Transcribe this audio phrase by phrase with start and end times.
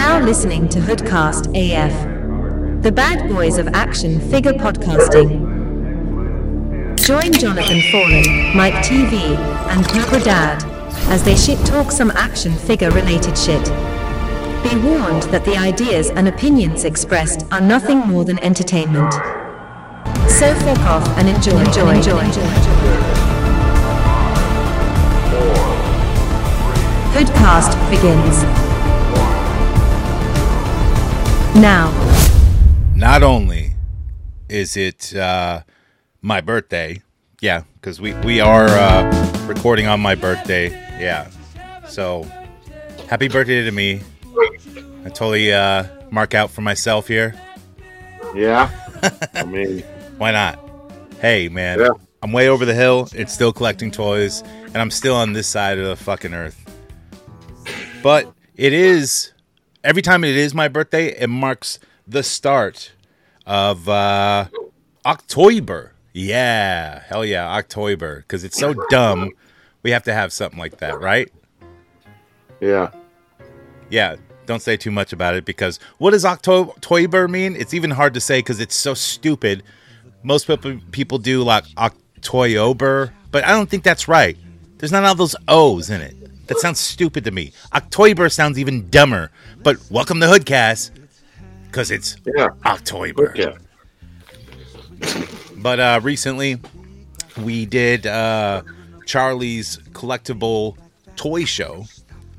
[0.00, 5.28] now listening to Hoodcast AF, the bad boys of action figure podcasting.
[6.96, 8.24] Join Jonathan Fallen,
[8.56, 9.36] Mike TV,
[9.68, 10.64] and Cobra Dad
[11.12, 13.62] as they shit talk some action figure related shit.
[14.62, 19.12] Be warned that the ideas and opinions expressed are nothing more than entertainment.
[20.30, 22.48] So fuck off and enjoy, enjoy, enjoy.
[27.12, 28.59] Hoodcast begins.
[31.54, 31.90] Now.
[32.94, 33.72] Not only
[34.48, 35.62] is it uh,
[36.22, 37.02] my birthday,
[37.40, 41.28] yeah, because we we are uh, recording on my birthday, yeah.
[41.88, 42.22] So,
[43.08, 44.00] happy birthday to me.
[45.04, 47.34] I totally uh, mark out for myself here.
[48.34, 48.70] Yeah.
[49.34, 49.80] I mean,
[50.18, 50.58] Why not?
[51.20, 51.90] Hey, man, Yeah.
[52.22, 53.08] I'm way over the hill.
[53.14, 56.58] It's still collecting toys, and I'm still on this side of the fucking earth.
[58.02, 59.32] But it is
[59.84, 62.92] every time it is my birthday, it marks the start
[63.46, 64.46] of uh,
[65.04, 65.92] October.
[66.12, 69.30] Yeah, hell yeah, October, because it's so dumb.
[69.82, 71.30] We have to have something like that, right?
[72.60, 72.90] yeah.
[73.88, 77.56] Yeah, don't say too much about it because what does October mean?
[77.56, 79.62] It's even hard to say because it's so stupid.
[80.22, 84.36] Most people people do like October, but I don't think that's right.
[84.78, 86.46] There's not all those O's in it.
[86.46, 87.52] That sounds stupid to me.
[87.72, 89.30] October sounds even dumber.
[89.62, 90.90] But welcome to Hoodcast
[91.66, 92.48] because it's Yeah.
[92.64, 93.34] October.
[93.36, 93.56] Yeah.
[95.56, 96.58] But uh, recently,
[97.42, 98.62] we did uh,
[99.04, 100.78] Charlie's collectible
[101.16, 101.84] toy show,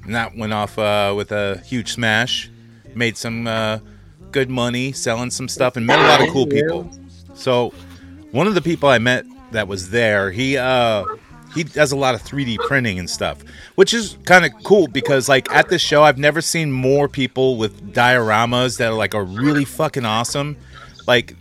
[0.03, 2.49] and that went off uh, with a huge smash.
[2.95, 3.77] Made some uh,
[4.31, 6.89] good money selling some stuff, and met a lot of cool people.
[7.35, 7.73] So,
[8.31, 11.05] one of the people I met that was there, he uh,
[11.53, 13.43] he does a lot of 3D printing and stuff,
[13.75, 17.57] which is kind of cool because like at this show, I've never seen more people
[17.57, 20.57] with dioramas that are like are really fucking awesome.
[21.07, 21.35] Like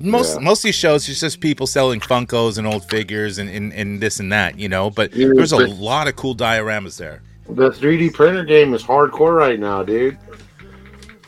[0.00, 0.40] most Yeah.
[0.44, 4.00] most of these shows it's just people selling Funkos and old figures and, and, and
[4.00, 4.90] this and that, you know.
[4.90, 7.22] But Yeah, there's a but- lot of cool dioramas there.
[7.48, 10.16] The 3D printer game is hardcore right now, dude.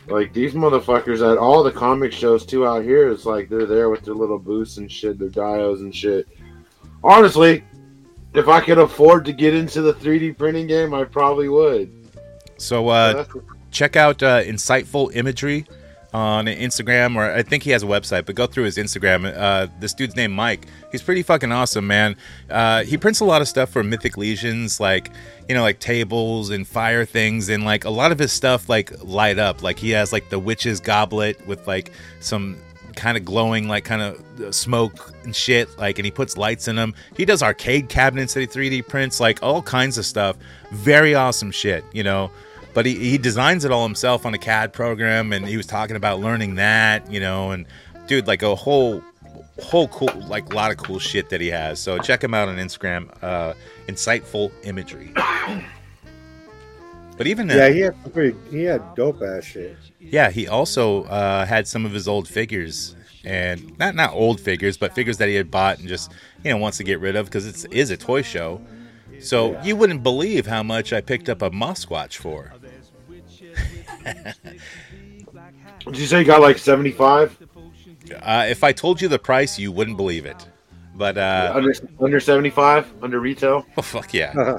[0.06, 3.88] Like these motherfuckers at all the comic shows too out here, it's like they're there
[3.88, 6.28] with their little booths and shit, their dios and shit.
[7.03, 7.65] Honestly,
[8.34, 11.91] if I could afford to get into the 3D printing game, I probably would.
[12.56, 13.25] So uh,
[13.71, 15.67] check out uh, Insightful Imagery
[16.12, 19.37] on Instagram, or I think he has a website, but go through his Instagram.
[19.37, 20.67] Uh, this dude's named Mike.
[20.93, 22.17] He's pretty fucking awesome, man.
[22.49, 25.11] Uh, he prints a lot of stuff for Mythic Legions, like
[25.49, 28.93] you know, like tables and fire things, and like a lot of his stuff like
[29.03, 29.62] light up.
[29.62, 31.91] Like he has like the witch's goblet with like
[32.21, 32.59] some
[32.94, 36.77] kind of glowing like kind of smoke and shit like and he puts lights in
[36.77, 40.37] them he does arcade cabinets that he 3d prints like all kinds of stuff.
[40.72, 42.31] Very awesome shit you know?
[42.72, 45.97] But he, he designs it all himself on a cad program and he was talking
[45.97, 47.50] about learning that you know?
[47.50, 47.66] And
[48.06, 49.03] dude like a whole
[49.62, 51.78] whole cool like a lot of cool shit that he has.
[51.78, 53.55] So check him out on instagram uh
[53.88, 55.12] insightful imagery
[57.16, 58.36] but even Yeah, he had pretty.
[58.50, 59.76] He had dope ass shit.
[60.00, 62.94] yeah, he also uh, had some of his old figures,
[63.25, 66.56] and not not old figures, but figures that he had bought and just you know
[66.56, 68.60] wants to get rid of because it is a toy show.
[69.20, 72.52] So you wouldn't believe how much I picked up a Mosquatch for.
[75.86, 77.38] Did you say you got like 75?
[78.20, 80.46] Uh, if I told you the price, you wouldn't believe it.
[80.94, 82.92] But uh, Under under 75?
[83.02, 83.66] Under retail?
[83.76, 84.32] oh fuck yeah,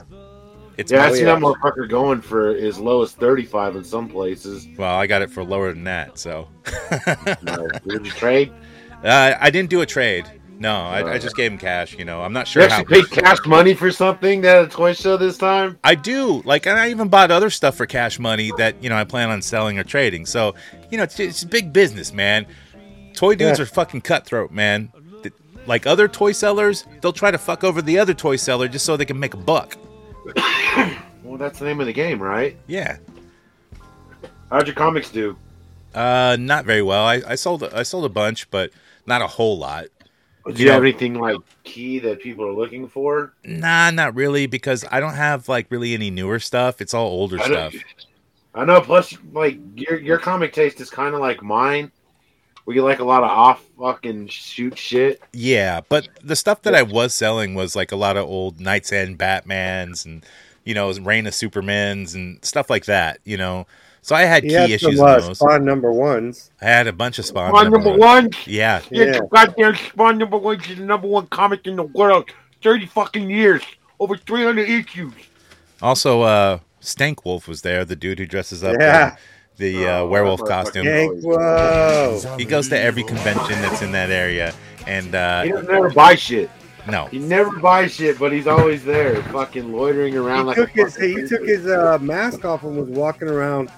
[0.77, 4.67] it's Yeah, I see that motherfucker going for as low as 35 in some places.
[4.77, 6.17] well, I got it for lower than that.
[6.19, 6.47] So
[7.43, 7.67] No.
[7.87, 8.51] Did you trade?
[9.03, 10.25] uh, I didn't do a trade.
[10.57, 11.97] No, I, I just gave him cash.
[11.97, 12.79] You know, I'm not You sure how.
[12.79, 15.77] actually paid cash money for something at a toy show this time?
[15.83, 16.41] I do.
[16.45, 19.29] Like, and I even bought other stuff for cash money that you know I plan
[19.29, 20.25] on selling or trading.
[20.25, 20.55] So,
[20.89, 22.45] you know, it's, it's big business, man.
[23.15, 23.63] Toy dudes Yeah.
[23.63, 24.91] are fucking cutthroat, man.
[25.67, 28.95] Like other toy sellers, they'll try to fuck over the other toy seller just so
[28.95, 29.75] they can make a buck.
[31.23, 32.55] Well, that's the name of the game, right?
[32.67, 32.97] Yeah.
[34.51, 35.35] How'd your comics do?
[35.93, 37.03] Uh, not very well.
[37.05, 38.71] I, I sold I sold a bunch, but
[39.05, 39.85] not a whole lot.
[40.45, 43.33] Do You you, know- have anything like key that people are looking for?
[43.43, 46.81] Nah, not really, because I don't have like really any newer stuff.
[46.81, 47.73] It's all older I stuff.
[48.53, 48.79] I know.
[48.81, 51.91] Plus, like your your comic taste is kind of like mine.
[52.65, 55.21] We like a lot of off fucking shoot shit.
[55.33, 58.91] Yeah, but the stuff that I was selling was like a lot of old Knights
[58.91, 60.25] End Batmans and
[60.63, 63.19] you know Reign of Supermans and stuff like that.
[63.23, 63.67] You know,
[64.01, 65.37] so I had He key had issues some uh, those.
[65.37, 66.49] spawn number ones.
[66.59, 67.51] I had a bunch of spawn.
[67.51, 67.99] Spawn number ones.
[67.99, 68.29] one.
[68.47, 69.05] Yeah, Yeah.
[69.05, 69.19] Yeah.
[69.31, 72.31] goddamn Spawn number one is the number one comic in the world.
[72.63, 73.61] Thirty fucking years,
[73.99, 75.13] over three hundred issues.
[75.83, 79.17] Also, uh, Stank Wolf was there, the dude who dresses up Yeah.
[79.57, 80.85] The uh, Oh, werewolf costume.
[80.85, 81.21] motherfucker.
[81.23, 82.35] Yank, whoa.
[82.37, 84.53] He goes to every convention that's in that area,
[84.87, 86.49] and He uh, doesn't never buy shit.
[86.87, 90.69] no, He never buys shit, but he's always there, fucking loitering around He like took
[90.77, 93.71] a his fucking he took his uh, mask off and was walking around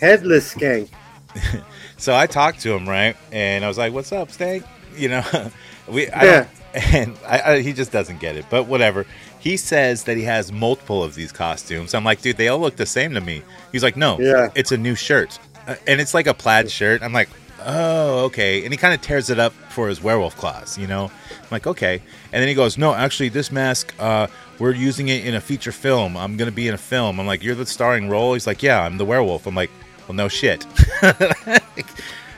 [0.00, 0.88] headless skank.
[2.00, 3.16] So I talked to him, right?
[3.32, 4.64] And I was like, "What's up, Stank?"
[4.96, 5.50] You know,
[5.88, 6.36] we I Yeah.
[6.40, 6.48] don't-
[6.94, 8.44] and I, I, he just doesn't get it.
[8.48, 9.04] But whatever.
[9.40, 11.94] He says that he has multiple of these costumes.
[11.94, 13.42] I'm like, dude, they all look the same to me.
[13.72, 14.48] He's like, no, Yeah.
[14.54, 17.02] it's a new shirt, Uh, and it's like a plaid shirt.
[17.02, 17.28] I'm like,
[17.64, 18.64] oh, okay.
[18.64, 21.04] And he kind of tears it up for his werewolf claws, you know.
[21.30, 22.02] I'm like, okay.
[22.32, 24.26] And then he goes, no, actually, this mask, uh,
[24.58, 26.16] we're using it in a feature film.
[26.16, 27.20] I'm gonna be in a film.
[27.20, 28.32] I'm like, you're the starring role.
[28.34, 29.46] He's like, yeah, I'm the werewolf.
[29.46, 29.70] I'm like,
[30.08, 30.66] well, no shit.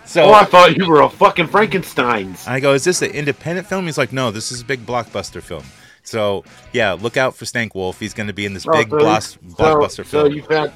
[0.05, 2.47] so Oh, I thought you were a fucking Frankenstein's.
[2.47, 3.87] I go, is this an independent film?
[3.87, 5.64] He's like, no, this is a big blockbuster film.
[6.11, 6.43] So
[6.73, 8.01] yeah, look out for Stank Wolf.
[8.01, 10.27] He's going to be in this Oh, big so- bloss- blockbuster so, film.
[10.27, 10.73] So you've had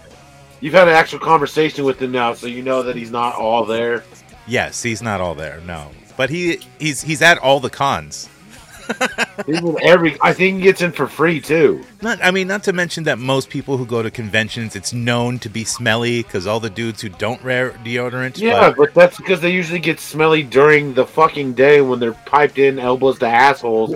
[0.60, 3.64] you've had an actual conversation with him now, so you know that he's not all
[3.64, 4.04] there.
[4.46, 8.28] yes, he's not all there, no, but he he's he's at all the cons.
[9.82, 10.16] Every.
[10.20, 11.82] I think he gets in for free too.
[12.02, 15.38] Not, I mean, not to mention that most people who go to conventions, it's known
[15.40, 18.38] to be smelly because all the dudes who don't wear deodorant.
[18.38, 22.12] Yeah, but- but that's because they usually get smelly during the fucking day when they're
[22.26, 23.94] piped in elbows to assholes,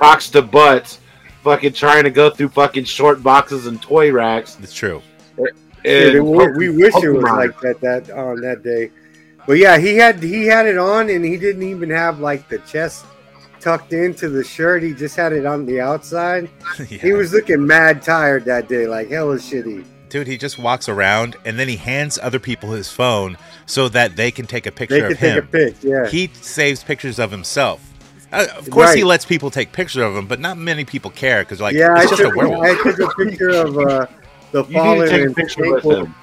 [0.00, 0.98] cocks to butts,
[1.44, 4.56] fucking trying to go through fucking short boxes and toy racks.
[4.62, 5.02] it's true.
[5.36, 5.48] Dude,
[5.84, 7.36] And we, we wish it was Pokemon.
[7.36, 8.90] like that that on that day.
[9.46, 12.58] But yeah, he had he had it on and he didn't even have like the
[12.60, 13.06] chest
[13.60, 14.82] tucked into the shirt.
[14.82, 16.48] He just had it on the outside.
[16.78, 16.98] Yeah.
[16.98, 19.84] He was looking mad tired that day, like hella shitty.
[20.10, 23.36] Dude, he just walks around and then he hands other people his phone
[23.66, 25.44] so that they can take a picture They could of take him.
[25.44, 26.06] a pic, yeah.
[26.08, 27.89] he saves pictures of himself.
[28.32, 31.42] Uh, of course, he lets people take pictures of him, but not many people care
[31.42, 32.64] because like yeah, I it's just a took, werewolf.
[32.64, 34.06] I took a picture of uh,
[34.52, 36.04] the you fallen to take a and picture with Stinkle.
[36.06, 36.14] him.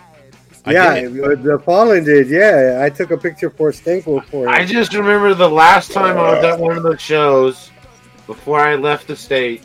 [0.66, 2.30] Yeah, uh, the fallen did.
[2.30, 4.68] Yeah, I took a picture for Stinkle for I him.
[4.68, 7.72] just remember the last time I was at one of those shows
[8.26, 9.64] before I left the state.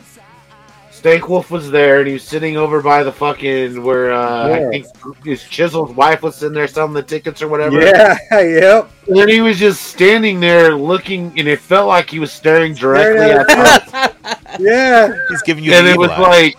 [1.03, 4.55] Stank Wolf was there, and he was sitting over by the fucking where uh, Yeah.
[4.55, 4.85] I think
[5.25, 7.81] his chiseled wife was sitting there selling the tickets or whatever.
[7.81, 8.89] Yeah, yep.
[9.07, 12.73] And then he was just standing there looking, and it felt like he was staring
[12.73, 14.39] directly Staring at at us.
[14.59, 16.19] Yeah, He's giving you and it was eye.
[16.21, 16.57] like,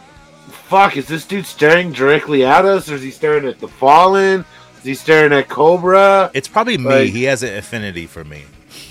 [0.50, 0.96] "Fuck!
[0.98, 4.44] Is this dude staring directly at us, or is he staring at the Fallen?
[4.78, 6.30] Is he staring at Cobra?
[6.34, 6.84] It's probably me.
[6.84, 8.42] like- he has an affinity for me.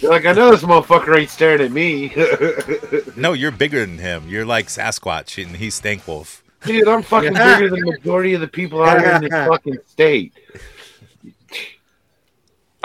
[0.02, 2.14] Like, I know this motherfucker ain't staring at me,
[3.16, 4.28] No, you're bigger than him.
[4.28, 6.44] You're like Sasquatch, and he's Stank Wolf.
[6.66, 6.88] dude.
[6.88, 10.34] I'm fucking bigger than the majority of the people out here in this fucking state."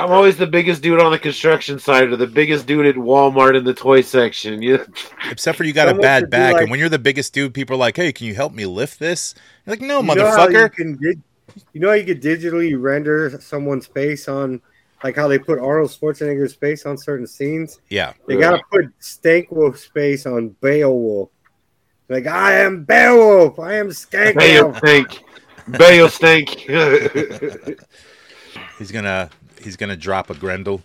[0.01, 3.57] I'm always the biggest dude on the construction site or the biggest dude at Walmart
[3.57, 4.63] in the toy section.
[4.63, 4.87] You,
[5.31, 7.75] Except for you got a bad back, like- and when you're the biggest dude, people
[7.75, 9.35] are like, "Hey, can you help me lift this?"
[9.67, 11.21] You're like, "No, You know you motherfucker." can dig-
[11.73, 14.61] you know how you could digitally render someone's face on,
[15.05, 17.81] like how they put Arnold Schwarzenegger's face on certain scenes.
[17.89, 21.31] Yeah, They gotta put Stank Wolf's face on Beowulf.
[22.09, 23.59] Like I am Beowulf.
[23.59, 24.79] I am Skank Bale Wolf.
[24.79, 25.23] stink.
[25.79, 26.51] Bale stink.
[28.79, 29.31] he's gonna
[29.63, 30.83] he's gonna drop a Grendel.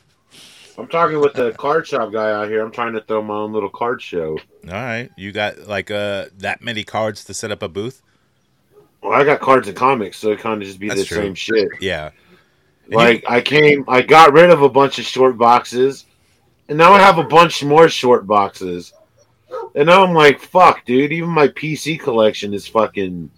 [0.77, 2.61] I'm talking with the card shop guy out here.
[2.65, 4.31] I'm trying to throw my own little card show.
[4.67, 8.01] All right, you got like uh that many cards to set up a booth?
[9.01, 11.17] Well, I got cards and comics, so it kind of just be That's the true.
[11.17, 11.67] same shit.
[11.81, 12.11] Yeah.
[12.85, 16.05] And Like I came, I got rid of a bunch of short boxes,
[16.67, 18.93] and now I have a bunch more short boxes.
[19.75, 21.11] And now I'm like, fuck, dude.
[21.11, 23.29] Even my PC collection is fucking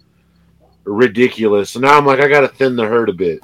[0.84, 1.70] ridiculous.
[1.70, 3.40] So now I'm like, I gotta thin the herd a bit.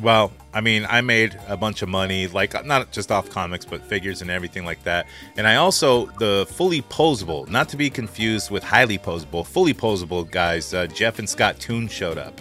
[0.00, 3.82] Well, I mean, I made a bunch of money, like not just off comics, but
[3.84, 5.06] figures and everything like that.
[5.36, 10.28] And I also the fully posable, not to be confused with highly posable, fully posable
[10.28, 10.72] guys.
[10.72, 12.40] Uh, Jeff and Scott Toon showed up,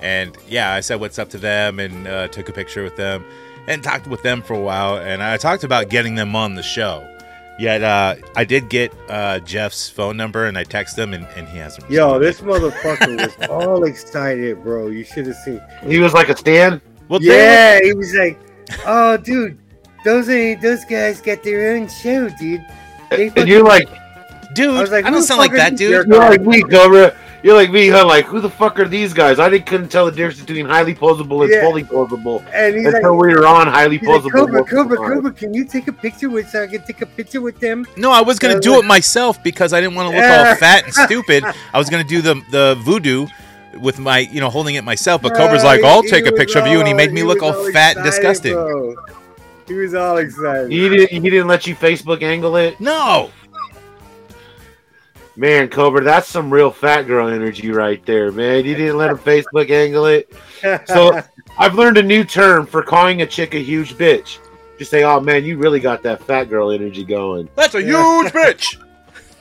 [0.00, 3.24] and yeah, I said what's up to them and uh, took a picture with them
[3.66, 4.96] and talked with them for a while.
[4.96, 7.06] And I talked about getting them on the show.
[7.58, 11.48] Yet uh, I did get uh, Jeff's phone number and I texted him and, and
[11.48, 11.90] he hasn't.
[11.90, 14.88] Yo, this motherfucker was all excited, bro.
[14.88, 15.62] You should have seen.
[15.82, 16.82] He was like a stand.
[17.08, 17.34] well, damn it.
[17.34, 18.38] Yeah, he was like,
[18.84, 19.58] "Oh, dude,
[20.04, 22.60] those ain't those guys got their own show, dude."
[23.08, 23.88] They And you're like,
[24.54, 24.76] dude.
[24.76, 26.06] I was like, I don't sound like that, dude.
[26.06, 27.16] You're like me, Cobra.
[27.46, 28.04] You're like me, huh?
[28.04, 29.38] Like, who the fuck are these guys?
[29.38, 31.60] I didn't couldn't tell the difference between highly posable and Yeah.
[31.60, 34.32] fully posable and he's like, we were on highly he's like.
[34.32, 34.96] Cobra, Cobra.
[34.96, 37.86] Cobra, can you take a picture with so I can take a picture with them?
[37.96, 40.24] No, I was gonna Yeah, do like- it myself because I didn't want to look
[40.24, 40.48] Yeah.
[40.48, 41.44] all fat and stupid.
[41.72, 43.28] I was gonna do the the voodoo
[43.80, 45.22] with my, you know, holding it myself.
[45.22, 47.12] But Cobra's like, Uh, "I'll he take a was picture of you," and he made
[47.12, 48.54] me he look was all fat and disgusting.
[48.54, 48.96] bro.
[49.68, 50.70] He was all excited.
[50.72, 51.10] He didn't.
[51.10, 52.80] He didn't let you Facebook angle it.
[52.80, 53.30] No,
[55.36, 58.64] Man, Cobra, that's some real fat girl energy right there, man.
[58.64, 60.32] You didn't let him Facebook angle it.
[60.86, 61.20] So
[61.58, 64.38] I've learned a new term for calling a chick a huge bitch.
[64.78, 68.32] Just say, "Oh man, you really got that fat girl energy going." That's a huge
[68.32, 68.76] bitch.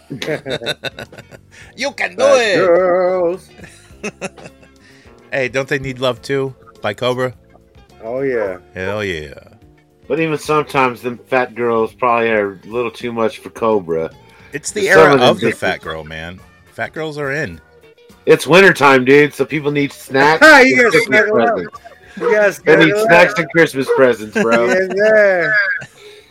[1.75, 2.56] you can do Fat it.
[2.58, 3.50] girls.
[5.32, 6.56] Hey, don't they need love too?
[6.82, 7.34] By Cobra?
[8.02, 8.60] Oh yeah.
[8.74, 9.34] Hell yeah.
[10.08, 14.12] But even sometimes, them fat girls probably are a little too much for Cobra.
[14.55, 16.39] It's the Some era of of the just- fat girl, man.
[16.71, 17.59] Fat girls are in.
[18.25, 20.45] It's wintertime, dude, so people need snacks.
[20.65, 21.79] You and gotta Christmas snuggle presents.
[22.17, 24.65] You guys They need snacks and Christmas presents, bro.
[24.69, 25.55] Yes, sir.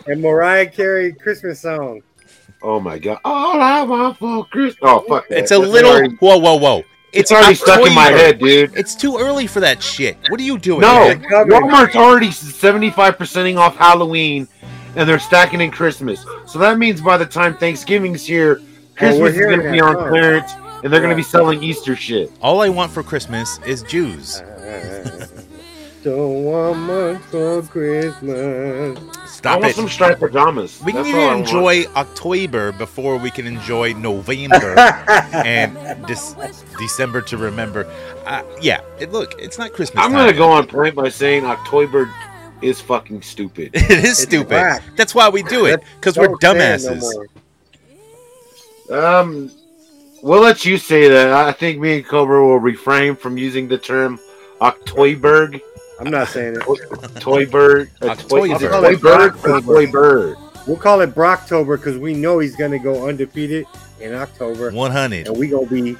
[0.07, 2.03] And Mariah Carey Christmas song.
[2.63, 3.19] Oh my god!
[3.25, 4.79] All I want for Christmas.
[4.83, 5.39] Oh fuck that.
[5.41, 5.91] It's a That's little.
[5.93, 6.83] already- Whoa, whoa, whoa!
[7.13, 8.75] it's already stuck in my head, dude.
[8.75, 10.17] It's too early for that shit.
[10.31, 10.81] What are you doing?
[10.81, 11.23] No, man?
[11.23, 11.53] Coming.
[11.71, 14.49] Walmart's already seventy-five percenting off Halloween,
[14.97, 16.25] and they're stacking in Christmas.
[16.47, 19.97] So that means by the time Thanksgiving's here, Oh, Christmas is going to be on
[19.97, 20.09] huh?
[20.09, 20.53] clearance,
[20.85, 22.31] and they're going to be selling Easter shit.
[22.41, 24.41] All I want for Christmas is Jews.
[26.05, 28.99] Don't want much for Christmas.
[29.45, 29.75] I want it.
[29.75, 30.81] some striped pajamas.
[30.85, 31.41] We That's need all to want.
[31.49, 34.79] enjoy October before we can enjoy November
[35.33, 35.75] and
[36.05, 37.91] Dec- December to remember.
[38.27, 40.05] Uh, yeah, it, look, it's not Christmas.
[40.05, 42.13] I'm going to go on point by saying October
[42.65, 43.71] is fucking stupid.
[43.75, 44.51] It is stupid.
[44.51, 44.83] whack.
[44.97, 47.01] That's why we do it because we're Don't say it no
[48.91, 49.21] dumbasses.
[49.21, 49.51] Um,
[50.23, 51.33] we'll let you say that.
[51.33, 54.19] I think me and Cobra will refrain from using the term
[54.61, 55.53] Octoyber.
[56.01, 57.21] I'm not saying it.
[57.21, 57.91] Toy bird.
[58.01, 58.81] A toy, is it October.
[58.81, 60.37] toy bird toy bird?
[60.67, 63.67] We'll call it Brocktober because we know he's gonna go undefeated
[64.01, 65.29] in October, 100.
[65.29, 65.97] and we gonna be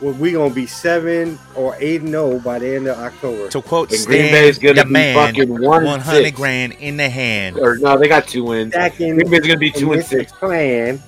[0.00, 3.48] well, we gonna be seven or eight and zero by the end of October.
[3.48, 7.08] To quote And Green Stan, Bay's gonna the be man, fucking 100 grand in the
[7.08, 7.58] hand.
[7.58, 8.72] Or no, they got two wins.
[8.74, 10.32] Stacking Green Bay's gonna be two and six.
[10.32, 11.02] clan,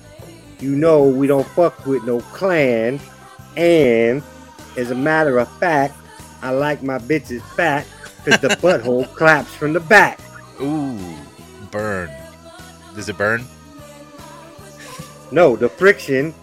[0.59, 2.99] you know we don't fuck with no clan.
[3.57, 4.23] And
[4.77, 5.95] as a matter of fact,
[6.41, 7.85] I like my bitches fat
[8.23, 10.19] because the butthole claps from the back.
[10.61, 11.15] Ooh,
[11.71, 12.09] burn.
[12.95, 13.45] Does it burn?
[15.31, 16.33] No, the friction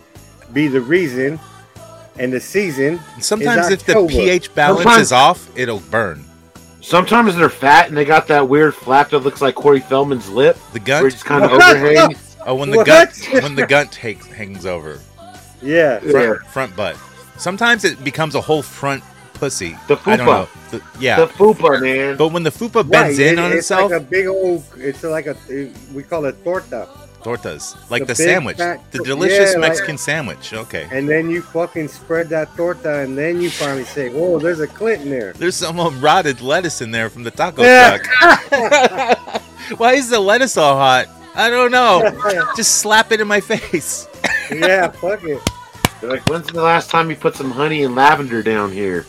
[0.52, 1.40] be the reason,
[2.18, 3.00] and the season.
[3.20, 6.24] Sometimes It's if the pH balance Sometimes- is off, it'll burn.
[6.80, 10.56] Sometimes they're fat and they got that weird flap that looks like Corey Feldman's lip,
[10.72, 11.76] The where it just kind of What?
[11.76, 12.36] overhangs.
[12.46, 12.86] Oh, when the What?
[12.86, 13.10] gut
[13.42, 15.00] when the gut hangs, hangs over
[15.60, 16.10] Yeah, Yeah.
[16.12, 16.96] front, front butt.
[17.38, 19.02] Sometimes it becomes a whole front
[19.34, 19.76] pussy.
[19.88, 20.30] The I don't fupa.
[20.30, 20.48] know.
[20.70, 22.16] The- yeah, The fupa, man.
[22.16, 24.62] but when the fupa bends Right, in it- on it's itself, like a big old.
[24.78, 25.34] It's like a
[25.92, 26.86] we call it torta,
[27.26, 30.52] tortas like the the, sandwich, fat- the delicious yeah, like- Mexican sandwich.
[30.54, 34.60] Okay, and then you fucking spread that torta, and then you finally say, "Whoa, there's
[34.60, 37.98] a Clinton there." there's some um, rotted lettuce in there from the taco Yeah.
[37.98, 39.42] truck.
[39.78, 41.08] Why is the lettuce all hot?
[41.34, 42.00] I don't know.
[42.56, 44.06] Just slap it in my face.
[44.50, 45.42] yeah, fuck it.
[46.00, 49.04] They're like, when's the last time you put some honey and lavender down here?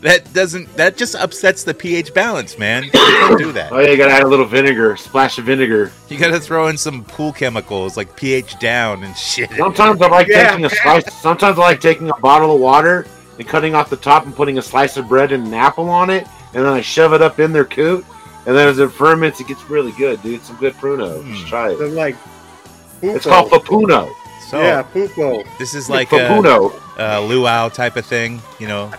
[0.00, 0.74] That doesn't.
[0.76, 2.84] That just upsets the pH balance, man.
[2.84, 3.72] You can't do that.
[3.72, 5.92] Oh yeah, you gotta add a little vinegar, splash of vinegar.
[6.08, 9.50] You gotta throw in some pool chemicals like pH down and shit.
[9.52, 10.50] Sometimes I like Yeah.
[10.50, 11.12] taking a slice.
[11.14, 13.06] Sometimes I like taking a bottle of water
[13.38, 16.10] and cutting off the top and putting a slice of bread and an apple on
[16.10, 18.04] it, and then I shove it up in their coot.
[18.46, 20.42] And then as it ferments, it gets really good, dude.
[20.42, 21.22] Some good pruno.
[21.22, 21.34] Hmm.
[21.34, 21.92] Just try So it.
[21.92, 22.16] like,
[23.02, 24.10] It's called papuno.
[24.48, 25.44] So yeah, pupo.
[25.58, 28.90] this is like a, a luau type of thing, you know.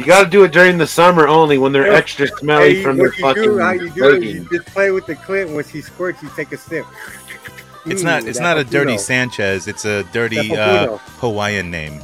[0.00, 2.96] You got to do it during the summer only when they're extra smelly Hey, from
[2.96, 5.50] their fucking do, how you do it, you just play with the Clint.
[5.50, 6.86] When she squirts, you take a sip.
[7.84, 8.24] It's Mm, not.
[8.24, 9.68] It's not a dirty Sanchez.
[9.68, 12.00] It's a dirty uh, Hawaiian name.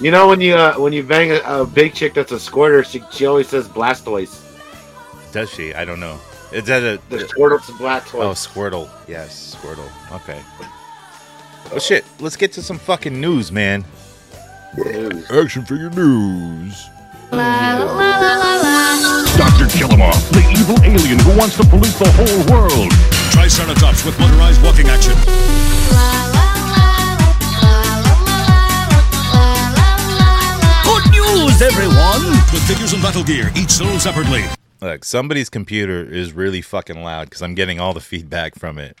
[0.00, 2.84] You know when you uh, when you bang a, a big chick that's a squirter,
[2.84, 4.42] she, she always says Blastoise.
[5.32, 5.74] Does she?
[5.74, 6.20] I don't know.
[6.52, 7.00] Is that a?
[7.08, 8.22] The Squirtle's a Blastoise.
[8.22, 8.88] Oh, Squirtle.
[9.08, 9.90] Yes, Squirtle.
[10.12, 10.40] Okay.
[11.70, 12.04] Well, shit.
[12.20, 13.84] Let's get to some fucking news, man.
[14.74, 15.30] News.
[15.30, 16.88] Action figure news.
[19.36, 19.66] Dr.
[19.72, 22.92] Killamoff, the evil alien who wants to pollute the whole world.
[23.32, 25.14] Triceratops with motorized walking action.
[30.84, 32.30] Good news, everyone!
[32.52, 34.44] With figures and battle gear, each sold separately.
[34.80, 38.98] Look, somebody's computer is really fucking loud because I'm getting all the feedback from it.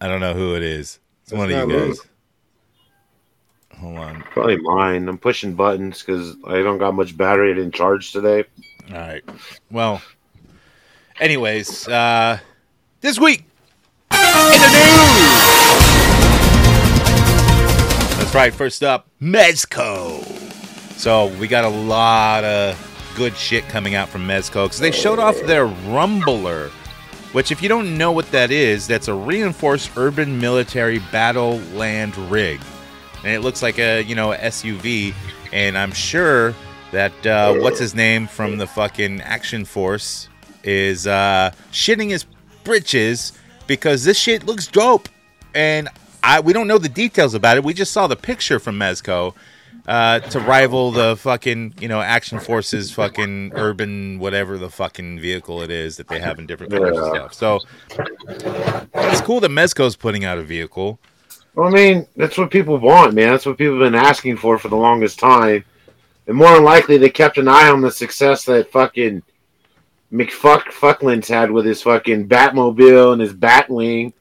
[0.00, 0.98] I don't know who it is.
[1.22, 1.88] It's one of you me.
[1.88, 2.00] guys.
[3.80, 4.22] Hold on.
[4.22, 5.08] Probably mine.
[5.08, 7.50] I'm pushing buttons because I don't got much battery.
[7.50, 8.44] I didn't charge today.
[8.90, 9.24] All right.
[9.70, 10.00] Well,
[11.20, 12.38] anyways, uh,
[13.00, 13.44] this week
[14.12, 15.46] in the news.
[18.16, 18.52] That's right.
[18.54, 20.24] First up, Mezco.
[20.96, 25.18] So we got a lot of good shit coming out from Mezco because they showed
[25.18, 26.70] off their Rumbler
[27.32, 32.16] Which, if you don't know what that is, that's a reinforced urban military battle land
[32.30, 32.60] rig,
[33.26, 35.12] and it looks like a you know SUV.
[35.52, 36.54] And I'm sure
[36.92, 40.28] that uh, what's his name from the fucking Action Force
[40.62, 42.24] is uh, shitting his
[42.64, 43.32] britches
[43.66, 45.08] because this shit looks dope,
[45.54, 45.88] and
[46.22, 47.64] I we don't know the details about it.
[47.64, 49.34] We just saw the picture from Mezco
[49.88, 55.62] uh, to rival the fucking you know Action Forces fucking urban whatever the fucking vehicle
[55.62, 57.28] it is that they have in different colors Yeah.
[57.28, 57.34] stuff.
[57.34, 57.58] So
[58.94, 60.98] it's cool that Mezco's putting out a vehicle.
[61.56, 63.30] Well, I mean, that's what people want, man.
[63.30, 65.64] That's what people have been asking for for the longest time.
[66.26, 69.22] And more than likely, they kept an eye on the success that fucking
[70.12, 74.12] McFuck Fucklands had with his fucking Batmobile and his Batwing,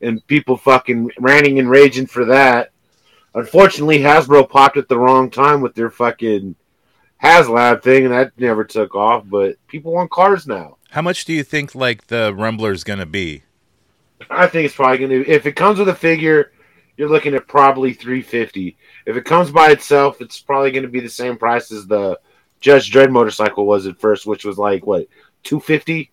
[0.00, 2.70] and people fucking ranting and raging for that.
[3.34, 6.54] Unfortunately, Hasbro popped at the wrong time with their fucking
[7.20, 9.24] HasLab thing, and that never took off.
[9.26, 10.76] But people want cars now.
[10.90, 13.42] How much do you think like the Rumbler's gonna be?
[14.30, 15.30] I think it's probably going to.
[15.30, 16.52] If it comes with a figure,
[16.96, 18.76] you're looking at probably 350.
[19.06, 22.18] If it comes by itself, it's probably going to be the same price as the
[22.60, 25.06] Judge Dredd motorcycle was at first, which was like what
[25.42, 26.10] 250.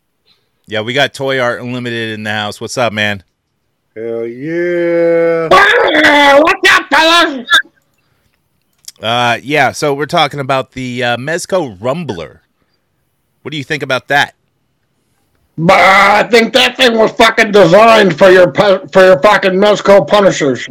[0.68, 2.62] Yeah, we got Toy Art Unlimited in the house.
[2.62, 3.24] What's up, man?
[3.96, 5.50] Hell yeah.
[5.50, 7.48] What's up,
[9.01, 12.39] Uh, yeah, so we're talking about the uh, Mezco Rumbler.
[13.41, 14.36] What do you think about that?
[15.63, 20.08] But uh, I think that thing was fucking designed for your for your fucking Mezco
[20.08, 20.68] Punishers.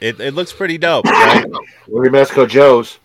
[0.00, 1.46] It, it looks pretty dope, right?
[1.86, 2.98] Look at Mezco Joe's.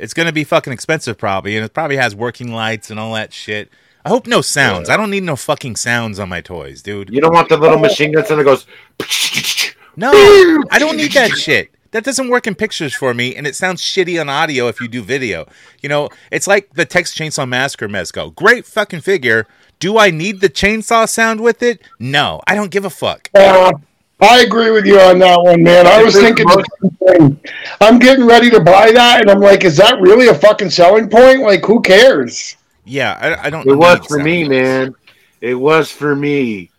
[0.00, 3.32] It's gonna be fucking expensive probably, and it probably has working lights and all that
[3.32, 3.70] shit.
[4.04, 4.88] I hope no sounds.
[4.88, 7.10] I don't need no fucking sounds on my toys, dude.
[7.10, 8.66] You don't want the little machine gun that goes.
[9.94, 11.70] No, I don't need that shit.
[11.90, 14.88] That doesn't work in pictures for me, and it sounds shitty on audio if you
[14.88, 15.46] do video.
[15.82, 18.34] You know, it's like the Texas Chainsaw Massacre Mezco.
[18.34, 19.46] Great fucking figure.
[19.82, 21.82] Do I need the chainsaw sound with it?
[21.98, 23.28] No, I don't give a fuck.
[23.34, 23.72] Uh,
[24.20, 25.88] I agree with you on that one, man.
[25.88, 27.40] I was thinking the same thing.
[27.80, 31.10] I'm getting ready to buy that, and I'm like, is that really a fucking selling
[31.10, 31.40] point?
[31.40, 32.56] Like, who cares?
[32.84, 33.66] Yeah, I, I don't.
[33.66, 34.94] It was for me, man.
[35.40, 36.70] It was for me.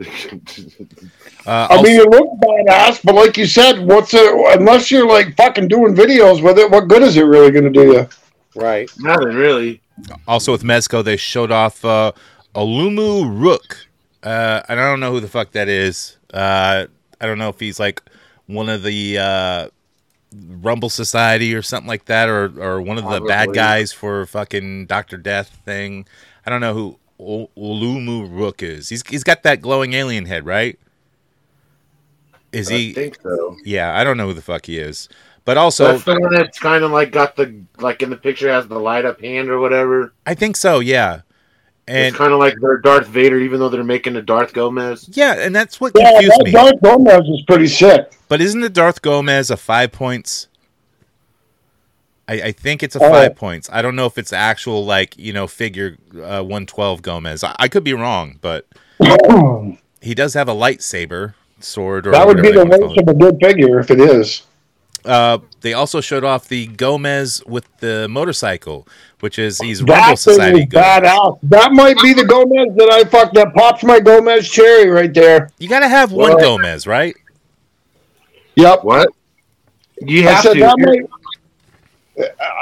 [0.00, 0.04] Uh,
[1.46, 4.58] I also- mean, it looks badass, but like you said, what's it?
[4.58, 7.70] Unless you're like fucking doing videos with it, what good is it really going to
[7.70, 8.08] do you?
[8.56, 8.90] Right.
[8.98, 9.80] Nothing really.
[10.26, 12.10] Also with Mezco, they showed off uh,
[12.58, 13.86] Alumu Rook.
[14.22, 16.16] Uh, and I don't know who the fuck that is.
[16.34, 16.86] Uh,
[17.20, 18.02] I don't know if he's like
[18.46, 19.68] one of the uh,
[20.34, 24.86] Rumble Society or something like that, or or one of the bad guys for fucking
[24.86, 26.06] Doctor Death thing.
[26.44, 28.88] I don't know who O- Olumu Rook is.
[28.88, 30.78] He's he's got that glowing alien head, right?
[32.52, 32.92] Is I he?
[32.92, 33.56] think so.
[33.64, 35.08] Yeah, I don't know who the fuck he is.
[35.44, 38.50] But also, That's the one that's kind of like got the like in the picture
[38.50, 40.12] has the light up hand or whatever.
[40.26, 40.80] I think so.
[40.80, 41.22] Yeah,
[41.88, 45.08] and it's kind of like their Darth Vader, even though they're making a Darth Gomez.
[45.12, 46.50] yeah, and that's what Yeah, confused that me.
[46.52, 48.12] Darth Gomez is pretty sick.
[48.28, 50.48] But isn't the Darth Gomez a five points?
[52.28, 53.10] I, I think it's a Oh.
[53.10, 53.70] five points.
[53.72, 57.42] I don't know if it's actual like you know figure uh, one twelve Gomez.
[57.42, 58.66] I, I could be wrong, but
[60.02, 62.06] he does have a lightsaber sword.
[62.06, 64.42] Or that would be the they of a good figure if it is.
[65.02, 65.16] Call it.
[65.16, 68.86] Uh, they also showed off the Gomez with the motorcycle,
[69.20, 71.38] which is he's Rumble That thing Society is badass.
[71.44, 75.50] That might be the Gomez that I fuck that pops my Gomez cherry right there.
[75.58, 76.40] You gotta have one What?
[76.40, 77.14] Gomez, right?
[78.56, 78.84] Yep.
[78.84, 79.08] What?
[80.00, 80.60] You I have said to.
[80.60, 81.08] that might.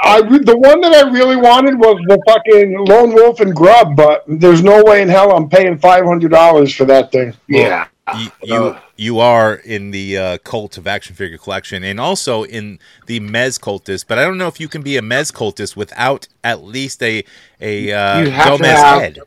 [0.03, 4.23] I the one that I really wanted was the fucking Lone Wolf and Cub, but
[4.27, 7.33] there's no way in hell I'm paying five hundred dollars for that thing.
[7.47, 7.87] yeah.
[8.15, 12.79] you you, you are in the uh, cult of action figure collection and also in
[13.05, 16.27] the Mez cultist, but I don't know if you can be a Mez cultist without
[16.43, 17.23] at least a
[17.61, 19.19] a uh, You have to Gomez have- head.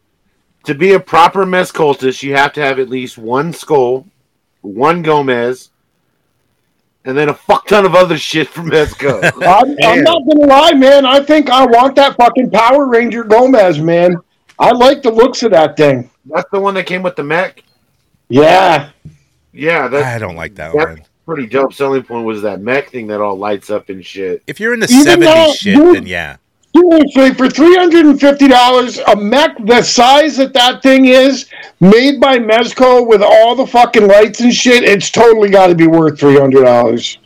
[0.65, 4.07] To be a proper Mez cultist, you have to have at least one skull,
[4.61, 5.71] one Gomez,
[7.07, 9.23] and then a fuck ton of other shit from Mezco.
[9.43, 11.07] I'm, I'm not gonna lie, man.
[11.07, 14.17] I think I want that fucking Power Ranger Gomez, man.
[14.59, 16.11] I like the looks of that thing.
[16.27, 17.65] That's the one that came with the mech.
[18.29, 18.91] Yeah,
[19.53, 21.03] Yeah, that's I don't like that That's one.
[21.27, 21.73] pretty dope.
[21.75, 24.43] Selling point was that mech thing that all lights up and shit.
[24.47, 26.37] If you're in the Even 70s though- shit, dude- then yeah.
[26.77, 31.47] seriously, for three hundred and fifty dollars, a mech the size that that thing is,
[31.81, 35.87] made by Mezco with all the fucking lights and shit, it's totally got to be
[35.89, 37.19] worth three hundred dollars.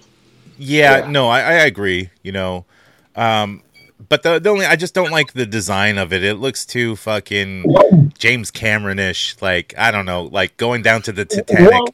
[0.57, 1.11] Yeah, Yeah.
[1.11, 2.09] no, I, I agree.
[2.23, 2.65] You know,
[3.17, 3.63] um,
[4.09, 6.23] but the, the only I just don't like the design of it.
[6.25, 7.65] It looks too fucking
[8.19, 9.37] James Cameron-ish.
[9.43, 11.71] Like I don't know, like going down to the Titanic.
[11.71, 11.89] Well,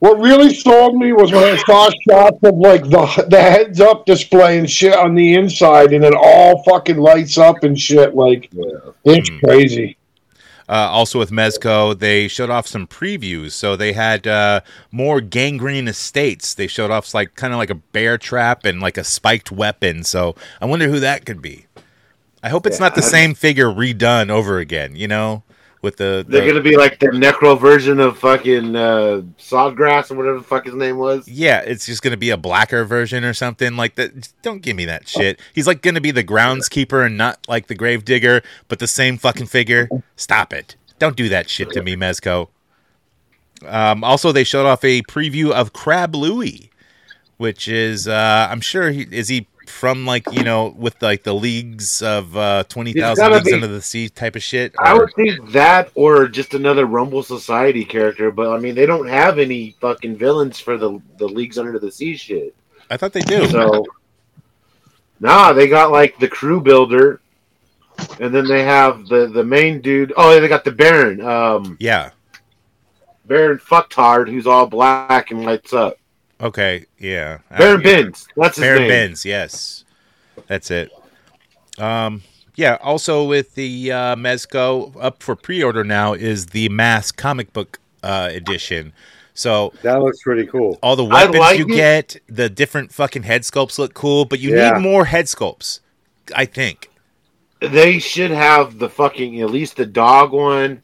[0.00, 4.04] What really sold me was when I saw shots of like the the heads up
[4.06, 8.14] display and shit on the inside, and it all fucking lights up and shit.
[8.14, 8.50] Like
[9.04, 9.38] it's Hmm.
[9.38, 9.96] crazy.
[10.66, 13.52] Uh, also with Mezco, they showed off some previews.
[13.52, 16.54] So they had uh, more gangrene estates.
[16.54, 20.04] They showed off like kind of like a bear trap and like a spiked weapon.
[20.04, 21.66] So I wonder who that could be.
[22.42, 24.96] I hope it's not the same figure redone over again.
[24.96, 25.43] You know,
[25.84, 30.16] with the, They're the- gonna be like the necro version of fucking uh, Sawgrass or
[30.16, 31.28] whatever the fuck his name was.
[31.28, 34.32] yeah, it's just gonna be a blacker version or something like that.
[34.42, 35.38] Don't give me that shit.
[35.54, 39.46] He's like gonna be the groundskeeper and not like the gravedigger, but the same fucking
[39.46, 39.88] figure.
[40.16, 40.74] Stop it!
[40.98, 42.48] Don't do that shit to me, Mezco.
[43.66, 46.70] Um, also, they showed off a preview of Crab Louie,
[47.36, 51.34] which is uh, I'm sure he is he from like you know with like the
[51.34, 54.74] leagues of uh, twenty thousand leagues be- under the sea type of shit.
[54.78, 59.08] I would think that or just another Rumble Society character, but I mean they don't
[59.08, 62.54] have any fucking villains for the the leagues under the sea shit.
[62.90, 63.48] I thought they do.
[63.48, 63.84] So
[65.20, 67.20] nah, they got like the crew builder,
[68.20, 70.12] and then they have the the main dude.
[70.16, 72.10] Oh, yeah, they got the Baron, um, yeah.
[73.26, 75.96] Baron Fucktard, who's all black and lights up.
[76.44, 76.84] Okay.
[76.98, 77.38] Yeah.
[77.56, 78.88] Baron Uh, Benz, that's his Baron name.
[78.90, 79.84] Benz, yes.
[80.46, 80.90] That's it.
[81.78, 82.22] Um,
[82.54, 87.80] yeah, also with the uh, Mezco up for pre-order now is the Mask comic book
[88.02, 88.92] uh, edition.
[89.32, 90.78] So That looks pretty cool.
[90.82, 91.74] all the weapons like you it.
[91.74, 94.72] get, the different fucking head sculpts look cool, but you Yeah.
[94.72, 95.80] need more head sculpts.
[96.34, 96.90] I think.
[97.60, 100.82] They should have the fucking at least the dog one,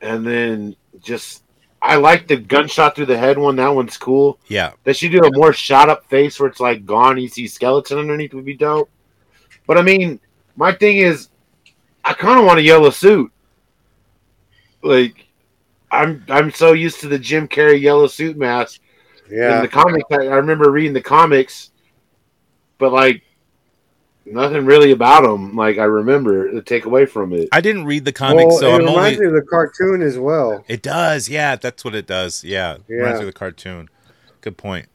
[0.00, 1.42] and then just
[1.82, 3.56] I like the gunshot through the head one.
[3.56, 4.38] That one's cool.
[4.48, 4.72] Yeah.
[4.84, 7.16] They should do a more shot up face where it's like gone.
[7.18, 8.90] You see skeleton underneath would be dope.
[9.66, 10.20] But I mean,
[10.56, 11.28] my thing is,
[12.04, 13.32] I kind of want a yellow suit.
[14.82, 15.26] Like,
[15.90, 18.80] I'm I'm so used to the Jim Carrey yellow suit mask
[19.30, 19.56] Yeah.
[19.56, 20.04] in the comics.
[20.10, 21.70] I, I remember reading the comics,
[22.78, 23.22] but like
[24.30, 25.56] nothing really about him.
[25.56, 27.48] Like I remember to take away from it.
[27.52, 29.20] I didn't read the comics, well, so it I'm reminds only.
[29.20, 30.64] me of the cartoon as well.
[30.68, 31.56] It does, yeah.
[31.56, 32.44] That's what it does.
[32.44, 33.88] Yeah, reminds me of the cartoon.
[34.40, 34.88] Good point.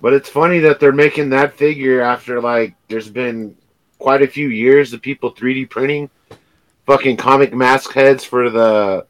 [0.00, 3.56] But it's funny that they're making that figure after like there's been
[3.98, 6.08] quite a few years of people 3D printing
[6.86, 9.04] fucking comic mask heads for the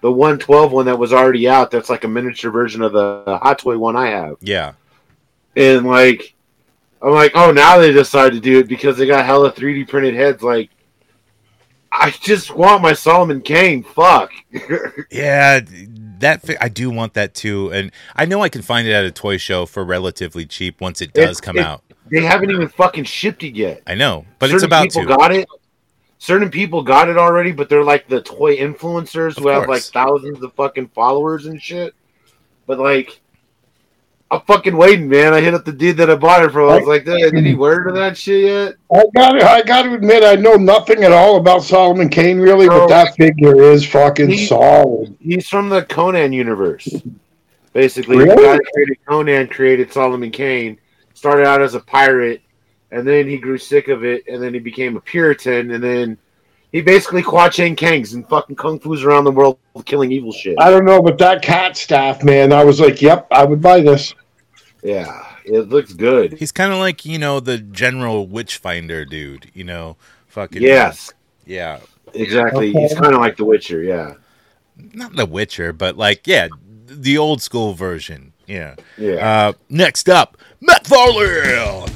[0.00, 1.70] the 112 one that was already out.
[1.70, 4.36] That's like a miniature version of the Hot Toy one I have.
[4.40, 4.72] Yeah,
[5.54, 6.34] And like
[7.02, 10.14] I'm like, oh, now they decide to do it because they got hella 3D printed
[10.14, 10.42] heads.
[10.42, 10.70] Like,
[11.90, 13.82] I just want my Solomon Kane.
[13.82, 14.30] Fuck.
[15.10, 15.60] yeah.
[16.20, 19.10] That I do want that too, and I know I can find it at a
[19.10, 21.82] toy show for relatively cheap once it does It's- come it- out.
[22.12, 23.82] they haven't even fucking shipped it yet.
[23.88, 25.08] I know, but certain it's about people to.
[25.08, 25.48] got it.
[26.18, 29.82] Certain people got it already, but they're like the toy influencers Of who have like
[29.82, 31.92] thousands of fucking followers and shit.
[32.68, 33.20] But like,
[34.32, 35.34] I'm fucking waiting, man.
[35.34, 36.70] I hit up the dude that I bought it from.
[36.70, 39.82] I was like, "Hey, did he wear to that shit yet?" I got I got
[39.82, 43.86] to admit, I know nothing at all about Solomon Kane really, but that figure is
[43.86, 45.14] fucking He- solid.
[45.20, 46.88] He's from the Conan universe.
[47.74, 50.78] Basically, the guy created Conan created Solomon Kane.
[51.12, 52.40] Started out as a pirate,
[52.90, 56.16] and then he grew sick of it, and then he became a Puritan, and then
[56.72, 60.56] he basically quad-chain kangs and fucking kung fu's around the world killing evil shit.
[60.58, 63.80] I don't know, but that cat staff, man, I was like, yep, I would buy
[63.80, 64.14] this.
[64.82, 66.32] Yeah, it looks good.
[66.34, 69.50] He's kind of like you know the general witchfinder dude.
[69.54, 71.12] You know, fucking Yes,
[71.46, 71.80] yeah.
[72.14, 72.72] exactly.
[72.72, 73.82] He's kind of like The Witcher.
[73.82, 74.14] Yeah,
[74.76, 76.48] Not the Witcher, but like yeah,
[76.86, 78.32] the old school version.
[78.46, 78.74] Yeah.
[78.98, 79.48] yeah.
[79.48, 81.90] Uh, next up, McFarlane.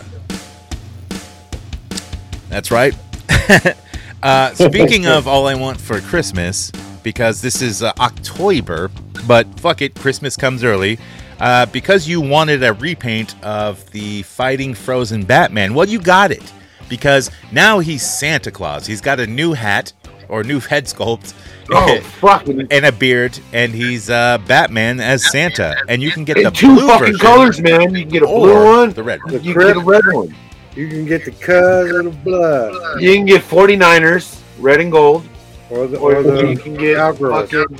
[2.49, 2.95] That's right.
[4.23, 6.71] uh, speaking of all I want for Christmas,
[7.03, 8.91] because this is uh, October,
[9.27, 10.99] but fuck it, Christmas comes early.
[11.39, 16.53] Uh, because you wanted a repaint of the Fighting Frozen Batman, well, you got it.
[16.89, 18.87] Because now he's Santa Claus.
[18.87, 19.93] He's got a new hat
[20.29, 21.35] or new head sculpt.
[21.71, 21.99] oh
[22.71, 26.75] and a beard, and he's uh, Batman as Santa, and you can get the two
[26.77, 27.93] blue fucking version colors, man.
[27.95, 28.91] You can get a blue or one.
[28.91, 29.21] the red.
[29.25, 29.33] one.
[29.43, 30.35] You can get a red one.
[30.77, 35.27] You can get the cuz of the blood, You can get 49ers, red and gold,
[35.71, 37.51] or the or or you the can get Cowgirls.
[37.51, 37.79] fucking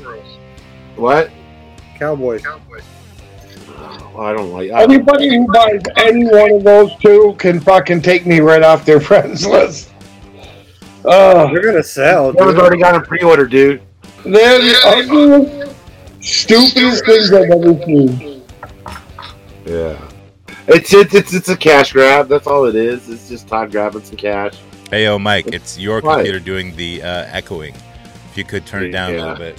[0.97, 1.31] what?
[1.99, 2.43] Cowboys.
[2.47, 2.61] Oh,
[4.19, 4.71] I don't like.
[4.71, 8.63] I don't, Anybody who buys any one of those two can fucking take me right
[8.63, 9.93] off their friends list.
[11.05, 12.33] Uh, They're gonna sell.
[12.33, 12.63] Trevor's Dude.
[12.63, 13.81] already got a pre-order, dude.
[14.25, 15.77] they're the ugliest,
[16.21, 18.43] stupidest things I've ever seen.
[19.65, 20.01] Yeah.
[20.69, 22.27] It's it's it's it's a cash grab.
[22.29, 23.09] That's all it is.
[23.09, 24.55] It's just Todd grabbing some cash.
[24.91, 26.17] Hey, yo, Mike, it's your Right.
[26.17, 27.75] computer doing the uh, echoing.
[28.31, 29.59] If you could turn it down a little bit.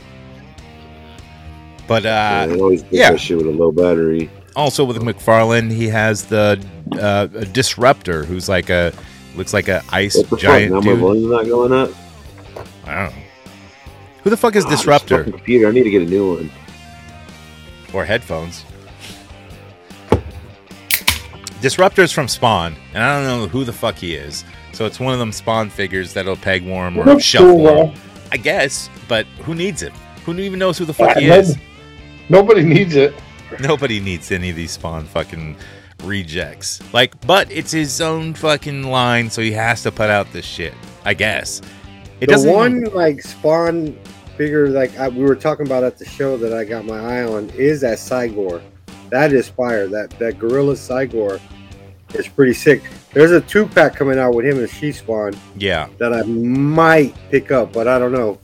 [1.88, 3.15] But Yeah, uh, they always yeah.
[3.15, 4.30] shit with a low battery.
[4.56, 6.63] also with McFarlane, he has the
[7.00, 8.91] uh, disruptor, who's like a
[9.36, 10.84] looks like a ice What the giant fuck?
[10.84, 11.00] Now my dude.
[11.00, 11.89] volume's not going up.
[12.86, 13.21] I don't know.
[14.23, 15.67] Who the fuck is this Disruptor computer.
[15.67, 16.52] I need to get a new one.
[17.93, 18.65] or headphones?
[21.62, 24.43] Disruptor's from Spawn, and I don't know who the fuck he is.
[24.73, 27.91] So it's one of them Spawn figures that'll peg warm or Looks shelf warm.
[27.91, 27.93] bro.
[28.32, 29.91] I guess, but who needs it?
[30.26, 31.58] Who even knows who the fuck he Yeah, is?
[32.30, 33.13] Nobody needs it.
[33.62, 35.56] Nobody needs any of these Spawn fucking
[36.04, 36.82] rejects.
[36.94, 40.74] Like, but it's his own fucking line, so he has to put out this shit.
[41.06, 41.62] I guess.
[42.20, 42.52] It the doesn't.
[42.52, 43.98] one like spawn
[44.36, 47.24] figure like I, we were talking about at the show that I got my eye
[47.24, 48.62] on is that Cygor.
[49.10, 49.88] That is fire.
[49.88, 51.40] That that Gorilla Cygor
[52.13, 52.84] is pretty sick.
[53.13, 57.16] There's a two pack coming out with him and She Spawn yeah, that I might
[57.32, 58.38] pick up, but I don't know.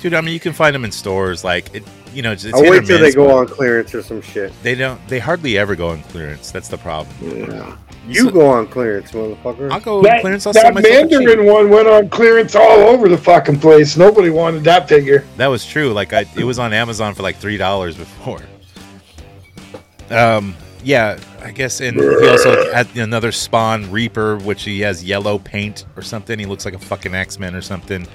[0.00, 0.12] dude.
[0.14, 1.42] I mean, you can find them in stores.
[1.44, 1.82] Like, it,
[2.16, 4.50] you know, it's I'll wait till they go on clearance or some shit.
[4.62, 4.98] They don't.
[5.06, 6.50] They hardly ever go on clearance.
[6.50, 7.14] That's the problem.
[7.20, 7.76] Yeah.
[8.08, 9.70] You So- go on clearance, motherfucker.
[9.70, 10.46] I'll go on clearance.
[10.46, 11.10] I'll that myself a cheap.
[11.18, 13.96] Mandarin one went on clearance all over the fucking place.
[13.98, 15.24] Nobody wanted that figure.
[15.36, 15.92] That was true.
[15.92, 18.40] Like I, it was on Amazon for like three dollars before.
[20.10, 25.38] Um, yeah, I guess, and he also had another Spawn Reaper, which he has yellow
[25.38, 26.38] paint or something.
[26.38, 28.06] He looks like a fucking X Men or something.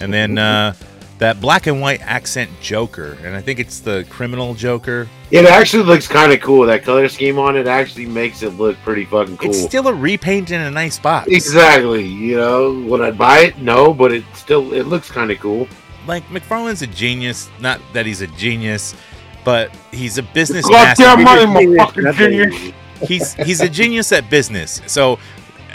[0.00, 0.74] And then uh,
[1.22, 5.08] that black and white accent Joker, and I think it's the criminal Joker.
[5.30, 6.66] It actually looks kind of cool.
[6.66, 9.50] That color scheme on it actually makes it look pretty fucking cool.
[9.50, 11.28] It's still a repaint in a nice box.
[11.30, 12.04] exactly.
[12.04, 13.58] You know, would I buy it?
[13.58, 15.68] No, but it still it looks kind of cool.
[16.08, 17.48] Like McFarlane's a genius.
[17.60, 18.96] Not that he's a genius,
[19.44, 21.46] but he's a business Goddamn master.
[21.46, 22.72] money, my fucking genius.
[23.06, 24.82] he's he's a genius at business.
[24.88, 25.20] So,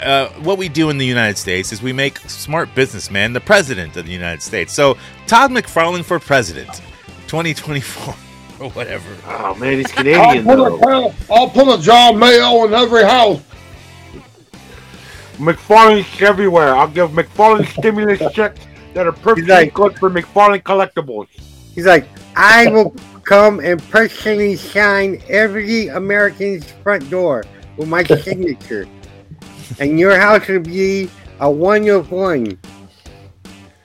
[0.02, 3.96] uh, what we do in the United States is we make smart businessmen the president
[3.96, 4.72] of the United States.
[4.72, 6.68] So, Todd McFarlane for president,
[7.28, 8.14] 2024
[8.60, 9.04] or whatever.
[9.26, 11.06] Oh man, he's I'll Canadian put, though.
[11.08, 13.40] a, I'll put a John Mayo in every house.
[15.36, 16.74] McFarlane's everywhere.
[16.74, 18.60] I'll give McFarlane stimulus checks
[18.94, 21.28] that are perfectly like- good for McFarlane collectibles.
[21.74, 22.90] He's like, I will
[23.22, 27.44] come and personally sign every American's front door
[27.76, 28.88] with my signature.
[29.78, 31.08] And your house will be
[31.40, 32.58] a one of one.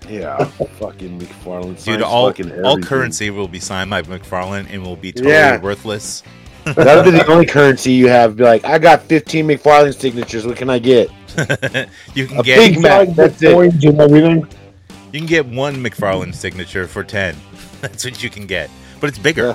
[0.10, 0.44] Yeah,
[0.80, 1.84] fucking McFarlane.
[1.84, 2.34] Dude, all
[2.66, 5.62] all currency will be signed by McFarlane and will be totally Yeah.
[5.62, 6.24] worthless.
[6.66, 8.38] That'll be the only currency you have.
[8.38, 10.46] Be like, I got 15 McFarlane signatures.
[10.48, 11.10] What can I get?
[12.14, 13.10] you can A get Big Mac.
[13.16, 13.84] That's the it.
[13.84, 14.48] and everything.
[15.12, 17.36] you can get one McFarlane signature for 10.
[17.82, 18.70] That's what you can get,
[19.02, 19.50] but it's bigger.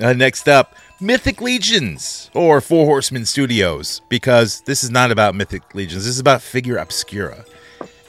[0.00, 5.74] Uh, next up, Mythic Legions or Four Horsemen Studios, because this is not about Mythic
[5.74, 6.04] Legions.
[6.04, 7.46] This is about Figure Obscura.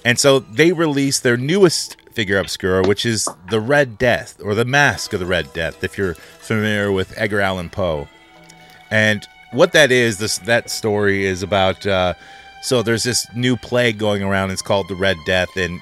[0.04, 4.65] And so they released their newest Figure Obscura, which is the Red Death or the
[4.65, 8.10] Mask of the Red Death, if you're familiar with Edgar Allan Poe.
[8.89, 11.86] And what that is, this that story is about.
[11.86, 12.15] Uh,
[12.62, 14.51] so there's this new plague going around.
[14.51, 15.82] It's called the Red Death, and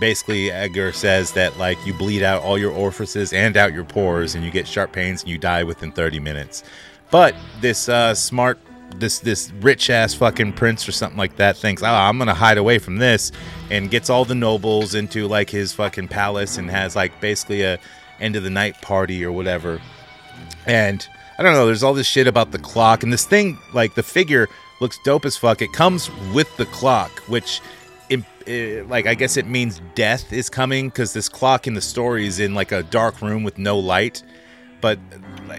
[0.00, 4.34] basically Edgar says that like you bleed out all your orifices and out your pores,
[4.34, 6.64] and you get sharp pains, and you die within 30 minutes.
[7.10, 8.58] But this uh, smart,
[8.96, 12.58] this this rich ass fucking prince or something like that thinks, oh, I'm gonna hide
[12.58, 13.32] away from this,
[13.70, 17.78] and gets all the nobles into like his fucking palace, and has like basically a
[18.20, 19.80] end of the night party or whatever.
[20.66, 21.06] And
[21.38, 24.02] I don't know, there's all this shit about the clock, and this thing, like the
[24.02, 24.48] figure,
[24.80, 25.62] looks dope as fuck.
[25.62, 27.60] It comes with the clock, which,
[28.14, 31.80] im- eh, like, I guess it means death is coming because this clock in the
[31.80, 34.22] story is in like a dark room with no light.
[34.80, 34.98] But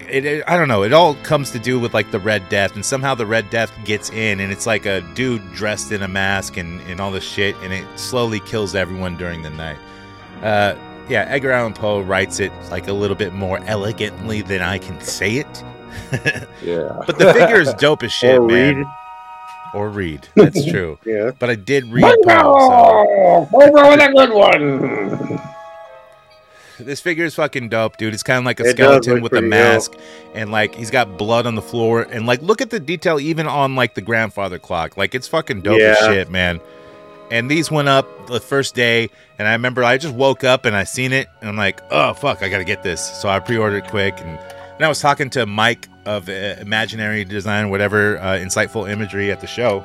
[0.09, 2.75] it, it, I don't know, it all comes to do with like the Red Death,
[2.75, 6.07] and somehow the Red Death gets in, and it's like a dude dressed in a
[6.07, 9.77] mask and, and all this shit, and it slowly kills everyone during the night.
[10.43, 10.75] Uh,
[11.09, 14.99] yeah, Edgar Allan Poe writes it like a little bit more elegantly than I can
[15.01, 15.63] say it.
[16.61, 17.01] Yeah.
[17.05, 18.85] But the figure is dope as shit, man.
[19.73, 20.27] Or read.
[20.35, 20.97] That's true.
[21.05, 21.31] Yeah.
[21.37, 22.55] But I did read Poe.
[22.57, 25.41] Oh, with a good one.
[26.77, 28.13] This figure is fucking dope, dude.
[28.13, 29.93] It's kind of like a It skeleton with a mask,
[30.33, 33.47] and like he's got blood on the floor, and like look at the detail even
[33.47, 34.97] on like the grandfather clock.
[34.97, 36.59] Like it's fucking dope as shit, man.
[37.31, 40.75] And these went up the first day, and I remember I just woke up and
[40.75, 43.21] I seen it, and I'm like, oh fuck, I gotta get this.
[43.21, 44.37] So I pre-ordered quick, and
[44.77, 49.41] then I was talking to Mike of uh, Imaginary Design, whatever, uh, insightful imagery at
[49.41, 49.83] the show.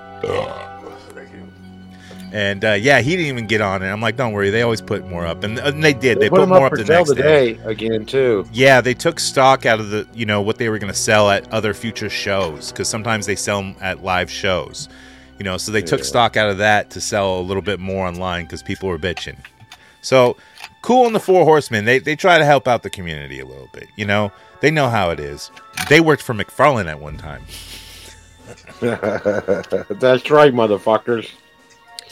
[2.32, 3.88] And uh, yeah, he didn't even get on it.
[3.88, 6.20] I'm like, don't worry, they always put more up, and, and they did.
[6.20, 7.54] They, put, them more up up the next day.
[7.54, 8.46] today again too.
[8.52, 11.28] Yeah, they took stock out of the, you know, what they were going to sell
[11.30, 14.88] at other future shows because sometimes they sell them at live shows,
[15.38, 15.56] you know.
[15.56, 18.62] So they took stock out of that to sell a little bit more online because
[18.62, 19.36] people were bitching.
[20.00, 20.36] So
[20.82, 21.84] cool on the Four Horsemen.
[21.84, 24.30] They they try to help out the community a little bit, you know.
[24.60, 25.50] They know how it is.
[25.88, 27.42] They worked for McFarlane at one time.
[28.80, 31.30] That's right, motherfuckers.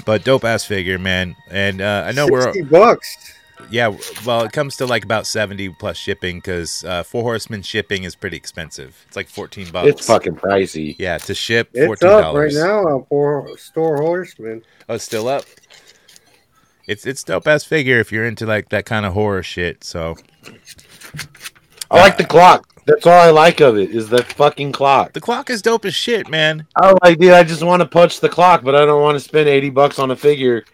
[0.04, 1.36] But dope ass figure, man.
[1.50, 3.34] And uh, I know we're 60 bucks.
[3.70, 3.94] yeah.
[4.24, 8.14] Well, it comes to like about seventy plus shipping because uh, Four Horsemen shipping is
[8.14, 9.04] pretty expensive.
[9.08, 9.88] It's like fourteen bucks.
[9.88, 10.94] It's fucking pricey.
[10.98, 14.62] yeah to ship It's fourteen up right now on four store Horsemen.
[14.88, 15.44] Oh, it's still up.
[16.86, 19.82] It's it's dope ass figure if you're into like that kind of horror shit.
[19.84, 20.14] So
[21.90, 22.66] I like the clock.
[22.84, 25.12] That's all I like of it is that fucking clock.
[25.12, 26.66] the clock is dope as shit, man.
[26.74, 27.32] I like, dude.
[27.32, 29.98] I just want to punch the clock, but I don't want to spend eighty bucks
[29.98, 30.64] on a figure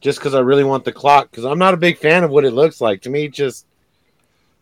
[0.00, 1.30] just because I really want the clock.
[1.30, 3.02] Because I'm not a big fan of what it looks like.
[3.02, 3.66] To me, it just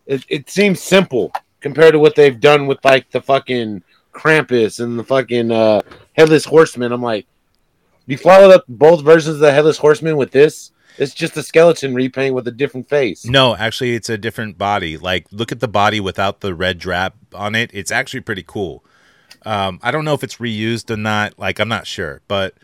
[0.06, 4.98] it it seems simple compared to what they've done with like the fucking Krampus and
[4.98, 5.82] the fucking uh,
[6.14, 6.92] headless horseman.
[6.92, 7.26] I'm like,
[8.06, 10.72] you followed up both versions of the headless horseman with this.
[10.98, 13.24] It's just a skeleton repaint with a different face.
[13.24, 14.96] No, actually, it's a different body.
[14.98, 17.70] Like, look at the body without the red drap on it.
[17.72, 18.84] It's actually pretty cool.
[19.44, 21.38] Um, I don't know if it's reused or not.
[21.38, 22.54] Like, I'm not sure, but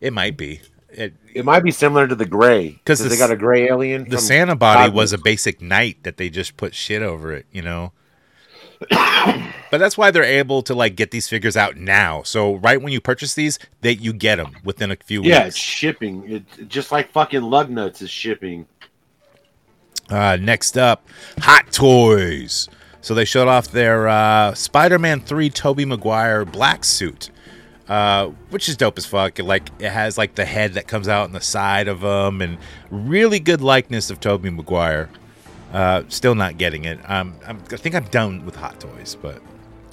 [0.00, 0.60] it might be.
[0.90, 4.08] It, It might be similar to the gray because the they got a gray alien.
[4.08, 7.62] the Santa body was a basic knight that they just put shit over it, you
[7.62, 7.92] know.
[8.90, 12.22] But that's why they're able to like get these figures out now.
[12.22, 15.30] So right when you purchase these, that you get them within a few weeks.
[15.30, 16.30] Yeah, it's shipping.
[16.30, 18.66] It just like fucking lug nuts is shipping.
[20.08, 21.08] Uh, next up,
[21.40, 22.68] Hot Toys.
[23.00, 27.30] So they showed off their uh, Spider-Man 3 Tobey Maguire black suit,
[27.88, 29.38] uh, which is dope as fuck.
[29.38, 32.40] It, like it has like the head that comes out on the side of them,
[32.40, 32.58] and
[32.90, 35.08] really good likeness of Tobey Maguire.
[35.76, 36.98] Uh, still not getting it.
[37.08, 39.42] Um, I'm, I think I'm done with Hot Toys, but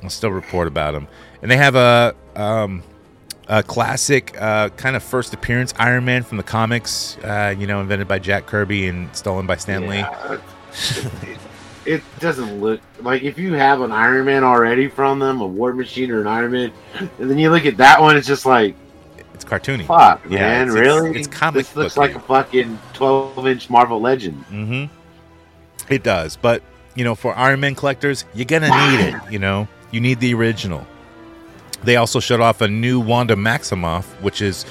[0.01, 1.09] I'll still report about them.
[1.41, 2.83] And they have a um,
[3.49, 7.17] a classic uh, kind of first appearance Iron Man from the comics.
[7.17, 9.97] Uh, you know, invented by Jack Kirby and stolen by Stan Lee.
[9.97, 10.37] Yeah.
[11.25, 11.39] it,
[11.85, 15.73] it doesn't look like if you have an Iron Man already from them, a War
[15.73, 16.71] Machine or an Iron Man,
[17.19, 18.73] and then you look at that one, it's just like,
[19.33, 19.85] It's cartoony.
[19.85, 21.09] fuck, Yeah, man, it's- really?
[21.09, 24.37] it's- it's comic This looks like a fucking twelve-inch Marvel Legend.
[24.45, 24.85] hmm
[25.89, 26.61] It does, but
[26.95, 29.15] you know, for Iron Man collectors, you're gonna need it.
[29.31, 30.85] You know, you need the original.
[31.83, 34.65] They also showed off a new Wanda Maximoff, which is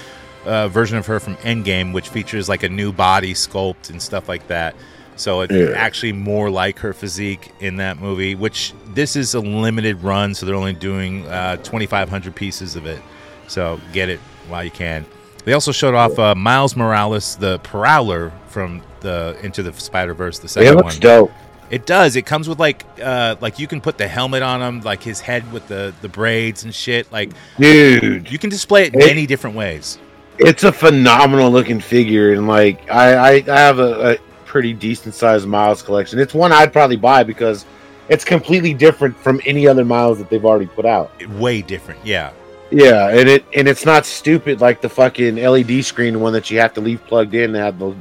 [0.47, 4.29] a version of her from Endgame, which features like a new body sculpt and stuff
[4.29, 4.75] like that.
[5.17, 5.73] So it's Yeah.
[5.77, 8.35] actually more like her physique in that movie.
[8.35, 13.01] Which this is a limited run, so they're only doing uh, 2,500 pieces of it.
[13.47, 15.05] So get it while you can.
[15.45, 20.39] They also showed off uh, Miles Morales, the Prowler from the Into the Spider Verse,
[20.39, 21.01] the It second looks one.
[21.01, 21.33] dope.
[21.71, 22.17] It does.
[22.17, 25.21] It comes with like uh like you can put the helmet on him, like his
[25.21, 27.11] head with the the braids and shit.
[27.13, 29.99] Like Dude, you can display it It- many different ways.
[30.39, 35.15] it's a phenomenal looking figure, and like I, I, I have a, a pretty decent
[35.15, 36.19] sized Miles collection.
[36.19, 37.65] It's one I'd probably buy because
[38.11, 41.11] it's completely different from any other Miles that they've already put out.
[41.39, 42.05] Way different.
[42.05, 42.33] Yeah.
[42.71, 46.59] Yeah, and it and it's not stupid like the fucking LED screen one that you
[46.59, 47.95] have to leave plugged in to have the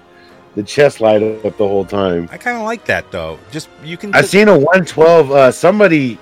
[0.55, 2.29] the chest light up the whole time.
[2.31, 3.39] I kind of like that though.
[3.51, 4.13] Just you can.
[4.13, 5.31] I've seen a 112.
[5.31, 6.17] Uh, somebody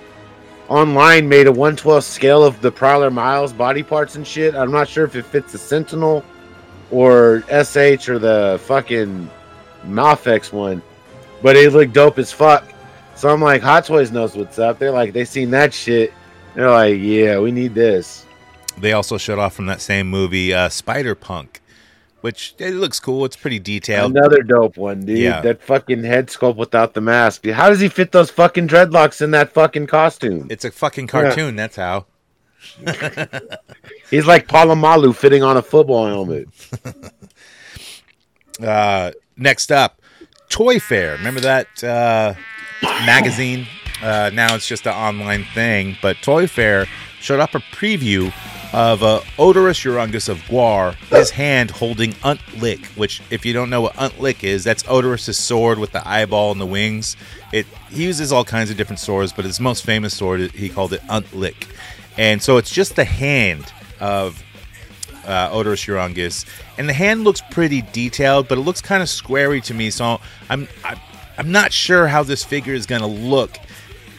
[0.68, 4.56] online made a 112 scale of the Prowler Miles body parts and shit.
[4.56, 6.24] I'm not sure if it fits the Sentinel
[6.92, 9.30] or SH or the fucking
[9.86, 10.82] Mafex one,
[11.42, 12.64] but it looked dope as fuck.
[13.16, 14.80] So I'm like, Hot Toys knows what's up.
[14.80, 16.14] They're like, they seen that shit.
[16.56, 18.26] They're like, yeah, we need this.
[18.78, 21.62] They also showed off from that same movie, uh, Spider Punk,
[22.22, 23.26] which it looks cool.
[23.26, 24.16] It's pretty detailed.
[24.16, 25.18] Another dope one, dude.
[25.18, 25.42] Yeah.
[25.42, 27.46] That fucking head sculpt without the mask.
[27.46, 30.48] How does he fit those fucking dreadlocks in that fucking costume?
[30.50, 31.56] It's a fucking cartoon.
[31.56, 32.06] That's how.
[34.10, 36.50] He's like Polamalu fitting on a football helmet.
[38.62, 40.02] Uh, next up,
[40.50, 41.18] ToyFare.
[41.18, 42.34] Remember that uh,
[43.06, 43.66] magazine?
[44.02, 46.86] Uh, now it's just an online thing, but ToyFare
[47.22, 48.34] showed up a preview
[48.72, 53.82] of uh, Oderus Urungus of GWAR, his hand holding Untlick, which, if you don't know
[53.82, 57.18] what Untlick is, that's Oderus's sword with the eyeball and the wings.
[57.52, 60.94] It He uses all kinds of different swords, but his most famous sword, he called
[60.94, 61.68] it Untlick.
[62.18, 64.44] And so it's just the hand of
[65.26, 66.46] uh, Oderus Urungus,
[66.78, 69.90] and the hand looks pretty detailed, but it looks kind of squarey to me.
[69.90, 71.00] So I'm I'm,
[71.38, 73.58] I'm not sure how this figure is going to look,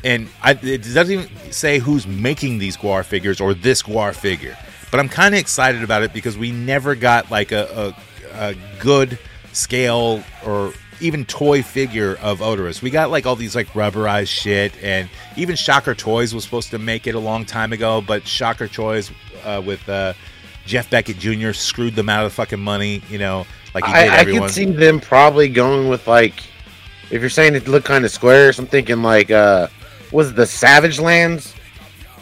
[0.05, 4.57] and I, it doesn't even say who's making these GWAR figures or this GWAR figure.
[4.91, 7.95] But I'm kind of excited about it because we never got like a,
[8.35, 9.19] a, a good
[9.53, 12.83] scale or even toy figure of Oderus.
[12.83, 16.79] We got like all these like rubberized shit, and even Shocker Toys was supposed to
[16.79, 19.11] make it a long time ago, but Shocker Toys
[19.45, 20.13] uh, with uh,
[20.67, 21.53] Geoff Beckett Jr.
[21.53, 24.51] screwed them out of the fucking money, you know, like he did I, I could
[24.51, 26.43] see them probably going with like,
[27.11, 29.69] if you're saying it looked kind of squarish, I'm thinking like, uh,
[30.13, 31.55] was it the Savage Lands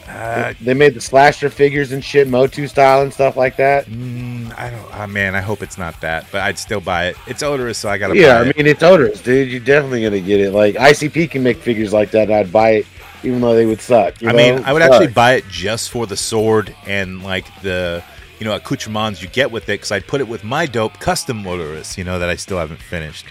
[0.09, 3.85] Uh, They made the slasher figures and shit, Motu style and stuff like that.
[3.87, 4.89] mm, I don't.
[4.95, 7.17] Oh, man, I hope it's not that, but I'd still buy it.
[7.27, 8.57] It's Oderus, so I gotta Yeah, buy I it.
[8.57, 9.51] mean it's Oderus, dude.
[9.51, 10.53] You're definitely gonna get it.
[10.53, 12.29] Like ICP can make figures like that.
[12.29, 12.87] and I'd buy it,
[13.23, 14.23] even though they would suck.
[14.23, 14.65] you I mean.
[14.65, 14.93] I would Fuck.
[14.93, 18.03] actually buy it just for the sword and like the
[18.39, 21.43] you know accoutrements you get with it, because I'd put it with my dope custom
[21.45, 23.27] Oderus, you know, that I still haven't finished.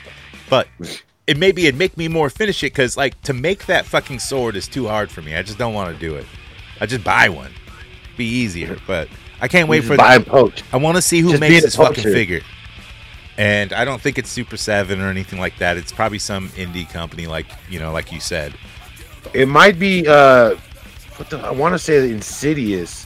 [0.47, 0.67] But
[1.27, 4.55] it maybe it'd make me more finish it, because like to make that fucking sword
[4.55, 5.35] is too hard for me.
[5.35, 6.25] I just don't want to do it.
[6.79, 7.51] I just buy one,
[8.15, 8.77] be easier.
[8.87, 9.09] But
[9.41, 10.63] I can't wait for buy the, poach.
[10.71, 12.41] I want to see who Just makes this fucking figure.
[13.37, 15.77] And I don't think it's Super7 or anything like that.
[15.77, 18.55] It's probably some indie company, like you know, like you said.
[19.33, 20.55] It might be uh,
[21.17, 23.05] what the I want to say the Insidious,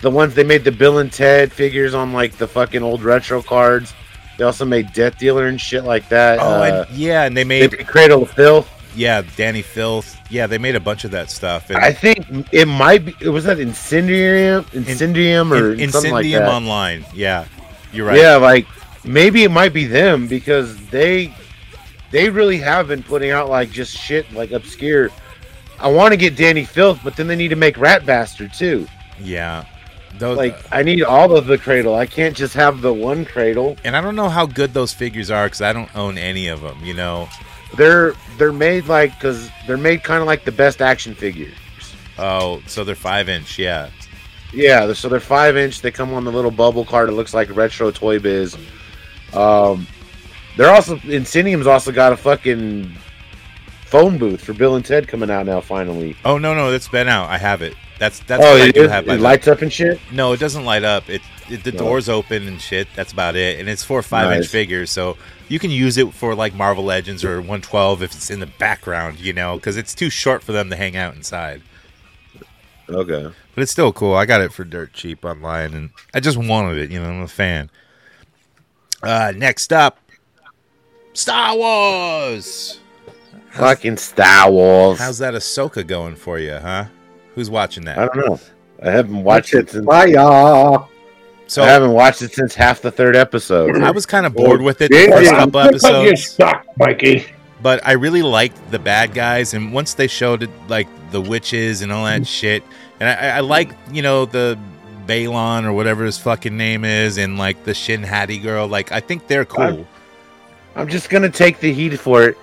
[0.00, 3.40] the ones they made the Bill and Ted figures on like the fucking old retro
[3.40, 3.94] cards.
[4.42, 6.40] They also made Death Dealer and shit like that.
[6.40, 8.68] Oh, uh, and, yeah, and they they made made Cradle of Filth.
[8.96, 10.18] yeah, Dani Filth.
[10.30, 11.70] Yeah, they made a bunch of that stuff.
[11.70, 13.14] And I think it might be.
[13.20, 16.48] It was that Incendium, Incendium, or In- something like Incendium that.
[16.48, 17.04] Online.
[17.14, 17.44] Yeah,
[17.92, 18.18] you're right.
[18.18, 18.66] Yeah, like
[19.04, 21.32] maybe it might be them because they
[22.10, 25.10] they really have been putting out like just shit like obscure.
[25.78, 28.88] I want to get Dani Filth, but then they need to make Rat Bastard too.
[29.20, 29.66] yeah.
[30.18, 31.94] Those, Like I need all of the Cradle.
[31.94, 33.76] I can't just have the one Cradle.
[33.84, 36.60] and I don't know how good those figures are because I don't own any of
[36.60, 36.84] them.
[36.84, 37.28] You know.
[37.76, 41.54] They're they're made like because they're made kind of like the best action figures.
[42.18, 43.58] Oh, so they're five inch.
[43.58, 43.88] Yeah.
[44.52, 45.80] Yeah, so they're five inch.
[45.80, 47.08] They come on the little bubble card.
[47.08, 48.56] It looks like retro Toy Biz.
[49.32, 49.86] Um,
[50.58, 52.94] they're also Incendium's also got a fucking
[53.86, 55.62] phone booth for Bill and Ted coming out now.
[55.62, 56.14] Finally.
[56.26, 57.30] Oh no, no, that's been out.
[57.30, 57.74] I have it.
[58.02, 58.90] That's that's oh, what I do is?
[58.90, 59.06] have.
[59.06, 60.00] it lights up and shit.
[60.10, 61.08] No, it doesn't light up.
[61.08, 61.78] It, it the No.
[61.78, 62.88] doors open and shit.
[62.96, 63.60] That's about it.
[63.60, 67.24] And it's for five inch figures, so you can use it for like Marvel Legends
[67.24, 70.68] or 112 if it's in the background, you know, because it's too short for them
[70.70, 71.62] to hang out inside.
[72.88, 73.30] Okay.
[73.54, 74.14] But it's still cool.
[74.16, 76.90] I got it for dirt cheap online, and I just wanted it.
[76.90, 77.70] You know, I'm a fan.
[79.00, 80.00] Uh, next up,
[81.12, 82.80] Star Wars.
[83.52, 84.98] Fucking Star Wars.
[84.98, 86.86] How's that Ahsoka going for you, huh?
[87.34, 87.98] Who's watching that?
[87.98, 88.40] I don't know.
[88.82, 89.86] I haven't watched it since.
[89.86, 90.86] Fire.
[91.46, 93.76] So I haven't watched it since half the third episode.
[93.82, 95.92] I was kind of oh, bored with it Yeah, the first yeah, couple looks like
[95.92, 96.30] you episodes.
[96.32, 97.26] suck, Mikey.
[97.60, 101.82] but I really liked the bad guys, and once they showed it, like the witches
[101.82, 102.26] and all that mm.
[102.26, 102.64] shit,
[103.00, 104.58] and I, I like you know the
[105.06, 108.66] Baylan or whatever his fucking name is, and like the Shin Hati girl.
[108.66, 109.62] Like I think they're cool.
[109.62, 109.86] I'm-
[110.74, 112.38] I'm just gonna take the heat for it.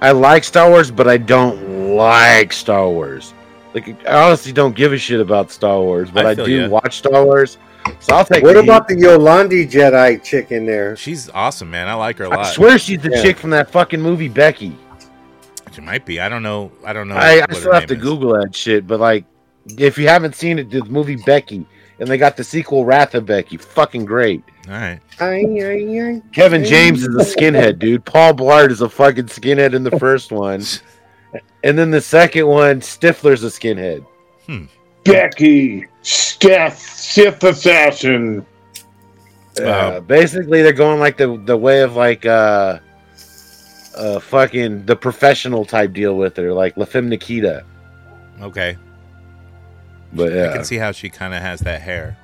[0.00, 3.34] I like Star Wars, but I don't like Star Wars.
[3.74, 6.68] Like I honestly don't give a shit about Star Wars, but I I, do ya.
[6.68, 7.58] watch Star Wars.
[8.00, 8.42] So I'll take.
[8.42, 9.00] What the about heat.
[9.00, 10.96] the Yolandi Jedi chick in there?
[10.96, 11.88] She's awesome, man.
[11.88, 12.46] I like her a I lot.
[12.46, 13.22] I swear she's the Yeah.
[13.22, 14.76] chick from that fucking movie Becky.
[15.72, 16.20] She might be.
[16.20, 16.70] I don't know.
[16.86, 17.16] I don't know.
[17.16, 18.00] I, I still have to is.
[18.00, 19.24] Google that shit, but like,
[19.76, 21.66] if you haven't seen it, the movie Becky,
[21.98, 24.44] and they got the sequel Wrath of Becky, fucking great.
[24.68, 25.00] All right.
[25.20, 26.22] Ay, ay, ay.
[26.32, 28.04] Kevin James is a skinhead, dude.
[28.04, 30.62] Paul Blart is a fucking skinhead in the first one,
[31.62, 34.04] and then the second one, Stifler's a skinhead.
[35.04, 38.44] Becky, Sith, Sith assassin.
[39.62, 42.78] Uh, basically, they're going like the the way of like uh,
[43.96, 47.64] uh, fucking the professional type deal with her, like La Femme Nikita.
[48.40, 48.76] Okay.
[50.12, 52.16] But I can see how she kind of has that hair.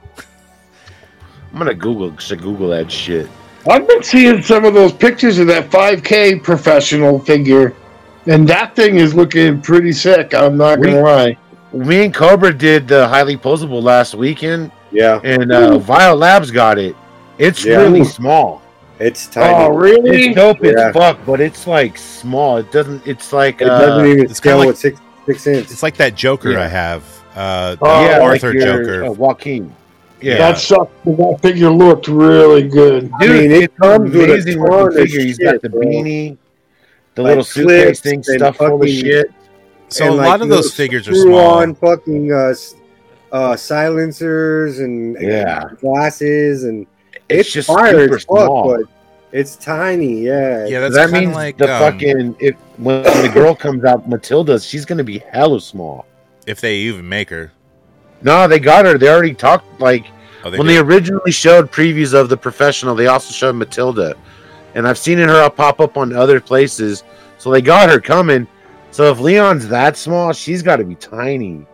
[1.53, 3.29] I'm gonna Google should Google that shit.
[3.69, 7.75] I've been seeing some of those pictures of that 5K professional figure,
[8.31, 10.35] and that thing is looking pretty sick.
[10.35, 11.37] I'm not gonna lie.
[11.72, 16.78] Me and Cobra did the highly posable last weekend, Yeah, and uh, Vio Labs got
[16.78, 16.97] it.
[17.39, 17.76] It's Yeah.
[17.78, 18.62] really small.
[18.99, 19.55] it's tiny.
[19.55, 20.26] Oh, really?
[20.26, 20.89] It's dope Yeah.
[20.89, 22.59] as fuck, but it's like small.
[22.59, 23.07] It doesn't.
[23.07, 25.72] It's like it uh, doesn't even it's scale kinda like- with six six inches.
[25.72, 26.64] It's like that Joker Yeah.
[26.64, 27.03] I have.
[27.35, 29.05] Uh, Oh, the yeah, like Arthur your, Joker.
[29.07, 29.72] uh, Joaquin.
[30.20, 30.93] Yeah, That sucked.
[31.07, 33.11] That figure looked really good.
[33.20, 35.20] I mean, it it's comes with a amazing ton of figure.
[35.20, 35.81] He's got the bro.
[35.81, 36.37] beanie,
[37.15, 39.31] the Like little suitcase thing stuff full of fucking- shit.
[39.89, 42.55] so and, a like, lot of those figures are screw-on fucking uh,
[43.33, 45.65] uh, silencers and Yeah.
[45.81, 46.87] glasses, and
[47.29, 48.69] It's it's, just fire super as fuck, small.
[48.77, 48.87] but
[49.33, 50.23] it's tiny.
[50.23, 54.09] Yeah, Yeah, that's that means like the um, fucking if when the girl comes out,
[54.09, 56.07] Matilda, she's gonna be hella small.
[56.47, 57.53] if they even make her.
[58.23, 58.99] No, they got her.
[58.99, 60.05] They already talked like
[60.45, 60.73] Oh, they when do?
[60.73, 62.95] they originally showed previews of the professional.
[62.95, 64.15] They also showed Matilda,
[64.75, 67.05] and I've seen her pop up on other places.
[67.39, 68.47] So they got her coming.
[68.91, 71.66] So if Leon's that small, she's got to be tiny.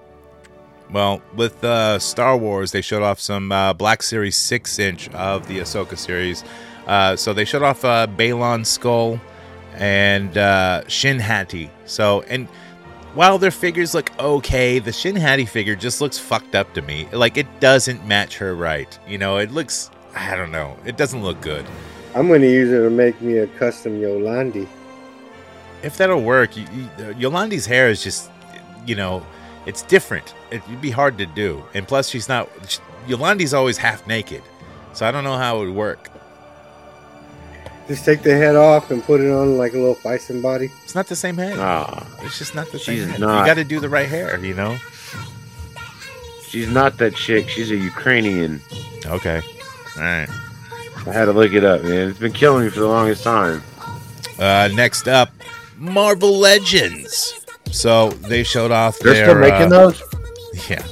[0.91, 5.47] Well, with uh, Star Wars, they showed off some uh, Black Series 6 inch of
[5.49, 6.45] the Ahsoka series.
[6.87, 9.21] Uh, so they showed off uh, Baylan Skoll
[9.75, 11.71] and uh, Shin Hati.
[11.85, 12.47] So, and
[13.15, 17.09] while their figures look okay, the Shin Hati figure just looks fucked up to me.
[17.13, 18.97] Like it doesn't match her right.
[19.09, 20.77] You know, it looks I don't know.
[20.85, 21.67] It doesn't look good.
[22.17, 24.67] I'm gonna use it to make me a custom Yolandi.
[25.83, 28.31] If that'll work, you, you, Yolandi's hair is just,
[28.87, 29.25] you know,
[29.67, 30.35] it's different.
[30.51, 32.49] It, would be hard to do, and plus she's not.
[32.67, 34.43] She, Yolandi's always half naked,
[34.95, 36.09] so I don't know how it would work.
[37.87, 40.71] Just take the head off and put it on like a little bison body.
[40.85, 41.57] It's not the same head.
[41.59, 43.11] Ah, It's just not the She's same.
[43.11, 43.21] Head.
[43.21, 43.41] not.
[43.41, 44.77] You got to do the right hair, you know.
[46.49, 47.49] she's not that chick.
[47.49, 48.61] She's a Ukrainian.
[49.05, 49.41] Okay.
[49.97, 50.29] All right.
[51.07, 52.11] I had to look it up, man.
[52.11, 53.63] It's been killing me for the longest time.
[54.39, 55.31] Uh, next up,
[55.77, 57.45] Marvel Legends.
[57.71, 59.25] So they showed off They're their.
[59.27, 60.03] still making uh, those.
[60.69, 60.85] Yeah,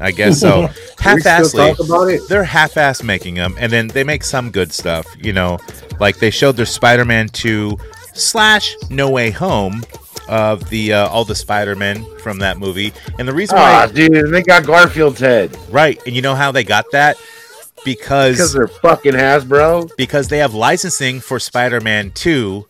[0.00, 0.68] I guess so.
[1.00, 2.28] Half-assly, talk about it?
[2.28, 5.06] they're half-ass making them, and then they make some good stuff.
[5.18, 5.58] You know,
[6.00, 7.78] like they showed their Spider-Man two
[8.14, 9.84] slash No Way Home
[10.28, 14.30] of the uh, all the Spider-Men from that movie, and the reason Ah, why, dude,
[14.32, 16.00] they got Garfield's head right?
[16.06, 17.16] And you know how they got that
[17.84, 19.90] because because they're fucking Hasbro.
[19.96, 22.66] because they have licensing for Spider-Man 2,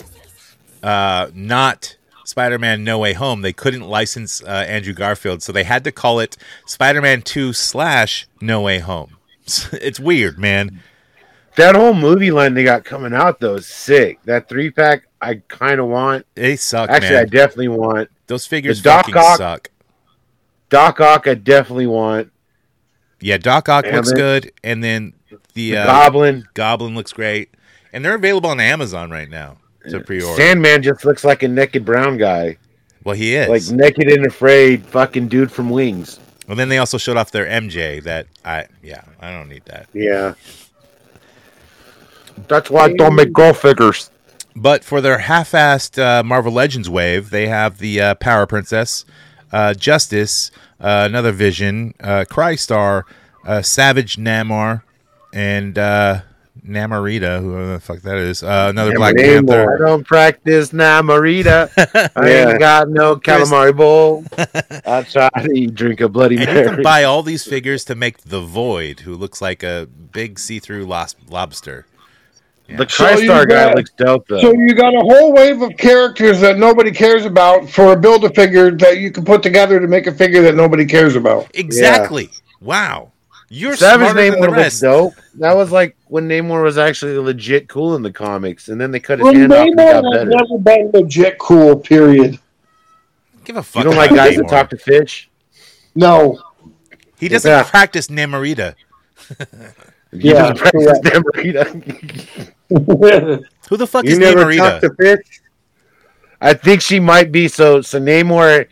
[0.82, 3.42] uh, not Spider-Man No Way Home.
[3.42, 6.36] They couldn't license uh, Andrew Garfield, so they had to call it
[6.66, 9.16] Spider-Man 2 slash No Way Home.
[9.72, 10.80] It's weird, man.
[11.56, 14.18] That whole movie line they got coming out though is sick.
[14.26, 16.26] That three pack I kind of want.
[16.34, 18.10] They suck, Actually, I definitely want.
[18.28, 19.70] Those figures The Doc fucking Ock- suck.
[20.68, 22.30] Doc Ock, I definitely want.
[23.20, 26.48] Yeah, Doc Ock And looks then- good, and then the, The uh, Goblin.
[26.54, 27.50] Goblin looks great,
[27.92, 29.58] and they're available on Amazon right now
[29.88, 30.40] to pre-order.
[30.40, 32.58] Sandman just looks like a naked brown guy.
[33.04, 33.48] well, he is.
[33.48, 36.20] Like naked and afraid, fucking dude from Wings.
[36.48, 38.02] and then they also showed off their MJ.
[38.04, 39.88] That I, yeah, I don't need that.
[39.92, 40.34] Yeah.
[42.46, 44.10] That's why I don't make girl figures.
[44.54, 49.04] But for their half-assed uh, Marvel Legends wave, they have the uh, Power Princess,
[49.52, 53.04] uh, Justice, uh, another Vision, uh, Crystar,
[53.46, 54.82] uh, Savage Namor,
[55.32, 56.20] and uh,
[56.66, 59.78] Namorita, whoever the fuck that is, uh, another Black I Panther.
[59.78, 61.70] don't practice Namorita.
[62.16, 62.50] I Yeah.
[62.50, 64.24] ain't got no calamari bowl.
[64.86, 66.68] I try to eat, drink a Bloody And you Mary.
[66.74, 70.84] can buy all these figures to make the Void, who looks like a big see-through
[70.84, 71.86] los- lobster.
[72.76, 74.40] The So you guy got- looks dope though.
[74.40, 78.24] So you got a whole wave of characters that nobody cares about for a build
[78.24, 81.48] a figure that you can put together to make a figure that nobody cares about.
[81.54, 82.30] Exactly.
[82.60, 83.12] Wow.
[83.50, 84.80] You're Savage smarter than Namor the looks rest.
[84.82, 85.14] dope.
[85.36, 89.00] That was like when Namor was actually legit cool in the comics, and then they
[89.00, 90.24] cut his Well, hand off and got better.
[90.26, 91.76] never been legit cool.
[91.76, 92.38] Period.
[93.46, 95.30] Give a fuck You don't like about guys that talk to fish?
[95.94, 96.38] No.
[97.18, 97.62] He doesn't Yeah.
[97.62, 98.74] practice Namorita.
[100.10, 102.48] You Yeah, just practice Namorita.
[102.70, 104.80] Who the fuck You is never Namorita?
[104.80, 105.40] to fish?
[106.40, 107.80] I think she might be so.
[107.82, 108.66] So Namor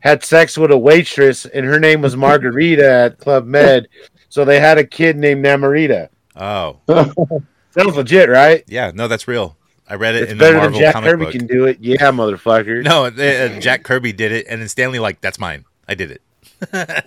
[0.00, 3.88] had sex with a waitress, and her name was Margarita at Club Med.
[4.28, 6.08] So they had a kid named Namorita.
[6.36, 6.78] Oh,
[7.76, 8.64] Sounds legit, right?
[8.66, 8.90] yeah.
[8.94, 9.56] No, that's real.
[9.88, 11.32] I read it It's in the Marvel Jack comic Kirby book.
[11.32, 11.78] can do it.
[11.80, 12.82] Yeah, motherfucker.
[12.82, 15.64] No, uh, Jack Kirby did it, and then Stan Lee like, "That's mine.
[15.86, 17.04] I did it."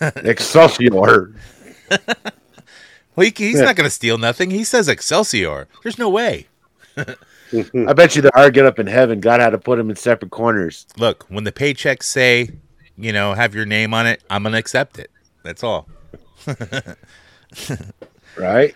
[0.24, 1.34] Excelsior.
[3.16, 4.50] Well, he, he's not gonna steal nothing.
[4.50, 5.68] He says Excelsior.
[5.82, 6.46] There's no way.
[6.96, 9.20] I bet you the R get up in heaven.
[9.20, 10.86] God had to put him in separate corners.
[10.96, 12.50] Look, when the paychecks say,
[12.98, 15.10] you know, have your name on it, I'm gonna accept it.
[15.42, 15.88] That's all.
[18.36, 18.74] right?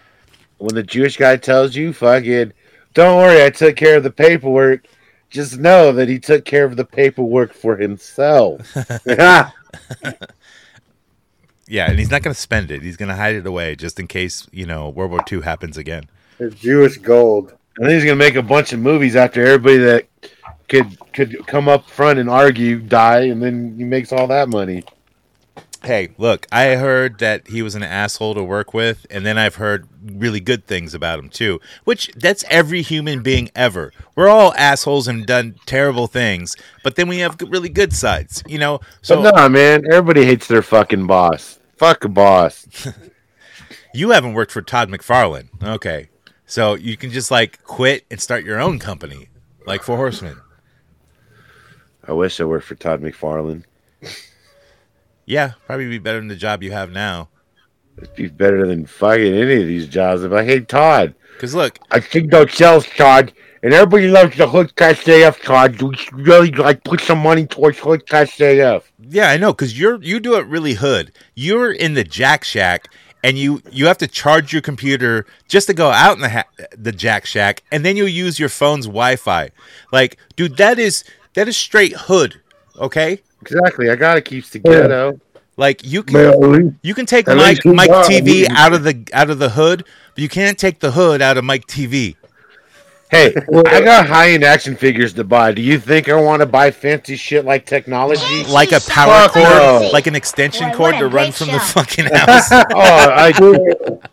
[0.58, 2.52] When the Jewish guy tells you, fucking,
[2.94, 4.86] don't worry, I took care of the paperwork,
[5.30, 8.76] just know that he took care of the paperwork for himself.
[11.70, 12.82] Yeah, and he's not gonna spend it.
[12.82, 16.10] He's gonna hide it away just in case you know World War II happens again.
[16.40, 17.54] It's Jewish gold.
[17.76, 20.06] And then he's gonna make a bunch of movies after everybody that
[20.68, 24.82] could could come up front and argue die, and then he makes all that money.
[25.84, 29.54] Hey, look, I heard that he was an asshole to work with, and then I've
[29.54, 31.60] heard really good things about him too.
[31.84, 33.92] Which that's every human being ever.
[34.16, 38.58] We're all assholes and done terrible things, but then we have really good sides, you
[38.58, 38.80] know.
[39.02, 41.59] So but nah, man, everybody hates their fucking boss.
[41.80, 42.88] Fuck a boss.
[43.94, 46.10] you haven't worked for Todd McFarlane, okay?
[46.44, 49.30] So you can just like quit and start your own company,
[49.66, 50.36] like Four Horsemen.
[52.06, 53.64] I wish I worked for Todd McFarlane.
[55.24, 57.30] Yeah, probably be better than the job you have now.
[57.96, 60.22] It'd be better than fucking any of these jobs.
[60.22, 63.32] If I hate Todd, Because look, I think those sales Todd,
[63.62, 65.80] and everybody loves the HoodCast AF Todd.
[65.82, 68.40] We should really like put some money towards HoodCast
[68.76, 68.90] AF.
[68.98, 71.12] Yeah, I know, because you're you do it really hood.
[71.34, 72.88] You're in the Jack Shack,
[73.24, 76.44] and you you have to charge your computer just to go out in the ha-
[76.76, 79.50] the Jack Shack, and then you use your phone's Wi-Fi.
[79.92, 81.04] Like, dude, that is
[81.34, 82.40] that is straight hood.
[82.78, 83.90] Okay, Exactly.
[83.90, 85.18] I gotta keep the ghetto.
[85.56, 88.84] Like you can Well, at least- you can take at Mike Mike TV out of
[88.84, 89.84] the out of the hood,
[90.14, 92.16] but you can't take the hood out of Mike TV.
[93.10, 93.34] Hey,
[93.66, 95.50] I got high end action figures to buy.
[95.52, 98.44] Do you think I want to buy fancy shit like technology?
[98.44, 99.90] Like a power Fuck cord, no.
[99.92, 102.52] like an extension Boy, cord to run great from the fucking house.
[102.52, 103.32] oh, I,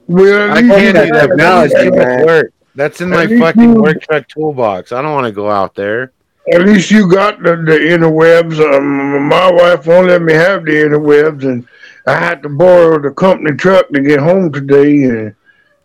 [0.07, 1.27] Well, I can't you do that.
[1.29, 2.53] got No, it's too much work.
[2.73, 4.91] That's in my At fucking you- work truck toolbox.
[4.91, 6.11] I don't want to go out there.
[6.51, 8.57] At least you got the, the interwebs.
[8.73, 11.67] Um, my wife won't let me have the interwebs, and
[12.07, 15.03] I had to borrow the company truck to get home today.
[15.03, 15.35] And,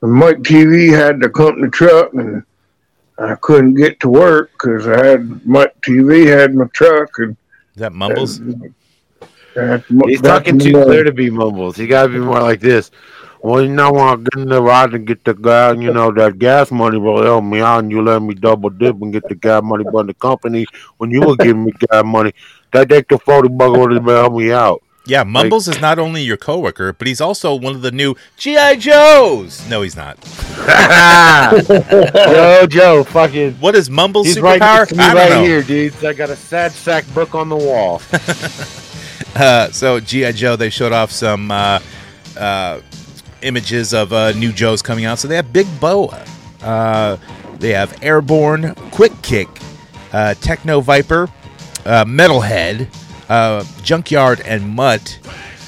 [0.03, 2.45] and Mike TV had the company truck, and
[3.19, 7.37] I couldn't get to work because I had Mike TV had my truck, and
[7.75, 8.41] Is that Mumbles?
[9.55, 11.77] that's, He's talking too my- clear to be mumbles.
[11.77, 12.91] He got to be more like this.
[13.43, 16.13] Well, you know, when I get in the ride and get the guy, you know,
[16.13, 19.29] that gas money will help me out, and you let me double dip and get
[19.29, 20.65] the gas money from the company
[20.99, 22.33] when you were giving me gas money.
[22.73, 24.83] That extra 40 bucks would help me out.
[25.05, 28.77] Yeah, Mumbles is not only your coworker, but he's also one of the new GI
[28.77, 29.69] Joes.
[29.69, 30.17] No, he's not.
[32.15, 33.55] Yo, Joe, fucking.
[33.55, 34.79] What is Mumbles' He's right superpower?
[34.79, 35.43] next to me I don't right know.
[35.45, 36.05] here, dude.
[36.05, 38.01] I got a sad sack book on the wall.
[39.35, 41.79] Uh, so GI Joe, they showed off some uh,
[42.39, 42.83] uh,
[43.41, 45.19] images of uh, new Joes coming out.
[45.19, 46.23] So they have Big Boa,
[46.61, 47.17] uh,
[47.59, 49.49] they have Airborne, Quick Kick,
[50.13, 51.31] uh, Techno Viper,
[51.87, 52.89] uh, Metalhead,
[53.33, 55.19] uh, Junkyard, and Mutt.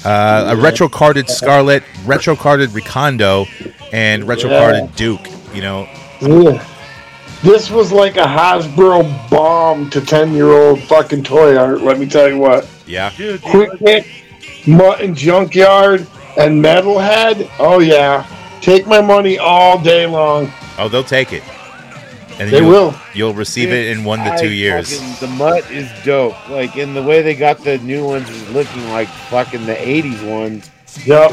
[0.05, 3.47] Uh, a retro carded Scarlet, retro carded Recondo,
[3.91, 5.27] and retro carded Duke.
[5.53, 5.89] You know,
[6.21, 6.63] Yeah.
[7.43, 12.07] This was like a Hasbro bomb to 10 year old fucking toy art, let me
[12.07, 12.67] tell you what.
[12.85, 13.11] yeah.
[13.43, 14.05] Quick Hit,
[14.67, 16.07] Mutton Junkyard,
[16.37, 17.49] and Metalhead.
[17.59, 18.25] Oh, yeah.
[18.61, 20.51] Take my money all day long.
[20.77, 21.43] Oh, they'll take it.
[22.39, 22.95] And They you'll, will.
[23.13, 24.99] You'll receive it in one to I two years.
[24.99, 26.49] fucking- the mutt is dope.
[26.49, 30.21] Like, in the way they got the new ones is looking like fucking the 80s
[30.29, 30.69] ones.
[31.05, 31.31] Yep.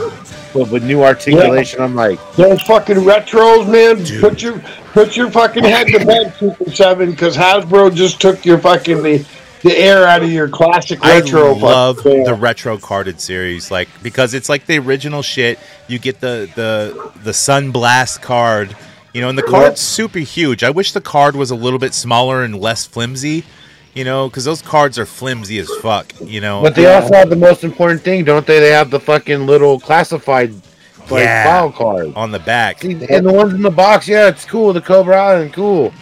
[0.55, 4.05] But with new articulation, I'm like, Those fucking retros, man.
[4.21, 4.59] Put your
[4.93, 9.25] put your fucking head to bed, Super7, because Hasbro just took your fucking the,
[9.63, 11.13] the air out of your classic retro.
[11.13, 11.55] I retro.
[11.55, 15.59] love fucking- the retro carded series, like because it's like the original shit.
[15.87, 18.77] You get the the the Sunblast card,
[19.13, 20.63] you know, and the card's super huge.
[20.63, 23.45] I wish the card was a little bit smaller and less flimsy,
[23.95, 26.63] you know, because those cards are flimsy as fuck, you know.
[26.63, 28.59] but they also have the most important thing, don't they?
[28.61, 30.53] They have the fucking little classified
[31.11, 31.45] like Yeah.
[31.45, 32.13] file card.
[32.17, 34.73] on the back, See, and the ones in the box, yeah, it's cool.
[34.73, 35.93] The Cobra Island, cool.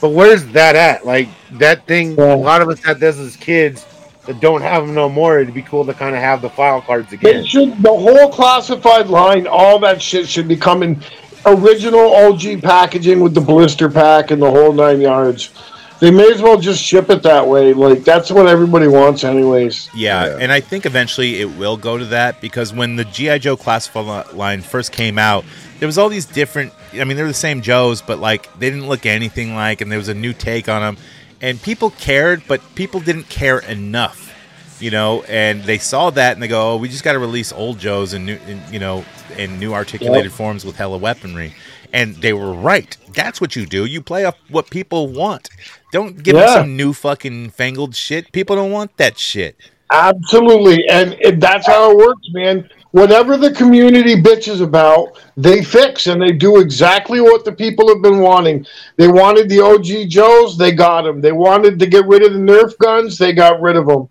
[0.00, 1.04] But where's that at?
[1.04, 1.28] Like
[1.58, 3.84] that thing, a lot of us had this as kids
[4.26, 5.40] that don't have them no more.
[5.40, 7.36] It'd be cool to kind of have the file cards again.
[7.36, 11.02] It should the whole classified line, all that shit should be coming
[11.46, 15.50] original OG packaging with the blister pack and the whole nine yards.
[16.00, 17.74] They may as well just ship it that way.
[17.74, 19.90] Like that's what everybody wants, anyways.
[19.94, 23.56] Yeah, and I think eventually it will go to that because when the GI Joe
[23.56, 25.44] classified line first came out,
[25.78, 26.72] there was all these different.
[26.94, 29.98] I mean, they're the same Joes, but like they didn't look anything like, and there
[29.98, 30.96] was a new take on them,
[31.42, 34.29] and people cared, but people didn't care enough,
[34.80, 35.22] you know.
[35.22, 38.12] And they saw that and they go, "Oh, we just got to release old Joes
[38.12, 39.04] and new, in, you know,
[39.36, 41.54] in new articulated forms with hella weaponry."
[41.92, 42.96] And they were right.
[43.14, 43.84] That's what you do.
[43.84, 45.50] You play off what people want.
[45.92, 48.30] Don't give them some new fucking fangled shit.
[48.32, 49.56] People don't want that shit.
[49.92, 52.68] Absolutely, and it, that's how it works, man.
[52.92, 58.02] Whatever the community bitches about, they fix and they do exactly what the people have
[58.02, 58.66] been wanting.
[58.96, 61.20] They wanted the OG Joes, they got them.
[61.20, 64.08] They wanted to get rid of the Nerf guns, they got rid of them.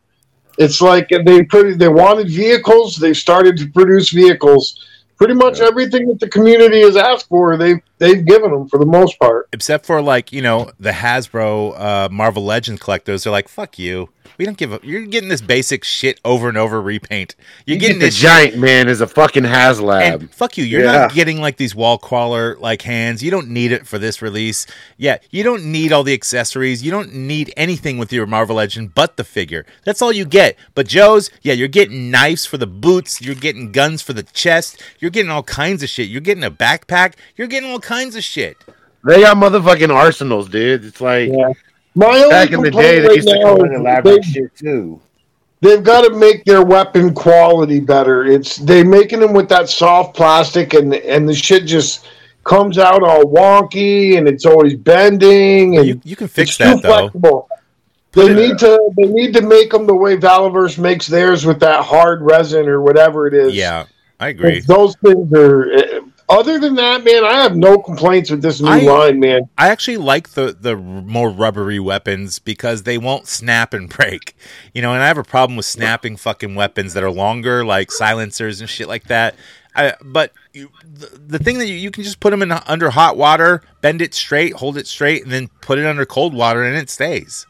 [0.60, 4.86] It's like they pretty they wanted vehicles, they started to produce vehicles.
[5.18, 8.86] Pretty much everything that the community has asked for, they've they've given them for the
[8.86, 9.48] most part.
[9.54, 13.24] except for like you know the Hasbro uh, Marvel Legends collectors.
[13.24, 16.58] They're like, "Fuck you, we don't give a." You're getting this basic shit over and
[16.58, 17.36] over repaint.
[17.66, 20.14] You're You getting get the this giant man is a fucking HasLab.
[20.22, 20.92] and fuck you, you're Yeah.
[20.94, 23.22] not getting like these wall crawler like hands.
[23.24, 24.66] You don't need it for this release.
[24.98, 26.84] Yeah, you don't need all the accessories.
[26.84, 29.66] You don't need anything with your Marvel Legend but the figure.
[29.86, 30.58] That's all you get.
[30.76, 33.22] But Joe's, yeah, you're getting knives for the boots.
[33.22, 34.82] You're getting guns for the chest.
[35.00, 36.08] You're getting all kinds of shit.
[36.10, 37.14] You're getting a backpack.
[37.36, 38.56] You're getting all kinds of shit.
[39.04, 40.86] They got motherfucking arsenals, dude.
[40.86, 41.54] It's like Yeah.
[41.96, 44.16] My only back in the complaint day, they used to now come in is elaborate
[44.24, 45.02] they- shit too.
[45.62, 48.24] They've got to make their weapon quality better.
[48.26, 52.06] It's they making them with that soft plastic, and and the shit just
[52.46, 56.76] comes out all wonky, and it's always bending, and You, you can fix it's that
[56.76, 56.98] too though.
[57.10, 57.50] flexible.
[58.14, 61.84] They need to they need to make them the way Valaverse makes theirs with that
[61.84, 63.54] hard resin or whatever it is.
[63.54, 63.84] Yeah,
[64.20, 64.62] I agree.
[64.62, 65.72] Those things are.
[65.74, 66.00] Eh,
[66.30, 69.50] other than that, man, I have no complaints with this new I- line, man.
[69.58, 74.36] I actually like the the more rubbery weapons because they won't snap and break.
[74.74, 77.92] You know, and I have a problem with snapping fucking weapons that are longer, like
[77.92, 79.36] silencers and shit like that.
[79.76, 82.90] I, but you, the, the thing that you, you can just put them in under
[82.90, 86.64] hot water, bend it straight, hold it straight, and then put it under cold water,
[86.64, 87.46] and it stays.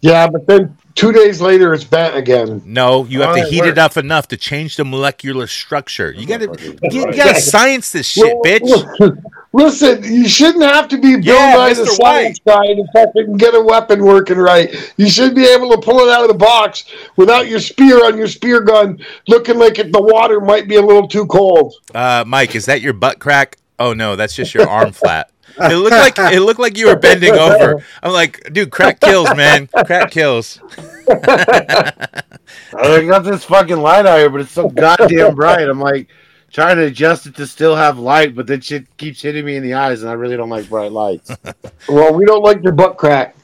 [0.00, 2.62] Yeah, but then two days later, it's bent again.
[2.64, 3.72] No, you have Oh, to it heat works.
[3.72, 6.12] it up enough to change the molecular structure.
[6.12, 9.22] You gotta, you, you gotta science this shit, bitch.
[9.52, 11.86] Listen, you shouldn't have to be Bill Yeah, the Mr.
[11.86, 14.92] science guy to fucking get a weapon working right.
[14.98, 16.84] You should be able to pull it out of the box
[17.16, 18.98] without your spear on your spear gun
[19.28, 21.74] looking like it, the water might be a little too cold.
[21.94, 23.56] Uh, Mike, is that your butt crack?
[23.78, 25.30] Oh no, that's just your arm flap.
[25.58, 27.82] It looked like it looked like you were bending over.
[28.02, 29.68] I'm like, dude, crack kills, man.
[29.86, 30.60] Crack kills.
[31.08, 35.68] I got this fucking light out here, but it's so goddamn bright.
[35.68, 36.08] I'm like
[36.52, 39.62] trying to adjust it to still have light, but then shit keeps hitting me in
[39.62, 41.30] the eyes, and I really don't like bright lights.
[41.88, 43.36] Well, we don't like your butt crack.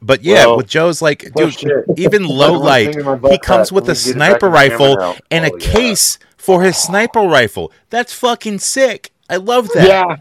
[0.00, 1.84] But yeah, Well, with Joe's like, dude, shit.
[1.96, 4.18] even low light, thing in my butt he comes with a let me get it
[4.18, 5.16] back sniper in the camera rifle now.
[5.30, 5.72] and a Oh, yeah.
[5.72, 7.72] case for his sniper rifle.
[7.90, 9.10] That's fucking sick.
[9.28, 9.86] I love that.
[9.88, 10.16] Yeah.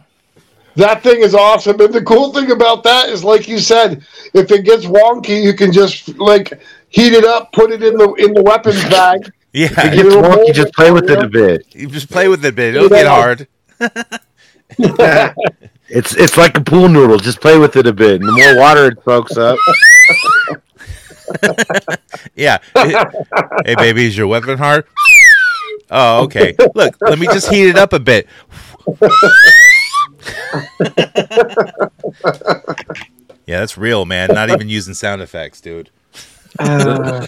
[0.76, 1.80] That thing is awesome.
[1.82, 5.54] And the cool thing about that is like you said, if it gets wonky, you
[5.54, 9.32] can just like heat it up, put it in the in the weapons bag.
[9.54, 11.66] Yeah, If it gets wonky, just play with it a bit.
[11.76, 12.76] you just play with it a bit.
[12.76, 13.48] It'll get hard.
[15.94, 17.18] It's it's like a pool noodle.
[17.18, 18.22] Just play with it a bit.
[18.22, 19.58] And the more water it soaks up,
[22.34, 22.60] Yeah.
[23.66, 24.86] hey, baby, is your weapon hard?
[25.90, 26.56] Oh, okay.
[26.74, 28.26] Look, let me just heat it up a bit.
[33.46, 34.30] yeah, that's real, man.
[34.34, 35.90] Not even using sound effects, dude.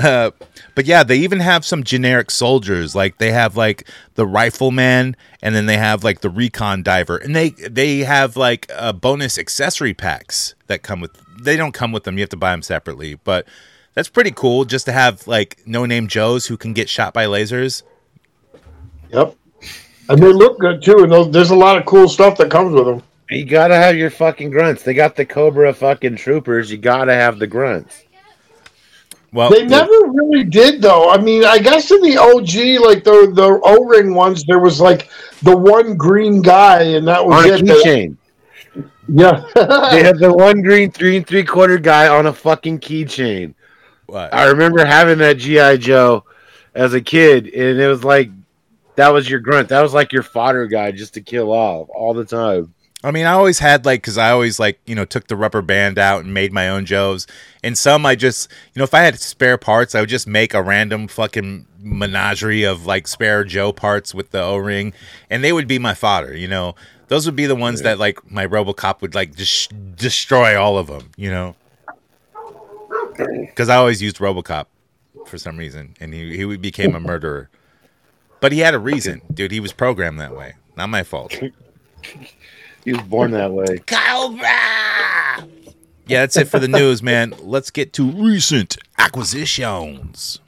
[0.00, 0.30] Uh,
[0.76, 2.94] but yeah, they even have some generic soldiers.
[2.94, 7.34] Like they have like the rifleman, and then they have like the recon diver, and
[7.34, 11.20] they they have like uh, bonus accessory packs that come with.
[11.42, 13.16] They don't come with them; you have to buy them separately.
[13.16, 13.48] But
[13.94, 17.26] that's pretty cool, just to have like no name Joes who can get shot by
[17.26, 17.82] lasers.
[19.10, 19.34] Yep.
[20.08, 22.72] And they look good too, and those, there's a lot of cool stuff that comes
[22.72, 23.02] with them.
[23.30, 24.82] you gotta have your fucking grunts.
[24.82, 26.70] They got the Cobra fucking troopers.
[26.70, 28.04] You gotta have the grunts.
[29.32, 31.10] Well, They never really did though.
[31.10, 34.80] I mean, I guess in the OG, like the the O ring ones, there was
[34.80, 35.10] like
[35.42, 37.62] the one green guy, and that was On a it.
[37.64, 38.16] Keychain.
[39.08, 39.42] yeah.
[39.90, 43.52] They had the one green three and three quarter guy on a fucking keychain.
[44.06, 44.32] what?
[44.32, 46.24] I remember having that GI Joe
[46.74, 48.30] as a kid, and it was like
[48.98, 49.68] that was your grunt.
[49.68, 52.74] That was like your fodder guy just to kill off all the time.
[53.04, 55.62] I mean, I always had like, because I always like, you know, took the rubber
[55.62, 57.28] band out and made my own Joes.
[57.62, 60.52] And some I just, you know, if I had spare parts, I would just make
[60.52, 64.92] a random fucking menagerie of like spare Joe parts with the O ring,
[65.30, 66.36] and they would be my fodder.
[66.36, 66.74] You know,
[67.06, 70.88] those would be the ones that like my RoboCop would like just destroy all of
[70.88, 71.12] them.
[71.16, 71.56] You know,
[73.16, 74.66] because I always used RoboCop
[75.24, 77.48] for some reason, and he he became a murderer.
[78.40, 79.50] But he had a reason, dude.
[79.50, 80.54] He was programmed that way.
[80.76, 81.34] Not my fault.
[82.84, 83.78] He was born that way.
[83.84, 84.48] Cobra.
[86.06, 87.34] Yeah, that's it for the news, man.
[87.42, 90.38] Let's get to recent acquisitions.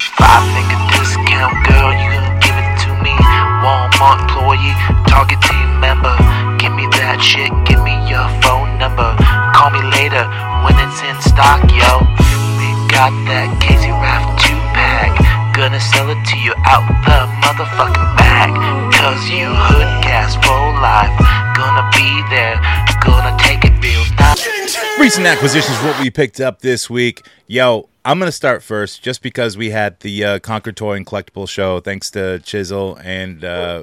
[0.00, 3.12] Five figure discount, girl, you can give it to me.
[3.60, 4.72] Walmart employee,
[5.04, 6.14] Target team member.
[6.56, 9.12] Give me that shit, give me your phone number.
[9.52, 10.24] Call me later
[10.64, 12.00] when it's in stock, yo.
[12.56, 15.12] We got that Casey Raft 2 pack.
[15.58, 18.54] Gonna sell it to you out the motherfucking bag.
[18.94, 21.10] Cause you hood gas for life.
[21.56, 22.54] Gonna be there,
[23.02, 24.78] gonna take it real nice.
[25.00, 27.26] Recent acquisitions, what we picked up this week.
[27.48, 31.48] Yo, I'm gonna start first, just because we had the uh, Conquer Toy and Collectible
[31.48, 33.82] show, thanks to Chisel and uh,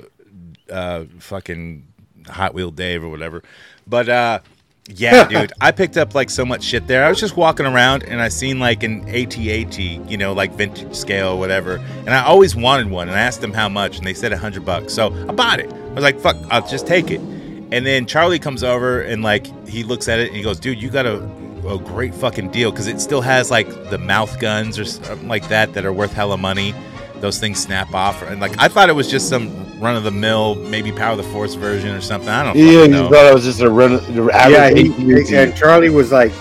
[0.72, 1.86] uh, fucking
[2.28, 3.44] Hot Wheel Dave or whatever.
[3.86, 4.40] But uh,
[4.88, 7.04] yeah, dude, I picked up like so much shit there.
[7.04, 10.96] I was just walking around and I seen like an AT-AT, you know, like vintage
[10.96, 13.08] scale or whatever, and I always wanted one.
[13.08, 14.94] And I asked them how much, and they said a hundred bucks.
[14.94, 15.72] So I bought it.
[15.74, 17.20] I was like, fuck, I'll just take it.
[17.20, 20.80] And then Charlie comes over and like he looks at it and he goes, "Dude,
[20.80, 21.24] you got a,
[21.68, 25.48] a great fucking deal because it still has like the mouth guns or something like
[25.50, 26.76] that that are worth hella money.
[27.22, 30.12] Those things snap off, and like I thought it was just some run of the
[30.12, 32.30] mill, maybe Power of the Force version or something.
[32.30, 32.64] I don't know.
[32.64, 33.94] Yeah, fucking you thought it was just a run.
[33.94, 35.56] the Yeah, average he, AT-AT.
[35.58, 36.32] Charlie was like,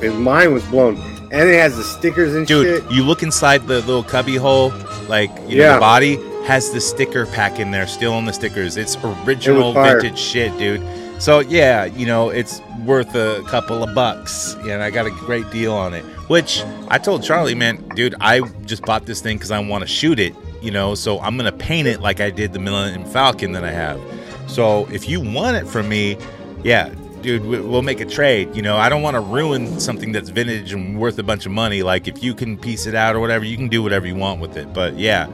[0.00, 0.96] his mind was blown,
[1.30, 2.90] and it has the stickers and Dude, shit.
[2.92, 4.72] you look inside the little cubby hole,
[5.08, 5.74] like you know, Yeah.
[5.74, 8.76] the body has the sticker pack in there, still on the stickers.
[8.76, 10.00] It's original fire.
[10.00, 10.82] vintage shit, dude.
[11.22, 15.48] So yeah, you know, it's worth a couple of bucks, and I got a great
[15.52, 16.02] deal on it.
[16.28, 19.86] Which I told Charlie, man, dude, I just bought this thing because I want to
[19.86, 23.52] shoot it, you know, so I'm gonna paint it like I did the Millennium Falcon
[23.52, 24.00] that I have.
[24.46, 26.16] So if you want it from me,
[26.62, 26.90] yeah,
[27.22, 28.54] dude, we- we'll make a trade.
[28.54, 31.52] You know, I don't want to ruin something that's vintage and worth a bunch of
[31.52, 31.82] money.
[31.82, 34.40] Like if you can piece it out or whatever, you can do whatever you want
[34.40, 34.72] with it.
[34.72, 35.26] But yeah,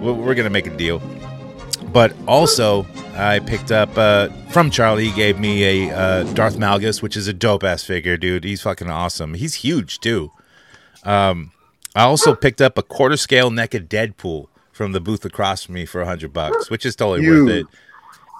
[0.00, 1.00] we're, we're gonna make a deal.
[1.92, 5.08] But also, I picked up uh, from Charlie.
[5.08, 8.44] He gave me a uh, Darth Malgus, which is a dope ass figure, dude.
[8.44, 9.34] He's fucking awesome.
[9.34, 10.32] He's huge too.
[11.04, 11.52] Um,
[11.94, 14.46] I also picked up a quarter scale neck of Deadpool
[14.82, 17.66] from the booth across from me for a hundred bucks, which is totally worth it.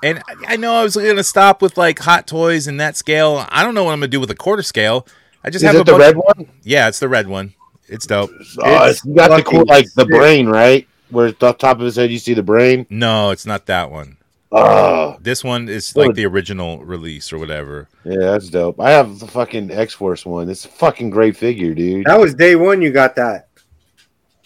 [0.02, 3.46] And I- I know I was gonna stop with like hot toys and that scale.
[3.50, 5.06] I don't know what I'm gonna do with a quarter scale.
[5.44, 6.48] I just Is have it a the bunch- red one?
[6.64, 7.54] Yeah, it's the red one.
[7.88, 8.30] It's dope.
[8.58, 10.86] Oh, It's it's you got the cool like the brain, right?
[11.10, 12.86] Where at the top of his head you see the brain.
[12.90, 14.16] No, it's not that one.
[14.50, 17.88] Oh, This one is like the original release or whatever.
[18.04, 18.80] yeah, that's dope.
[18.80, 20.50] I have the fucking X Force one.
[20.50, 22.06] It's a fucking great figure, dude.
[22.06, 22.82] That was day one.
[22.82, 23.48] You got that.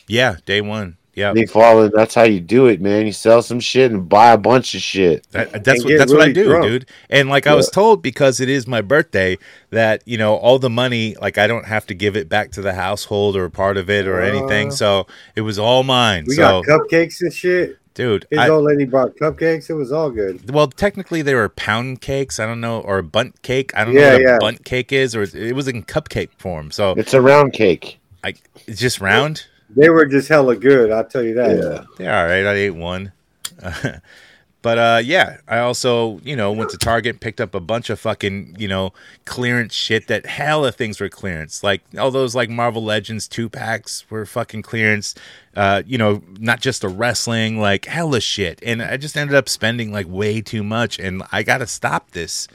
[0.07, 0.97] Yeah, day one.
[1.17, 1.91] Yeah, They falling.
[1.95, 3.07] That's how you do it, man.
[3.07, 5.27] You sell some shit and buy a bunch of shit.
[5.33, 6.65] That, that's what get that's what I do, drunk.
[6.65, 6.87] dude.
[7.09, 9.39] And like I was told, because it is my birthday,
[9.71, 12.61] that you know all the money, like I don't have to give it back to
[12.63, 14.69] the household or part of it or anything.
[14.69, 16.27] Uh, So it was all mine.
[16.29, 17.79] We so, got cupcakes and shit.
[17.95, 19.71] dude, His I, old lady brought cupcakes.
[19.71, 20.51] It was all good.
[20.53, 22.39] well, technically they were pound cakes.
[22.39, 23.75] I don't know, or a bunt cake.
[23.75, 24.37] I don't Yeah, know what yeah.
[24.37, 26.71] a bunt cake is, or it was in cupcake form.
[26.71, 27.99] So It's a round cake.
[28.23, 28.35] I,
[28.67, 29.47] it's just round.
[29.71, 30.91] They were just hella good.
[30.91, 31.57] I'll tell you that.
[31.57, 32.05] Yeah.
[32.05, 32.47] Yeah, all right.
[32.47, 33.13] I ate one.
[34.63, 37.99] but uh yeah, I also, you know, went to Target, picked up a bunch of
[37.99, 38.93] fucking, you know,
[39.25, 41.63] clearance shit that hella things were clearance.
[41.63, 45.15] Like all those like Marvel Legends two packs were fucking clearance.
[45.55, 48.61] Uh, you know, not just the wrestling, like hella shit.
[48.63, 52.47] And I just ended up spending like way too much and I gotta stop this.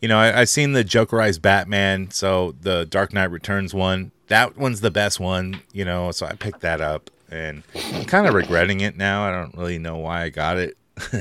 [0.00, 4.12] You know, I, I've seen the Jokerized Batman, so the Dark Knight Returns one.
[4.28, 7.62] That one's the best one, you know, so I picked that up and
[7.92, 9.26] I'm kind of regretting it now.
[9.26, 10.76] I don't really know why I got it.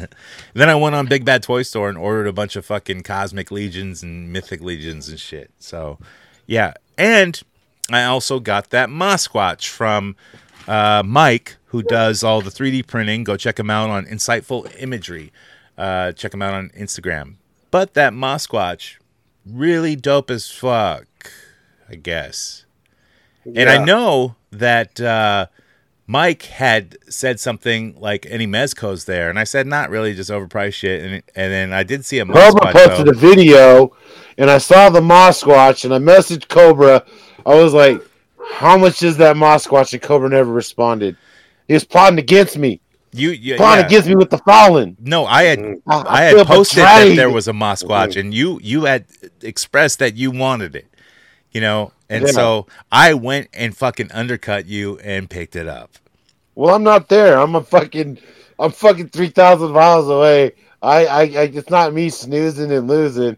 [0.54, 3.52] then I went on Big Bad Toy Store and ordered a bunch of fucking Cosmic
[3.52, 5.52] Legions and Mythic Legions and shit.
[5.60, 6.00] So,
[6.46, 6.74] yeah.
[6.98, 7.42] And
[7.92, 10.16] I also got that Mosquatch from
[10.68, 13.24] uh, Mike, who does all the 3D printing.
[13.24, 15.32] Go check him out on Insightful Imagery.
[15.78, 17.36] Uh, check him out on Instagram.
[17.70, 18.96] But that Mosquatch,
[19.46, 21.32] really dope as fuck,
[21.88, 22.66] I guess.
[23.56, 25.48] And I know that uh,
[26.06, 30.74] Mike had said something like any Mezco's there, and I said not really, just overpriced
[30.74, 31.02] shit.
[31.04, 33.12] And and then I did see a Cobra Mosquatch posted though.
[33.12, 33.96] a video,
[34.38, 37.06] and I saw the Mosquatch, and I messaged Cobra.
[37.46, 38.02] I was like,
[38.54, 41.18] "How much is that Mosquatch?" And Cobra never responded.
[41.68, 42.80] He was plotting against me,
[43.12, 43.88] You, you plotting yeah.
[43.88, 44.96] against me with the Fallen.
[45.02, 45.82] No, I had Mm.
[45.88, 49.06] I, I had posted that there was a Mosquatch, and you you had
[49.42, 50.88] expressed that you wanted it,
[51.58, 52.32] you know, and Yeah.
[52.34, 55.90] so I went and fucking undercut you and picked it up.
[56.54, 57.40] Well, I'm not there.
[57.40, 58.20] I'm a fucking,
[58.60, 60.52] I'm fucking three thousand miles away.
[60.84, 63.38] I, I, I, it's not me snoozing and losing.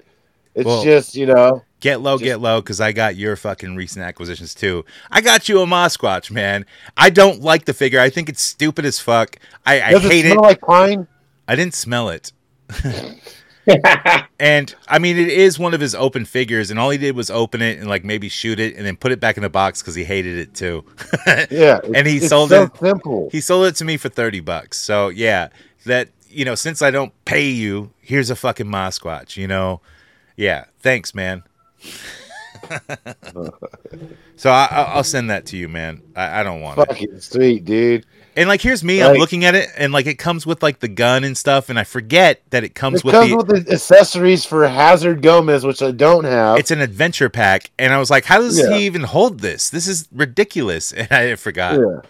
[0.54, 1.64] It's Well- just you know.
[1.80, 4.84] Get low, Just- get low, because I got your fucking recent acquisitions too.
[5.10, 6.66] I got you a Mosquatch, man.
[6.98, 8.02] I don't like the figure.
[8.02, 9.38] I think it's stupid as fuck.
[9.66, 10.38] I, I hate it it.
[10.42, 11.08] like pine?
[11.48, 12.34] I didn't smell it.
[14.40, 17.30] and I mean, it is one of his open figures, and all he did was
[17.30, 19.82] open it and like maybe shoot it and then put it back in the box
[19.82, 20.84] because he hated it too.
[21.52, 23.30] Yeah, And he sold so it- Simple.
[23.32, 24.78] he sold it to me for 30 bucks.
[24.78, 25.50] So, yeah,
[25.86, 29.82] that, you know, since I don't pay you, here's a fucking Mosquatch, you know?
[30.36, 31.44] Yeah, thanks, man.
[34.36, 36.02] so I, I- I'll send that to you, man.
[36.16, 36.88] I, I don't want it.
[36.88, 38.06] Fucking sweet, dude.
[38.40, 39.04] And like, here's me.
[39.04, 41.78] I'm looking at it, and like, it comes with like the gun and stuff, and
[41.78, 43.36] I forget that it comes It with comes the.
[43.38, 46.58] with the accessories for Hazard Gomez, which I don't have.
[46.58, 48.76] it's an adventure pack, and I was like, "How does Yeah.
[48.78, 49.70] he even hold this?
[49.70, 51.80] This is ridiculous!" And I forgot.
[51.80, 52.02] yeah.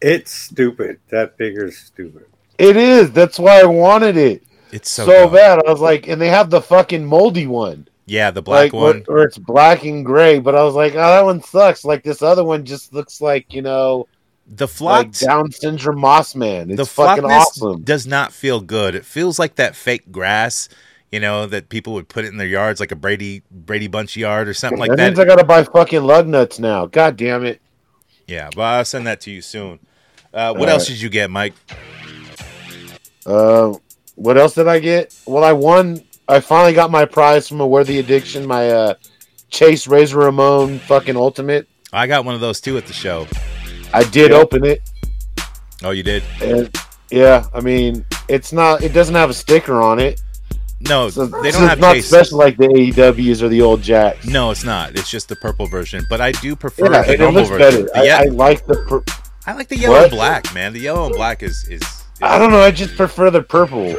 [0.00, 0.98] It's stupid.
[1.10, 2.26] That figure's stupid.
[2.58, 3.10] It is.
[3.12, 5.60] That's why I wanted it It's so, so, bad.
[5.66, 9.04] I was like, and they have the fucking moldy one, Yeah, the black like one.
[9.08, 10.38] Or, or it's black and gray.
[10.40, 11.84] But I was like, oh, that one sucks.
[11.84, 14.06] Like this other one just looks like you know,
[14.46, 15.12] The like.
[15.12, 16.70] Down syndrome Moss Man.
[16.70, 17.82] It's the fucking awesome.
[17.82, 18.94] does not feel good.
[18.94, 20.68] It feels like that fake grass,
[21.10, 24.16] you know, that people would put it in their yards, like a Brady Brady Bunch
[24.16, 25.06] yard or something like that that.
[25.08, 26.86] means I gotta buy fucking lug nuts now.
[26.86, 27.60] God damn it.
[28.26, 29.78] yeah, but I'll send that to you soon.
[30.32, 30.94] Uh, what All else right.
[30.94, 31.54] did you get, Mike?
[33.24, 33.74] Uh,
[34.16, 35.14] what else did I get?
[35.26, 36.02] Well, I won.
[36.28, 38.94] I finally got my prize from a Worthy Addiction, my uh,
[39.48, 41.68] Chase Razor Ramon fucking Ultimate.
[41.92, 43.26] I got one of those too at the show.
[43.94, 44.40] I did Yep.
[44.42, 44.82] open it,
[45.82, 46.22] Oh, you did?
[46.42, 46.70] and
[47.10, 48.82] yeah, I mean, it's not.
[48.82, 50.20] It doesn't have a sticker on it.
[50.88, 52.08] No, So, they don't it's have not chase.
[52.08, 54.26] special like the AEWs or the old Jacks.
[54.26, 54.90] No, it's not.
[54.98, 56.04] It's just the purple version.
[56.10, 57.86] But I do prefer Yeah, the normal looks version.
[57.86, 57.96] better.
[57.98, 58.76] I, yeah, I like the.
[58.88, 59.04] Pur-
[59.46, 60.04] I like the yellow What?
[60.04, 60.72] and black, man.
[60.72, 61.80] The yellow and black is is.
[61.82, 62.60] is I don't know.
[62.60, 63.94] I just prefer the purple.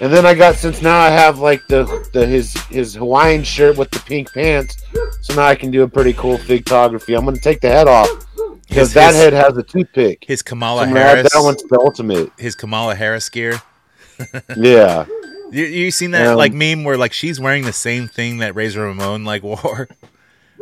[0.00, 3.76] And then I got since now I have like the the his his Hawaiian shirt
[3.76, 4.76] with the pink pants,
[5.20, 7.14] so now I can do a pretty cool photography.
[7.14, 8.08] I'm gonna take the head off
[8.70, 10.24] because that his- head has a toothpick.
[10.26, 11.32] his Kamala add Harris.
[11.32, 12.30] that one's the ultimate.
[12.38, 13.60] His Kamala Harris gear.
[14.56, 15.06] Yeah.
[15.50, 18.54] You, you seen that Um, like meme where like she's wearing the same thing that
[18.54, 19.88] Razor Ramon like wore?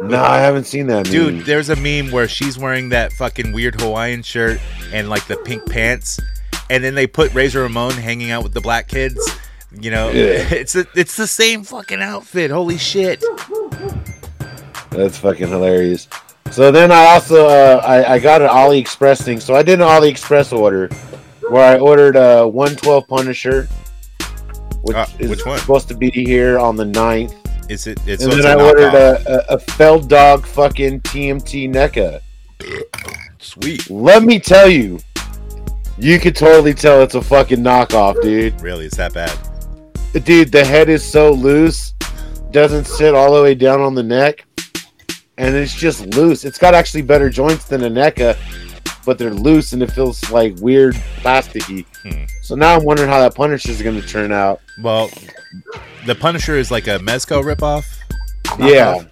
[0.01, 1.07] No, I haven't seen that.
[1.07, 1.45] Dude, meme.
[1.45, 4.61] there's a meme where she's wearing that fucking weird Hawaiian shirt
[4.93, 6.21] and like the pink pants,
[6.71, 9.19] and then they put Razor Ramon hanging out with the black kids.
[9.79, 10.23] You know, Yeah.
[10.55, 12.51] it's a, it's the same fucking outfit.
[12.53, 13.23] Holy shit!
[14.91, 16.09] That's fucking hilarious.
[16.51, 19.41] So then I also uh, I, I got an AliExpress thing.
[19.41, 20.89] So I did an AliExpress order
[21.51, 23.69] where I ordered a 112 Punisher,
[24.83, 25.59] which Ah, is which one?
[25.59, 27.35] supposed to be here on the 9th.
[27.71, 27.99] Is it?
[28.07, 32.21] It's, and so then I ordered a, a, a Feld Dog fucking TMT NECA.
[33.39, 33.89] Sweet.
[33.91, 34.99] Let me tell you,
[35.99, 38.61] you could totally tell it's a fucking knockoff, dude.
[38.63, 39.37] Really, it's that bad?
[40.25, 41.93] Dude, the head is so loose,
[42.51, 44.47] doesn't sit all the way down on the neck,
[45.39, 46.45] and it's just loose.
[46.45, 48.36] It's got actually better joints than a NECA,
[49.07, 51.86] but they're loose and it feels like weird plasticky.
[52.03, 52.24] Hmm.
[52.43, 54.61] So now I'm wondering how that Punisher is going to turn out.
[54.82, 55.11] Well,
[56.07, 57.84] the Punisher is like a Mezco ripoff.
[58.59, 59.03] Yeah.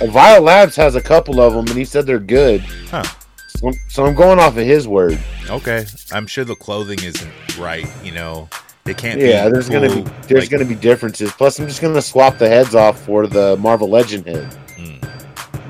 [0.00, 2.60] Uh, Violet Labs has a couple of them, and he said they're good.
[2.90, 3.04] Huh.
[3.48, 5.18] So, so I'm going off of his word.
[5.48, 7.88] Okay, I'm sure the clothing isn't right.
[8.04, 8.48] You know,
[8.84, 9.18] they can't.
[9.18, 11.32] be Yeah, there's gonna be there's like- gonna be differences.
[11.32, 14.54] Plus, I'm just gonna swap the heads off for the Marvel Legend head.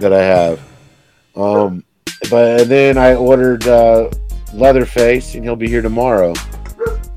[0.00, 0.60] That I have.
[1.34, 1.84] Um,
[2.30, 4.10] but then I ordered uh,
[4.54, 6.32] Leatherface, and he'll be here tomorrow.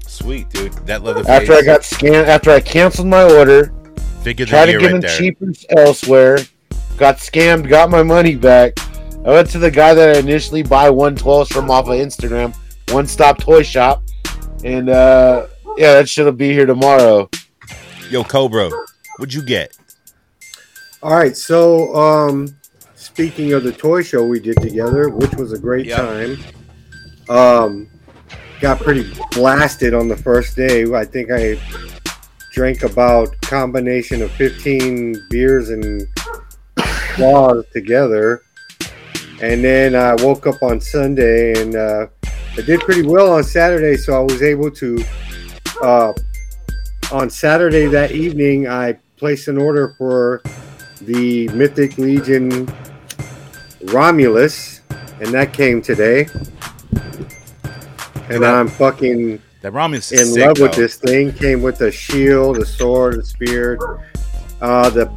[0.05, 0.73] Sweet, dude.
[0.86, 1.30] That Leatherface.
[1.30, 3.73] After I got scanned, after I canceled my order,
[4.21, 5.17] figured tried the to year get right them there.
[5.17, 6.39] cheaper elsewhere,
[6.97, 8.73] got scammed, got my money back.
[9.25, 12.55] I went to the guy that I initially buy 112s from off of Instagram,
[12.91, 14.03] One Stop Toy Shop,
[14.63, 17.30] and uh, yeah, that shit'll be here tomorrow.
[18.09, 18.69] Yo, Cobra,
[19.17, 19.77] what'd you get?
[21.01, 22.59] All right, so um,
[23.14, 25.97] speaking of the toy show we did together, which was a great Yeah.
[25.97, 26.38] time,
[27.30, 27.88] um,
[28.62, 30.84] got pretty blasted on the first day.
[30.93, 31.57] I think I
[32.53, 36.05] drank about combination of 15 beers and
[37.16, 38.41] claws together,
[39.41, 42.07] and then I woke up on Sunday and uh,
[42.57, 45.03] I did pretty well on Saturday, so I was able to.
[45.82, 46.14] Uh,
[47.12, 50.41] on Saturday that evening, I placed an order for
[51.01, 52.68] the Mythic Legion
[53.86, 54.82] Romulus,
[55.21, 56.27] and that came today.
[58.30, 58.45] And.
[58.45, 60.82] I'm fucking That Romulus in sick, love with though.
[60.82, 61.34] this thing.
[61.34, 63.80] Came with a shield, a sword, a spear.
[64.61, 65.09] Uh, the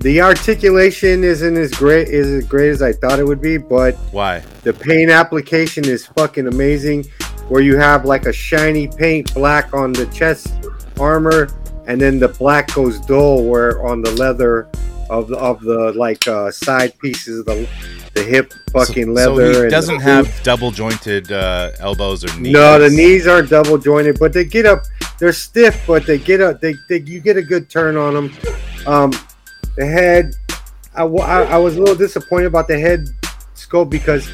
[0.00, 3.94] the articulation isn't as great is as great as I thought it would be, but
[4.12, 4.40] Why?
[4.62, 7.04] the paint application is fucking amazing.
[7.48, 10.52] Where you have like a shiny paint black on the chest
[10.98, 11.48] armor,
[11.86, 14.68] and then the black goes dull where on the leather
[15.10, 17.68] of the of the like uh, side pieces, of the
[18.14, 19.54] the hip fucking leather.
[19.54, 22.52] So he doesn't have double jointed uh, elbows or knees.
[22.52, 24.84] No, the knees aren't double jointed, but they get up.
[25.18, 26.60] They're stiff, but they get up.
[26.60, 28.32] They, they you get a good turn on them.
[28.86, 29.12] Um,
[29.76, 30.34] the head,
[30.94, 33.08] I, I, I was a little disappointed about the head
[33.54, 34.28] scope because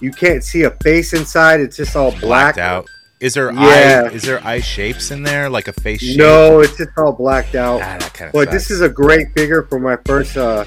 [0.00, 1.60] you can't see a face inside.
[1.60, 2.56] It's just all black.
[2.56, 2.86] blacked out.
[3.22, 4.08] Is there Yeah.
[4.10, 4.12] eye?
[4.12, 6.18] Is there eye shapes in there, like a face shape?
[6.18, 7.80] No, it's just all blacked out.
[7.80, 8.32] Ah, that kind of.
[8.32, 10.64] But this is a great figure for my first uh,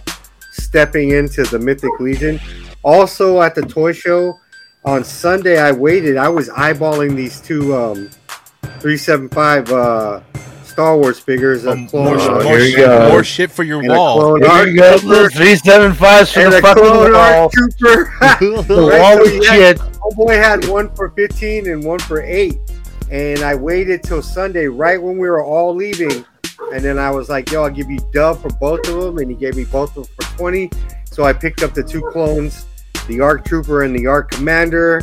[0.53, 2.39] stepping into the Mythic Legion.
[2.81, 4.39] Also at the toy show
[4.85, 6.15] on Sunday, I waited.
[6.15, 8.09] I was eyeballing these two um,
[8.79, 10.21] 375 uh,
[10.75, 11.63] Star Wars figures.
[11.63, 13.09] A clone, more, uh, more, here you shit, go.
[13.09, 14.19] more shit for your and wall.
[14.19, 17.49] clone Here you go, trooper, three seven fives for and the fucking wall.
[17.49, 18.13] trooper.
[18.67, 19.87] The Right, wall so of he had- shit.
[20.01, 22.59] Homeboy had one for 15 and one for 8.
[23.09, 26.25] And I waited till Sunday, right when we were all leaving.
[26.73, 29.17] And then I was like, yo, I'll give you dub for both of them.
[29.19, 30.69] And he gave me both of them for 20.
[31.09, 32.65] So I picked up the two clones,
[33.07, 35.01] the Arc Trooper and the Arc Commander.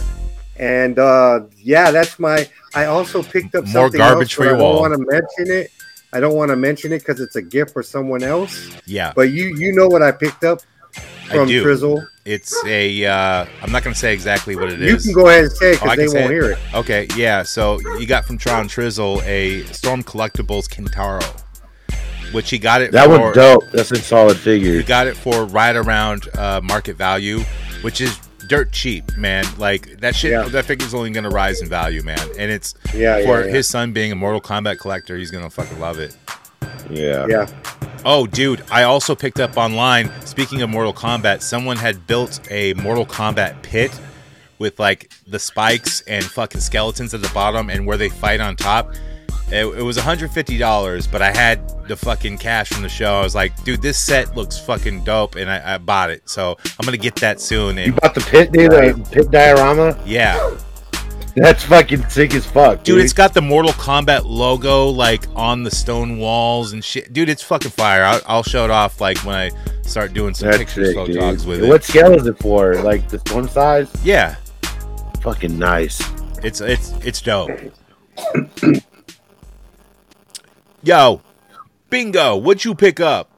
[0.63, 2.49] And uh, yeah, that's my.
[2.75, 4.99] I also picked up More something garbage else, for but your I don't want to
[5.11, 5.71] mention it.
[6.13, 8.71] I don't want to mention it because it's a gift for someone else.
[8.87, 10.61] Yeah, But you you know what I picked up
[10.97, 11.63] I from do.
[11.63, 12.07] Frizzle.
[12.25, 13.05] It's a.
[13.05, 15.05] Uh, I'm not gonna say exactly what it You is.
[15.05, 16.35] can go ahead and say it Oh, because can they won't it?
[16.35, 16.59] hear it.
[16.75, 17.43] Okay, yeah.
[17.43, 21.25] So you got from Tron Trizzle a Storm Collectibles Kintaro,
[22.33, 23.19] which he got it That for.
[23.19, 23.65] one's dope.
[23.73, 24.75] That's a solid figure.
[24.77, 27.41] He got it for right around uh, market value,
[27.81, 28.17] which is
[28.53, 29.47] dirt cheap, man.
[29.57, 30.33] Like that shit.
[30.33, 30.43] Yeah.
[30.43, 32.21] That figure's only gonna rise in value, man.
[32.39, 33.51] And it's Yeah, yeah, for yeah.
[33.51, 35.17] his son being a Mortal Kombat collector.
[35.17, 36.15] He's gonna fucking love it.
[36.91, 37.27] Yeah.
[37.29, 37.47] Yeah.
[38.05, 40.11] Oh, dude, I also picked up online.
[40.27, 43.99] Speaking of Mortal Kombat, someone had built a Mortal Kombat pit
[44.59, 48.55] with like the spikes and fucking skeletons at the bottom and where they fight on
[48.57, 48.93] top.
[49.53, 53.15] It, it was $150, but I had the fucking cash from the show.
[53.17, 56.29] I was like, dude, this set looks fucking dope, and I, I bought it.
[56.29, 57.77] So I'm gonna get that soon.
[57.77, 58.71] You And bought the pit, dude?
[58.71, 59.99] The pit diorama?
[60.07, 60.57] yeah,
[61.35, 63.05] That's fucking sick as fuck, dude, dude.
[63.05, 67.13] it's got the Mortal Kombat logo like on the stone walls and shit.
[67.13, 68.05] Dude, it's fucking fire.
[68.05, 69.51] I'll, I'll show it off like when I
[69.81, 71.69] start doing some That's pictures, sick, photogs with it.
[71.69, 72.75] What scale is it for?
[72.83, 73.91] Like this one size?
[74.05, 74.37] Yeah,
[75.23, 76.03] Fucking nice.
[76.43, 77.51] it's it's it's dope.
[80.83, 81.21] Yo,
[81.91, 82.37] bingo!
[82.37, 83.29] What'd you pick up?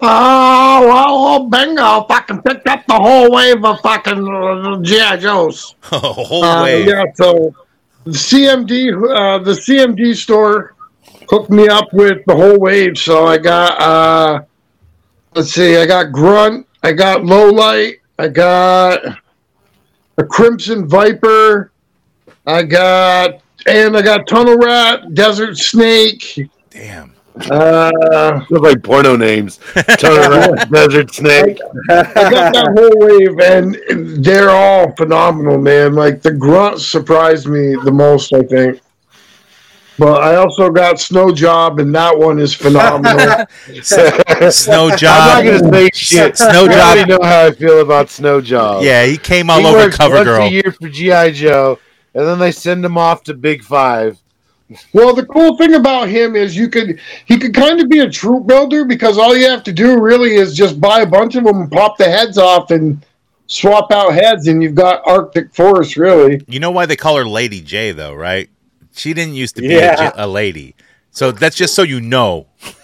[0.00, 2.04] Oh, well, bingo.
[2.08, 5.16] Fucking picked up the whole wave of fucking uh, G.I.
[5.16, 5.74] Joes.
[5.82, 6.86] whole Uh, way.
[6.86, 7.54] yeah, so
[8.04, 10.74] the CMD, uh, the CMD store
[11.28, 12.96] hooked me up with the whole wave.
[12.96, 14.42] So I got, uh,
[15.34, 19.04] let's see, I got Grunt, I got Low Light, I got
[20.16, 21.72] a Crimson Viper,
[22.46, 26.50] I got, and I got Tunnel Rat, Desert Snake.
[26.70, 27.14] Damn.
[27.50, 29.60] Uh, Look like porno names.
[29.98, 31.58] Tunnel Rat, Desert Snake.
[31.90, 35.94] I got that whole wave, and they're all phenomenal, man.
[35.94, 38.80] Like the grunt surprised me the most, I think.
[39.98, 43.46] But I also got Snow Job, and that one is phenomenal.
[43.82, 44.52] Snow Job.
[44.80, 45.00] I'm job.
[45.00, 46.36] not gonna say shit.
[46.38, 48.84] Snow You already know how I feel about Snow Job.
[48.84, 51.80] Yeah, he came all he over works Cover once a year for GI Joe,
[52.14, 54.18] and then they send him off to Big Five.
[54.92, 58.10] well, the cool thing about him is you could he could kind of be a
[58.10, 61.44] troop builder because all you have to do really is just buy a bunch of
[61.44, 63.02] them and pop the heads off and
[63.46, 66.42] swap out heads, and you've got Arctic Force, really.
[66.48, 68.50] You know why they call her Lady J though, right?
[68.92, 69.94] She didn't used to be Yeah.
[69.94, 70.74] a, j- a lady.
[71.12, 72.46] So that's just so you know.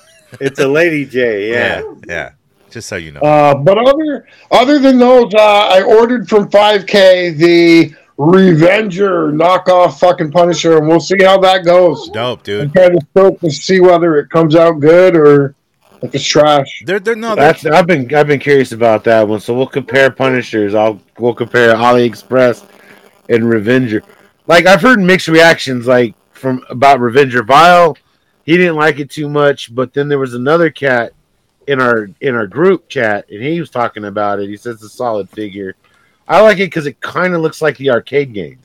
[0.41, 1.81] It's a Lady J, yeah.
[1.81, 2.31] Yeah, yeah.
[2.71, 3.21] Just so you know.
[3.21, 5.39] Uh, but other other than those, uh,
[5.71, 12.09] I ordered from 5K the Revenger knockoff fucking Punisher, and we'll see how that goes.
[12.11, 12.61] Dope, dude.
[12.61, 12.75] I'm dude.
[12.77, 15.57] kind of stoked to see whether it comes out good or
[16.03, 16.85] if it's trash.
[16.87, 19.41] They're they're no they're, That's I've been I've been curious about that one.
[19.41, 20.75] So we'll compare Punishers.
[20.75, 22.65] I'll we'll compare AliExpress
[23.29, 24.03] and Revenger.
[24.47, 27.97] Like I've heard mixed reactions, like from about Revenger Vile.
[28.45, 31.15] He didn't like it too much, but then there was another cat
[31.67, 34.49] in our in our group chat, and he was talking about it.
[34.49, 35.75] He says it's a solid figure.
[36.27, 38.59] I like it because it kind of looks like the arcade game.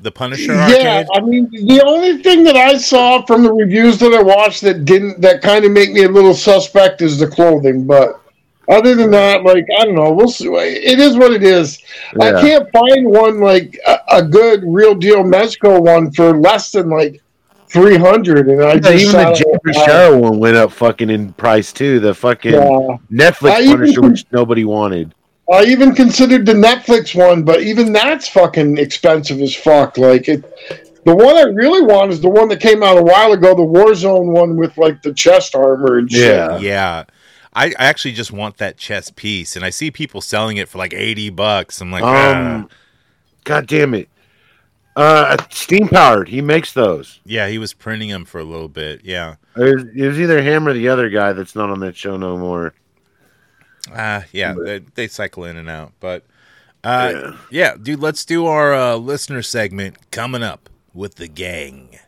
[0.00, 1.06] the Punisher Yeah, arcade.
[1.14, 4.84] I mean, the only thing that I saw from the reviews that I watched that
[4.84, 8.20] didn't that kind of make me a little suspect is the clothing, but.
[8.66, 10.46] Other than that, like I don't know, we'll see.
[10.48, 11.82] It is what it is.
[12.18, 16.88] I can't find one like a, a good real deal Mezco one for less than
[16.88, 17.20] like
[17.68, 21.10] three hundred, and I Yeah, just even the saw- Jeffrey Sharrow one went up fucking
[21.10, 22.00] in price too.
[22.00, 22.96] The fucking Yeah.
[23.12, 25.14] Netflix I Punisher, con- which nobody wanted.
[25.52, 29.98] I even considered the Netflix one, but even that's fucking expensive as fuck.
[29.98, 30.42] Like it,
[31.04, 33.62] the one I really want is the one that came out a while ago, the
[33.62, 36.22] Warzone one with like the chest armor and shit.
[36.22, 36.58] Yeah.
[36.58, 37.04] Yeah.
[37.56, 40.78] I, I actually just want that chest piece, and I see people selling it for
[40.78, 41.80] like eighty bucks.
[41.80, 42.66] I'm like, Um, ah.
[43.44, 44.08] God damn it.
[44.96, 46.28] Uh, steam powered.
[46.28, 47.20] He makes those.
[47.24, 49.02] yeah, he was printing them for a little bit.
[49.04, 51.96] Yeah, It was, it was either him or the other guy that's not on that
[51.96, 52.74] show no more.
[53.92, 55.92] Ah, yeah, they, they cycle in and out.
[56.00, 56.24] But
[56.82, 57.74] uh, yeah.
[57.80, 61.98] dude, let's do our uh, listener segment coming up with the gang.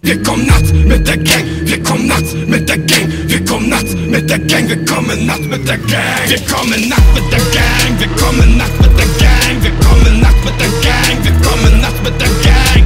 [0.00, 3.94] Wir kommen nachts mit der Gang, wir kommen nachts mit der Gang, wir kommen nachts
[3.94, 8.00] mit der Gang, wir kommen nachts mit der Gang, wir kommen nachts mit der Gang,
[8.00, 12.00] wir kommen nachts mit der Gang, wir kommen nachts mit der Gang, wir kommen nachts
[12.02, 12.84] mit der Gang,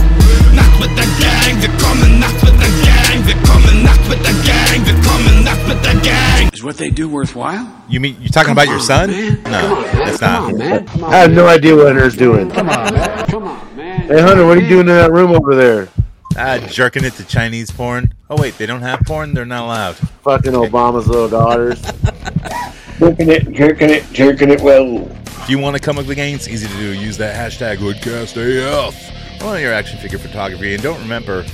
[0.55, 2.82] nachts mit der Gang, wir kommen nachts mit der Gang,
[3.27, 6.53] wir kommen nachts mit der Gang, wir kommen nachts mit der Gang.
[6.53, 7.67] Is what they do worthwhile?
[7.89, 9.11] You mean you're talking about your son?
[9.11, 9.43] Man.
[9.45, 9.97] No, Come on, man.
[10.05, 10.53] that's Come not.
[10.53, 10.87] on, man.
[10.87, 11.37] Come on, I have man.
[11.37, 12.51] no idea what Hunter's doing.
[12.51, 13.27] Come on, man.
[13.27, 14.01] Come on, man.
[14.09, 15.89] Hey, Hunter, what are you doing in that room over there?
[16.37, 18.15] Ah, jerking it to Chinese porn.
[18.31, 19.35] Oh wait, they don't have porn.
[19.35, 19.97] They're not allowed.
[20.25, 21.81] Fucking Obama's little daughters.
[22.99, 24.61] jerking it, jerking it, jerking it.
[24.63, 25.09] Well,
[25.43, 26.93] If you want to come up with the gang, it's easy to do.
[26.99, 30.73] Use that hashtag HoodcastAF on your action figure photography.
[30.75, 31.45] And don't remember,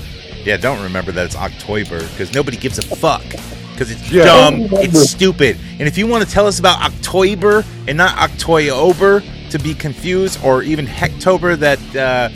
[0.49, 3.23] yeah, don't remember that it's October because nobody gives a fuck.
[3.73, 4.25] Because it's Yeah.
[4.25, 5.59] dumb, it's stupid.
[5.79, 10.41] And if you want to tell us about Octoyber and not October to be confused,
[10.43, 12.31] or even Hectober that uh,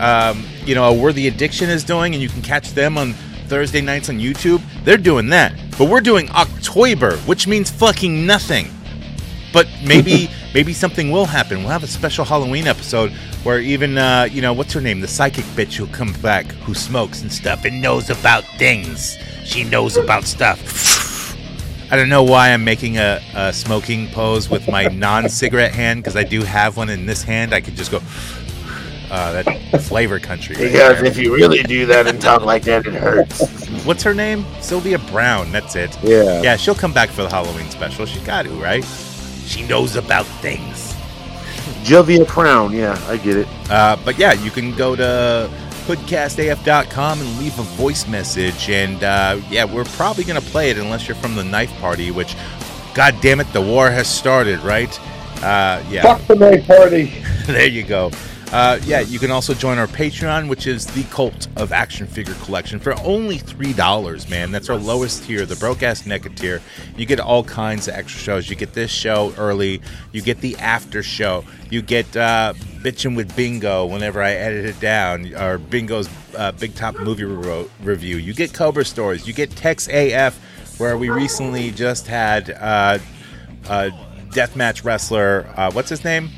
[0.00, 3.14] um, you know a worthy addiction is doing, and you can catch them on
[3.48, 5.52] Thursday nights on YouTube, they're doing that.
[5.76, 8.70] But we're doing Octoyber, which means fucking nothing
[9.52, 11.58] but maybe maybe something will happen.
[11.60, 13.12] We'll have a special Halloween episode
[13.46, 16.74] where even uh, you know what's her name, the psychic bitch who comes back who
[16.74, 19.16] smokes and stuff and knows about things.
[19.44, 21.36] She knows about stuff.
[21.92, 26.16] I don't know why I'm making a, a smoking pose with my non-cigarette hand because
[26.16, 27.54] I do have one in this hand.
[27.54, 28.00] I could just go.
[29.08, 30.56] Uh, that flavor country.
[30.56, 31.04] right Because there.
[31.04, 33.68] if you really do that and talk like that, it hurts.
[33.84, 34.44] What's her name?
[34.60, 35.52] Sylvia Browne.
[35.52, 35.96] That's it.
[36.02, 36.42] Yeah.
[36.42, 38.04] Yeah, she'll come back for the Halloween special.
[38.06, 38.84] She got to, right?
[39.46, 40.85] She knows about things.
[41.86, 42.72] Jovia Crown.
[42.72, 43.48] Yeah, I get it.
[43.70, 45.48] Uh, but yeah, you can go to
[45.86, 48.68] hoodcastaf.com and leave a voice message.
[48.68, 52.10] And uh, yeah, we're probably going to play it unless you're from the knife party,
[52.10, 52.34] which,
[52.92, 54.98] god damn it, the war has started, right?
[55.44, 56.02] Uh, yeah.
[56.02, 57.04] Fuck the knife party.
[57.46, 58.10] there you go.
[58.52, 62.34] Uh, yeah, you can also join our Patreon, which is the Cult of Action Figure
[62.34, 64.28] Collection, for only three dollars.
[64.30, 66.62] Man, that's our lowest tier, the broke ass naked tier.
[66.96, 68.48] You get all kinds of extra shows.
[68.48, 69.82] You get this show early.
[70.12, 71.44] You get the after show.
[71.70, 76.76] You get uh, bitching with Bingo whenever I edit it down, or Bingo's uh, Big
[76.76, 78.16] Top Movie Re- Review.
[78.16, 79.26] You get Cobra Stories.
[79.26, 80.38] You get Tex AF,
[80.78, 82.98] where we recently just had uh,
[83.68, 83.90] uh,
[84.30, 85.52] deathmatch wrestler.
[85.56, 86.30] Uh, what's his name?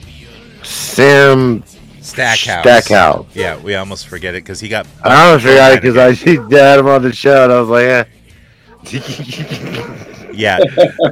[0.62, 1.62] Sam
[2.08, 2.62] Stackhouse.
[2.62, 3.26] Stackhouse.
[3.34, 4.86] Yeah, we almost forget it because he got.
[5.02, 7.68] I almost forgot it because I she had him on the show and I was
[7.68, 8.04] like, eh.
[10.32, 10.58] Yeah,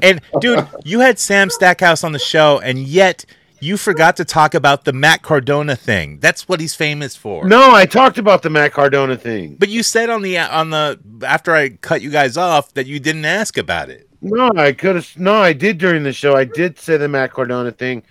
[0.02, 3.24] and dude, you had Sam Stackhouse on the show, and yet
[3.60, 6.18] you forgot to talk about the Matt Cardona thing.
[6.20, 7.47] That's what he's famous for.
[7.47, 9.56] No, I talked about the Matt Cardona thing.
[9.56, 13.01] But you said on the on the after I cut you guys off that you
[13.01, 14.09] didn't ask about it.
[14.23, 15.18] No, I could have.
[15.18, 16.36] No, I did during the show.
[16.36, 18.02] I did say the Matt Cardona thing,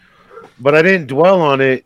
[0.60, 1.86] but I didn't dwell on it.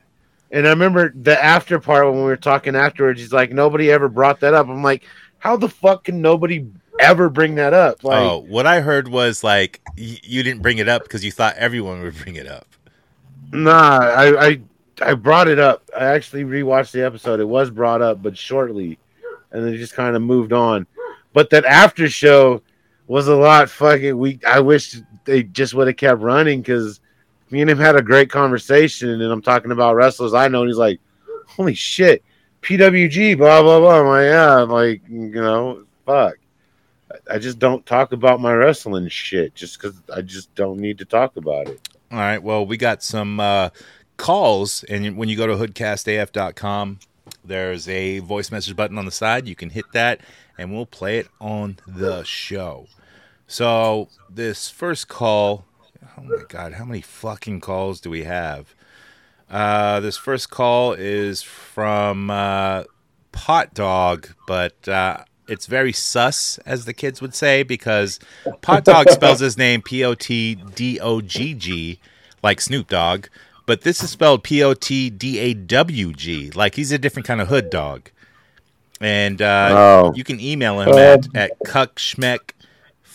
[0.51, 3.19] And I remember the after part when we were talking afterwards.
[3.19, 4.67] He's like, nobody ever brought that up.
[4.67, 5.03] I'm like,
[5.37, 6.65] how the fuck can nobody
[6.99, 7.99] ever bring that up?
[8.03, 11.23] Oh, like, oh, what I heard was like y- you didn't bring it up because
[11.23, 12.65] you thought everyone would bring it up.
[13.51, 14.61] Nah, I, I
[15.01, 15.83] I brought it up.
[15.97, 17.39] I actually rewatched the episode.
[17.39, 18.99] It was brought up, but shortly,
[19.51, 20.85] and then just kind of moved on.
[21.33, 22.61] But that after show
[23.07, 24.17] was a lot fucking.
[24.17, 26.99] We I wish they just would have kept running because
[27.51, 30.69] me and him had a great conversation, and I'm talking about wrestlers I know, and
[30.69, 30.99] he's like,
[31.47, 32.23] "Holy shit,
[32.61, 36.35] PWG, blah blah blah." I'm like, yeah, I'm like you know, fuck.
[37.29, 41.05] I- just don't talk about my wrestling shit just because I just don't need to
[41.05, 41.87] talk about it.
[42.11, 42.41] All right.
[42.41, 43.69] Well, we got some uh,
[44.17, 46.99] calls, and when you go to hoodcastaf.com,
[47.43, 49.47] there's a voice message button on the side.
[49.47, 50.21] You can hit that,
[50.57, 52.87] and we'll play it on the show.
[53.47, 55.65] So this first call,
[56.19, 58.73] oh my god, how many fucking calls do we have?
[59.49, 62.83] Uh, this first call is from uh,
[63.31, 68.19] Pot Dog, but uh, it's very sus, as the kids would say, because
[68.61, 71.99] Pot Dog spells his name P O T D O G G,
[72.43, 73.25] like Snoop Dogg,
[73.65, 77.25] but this is spelled P O T D A W G, like he's a different
[77.27, 78.09] kind of hood dog.
[79.01, 80.13] And uh, Oh.
[80.13, 82.51] you can email him at, at cuckschmeck.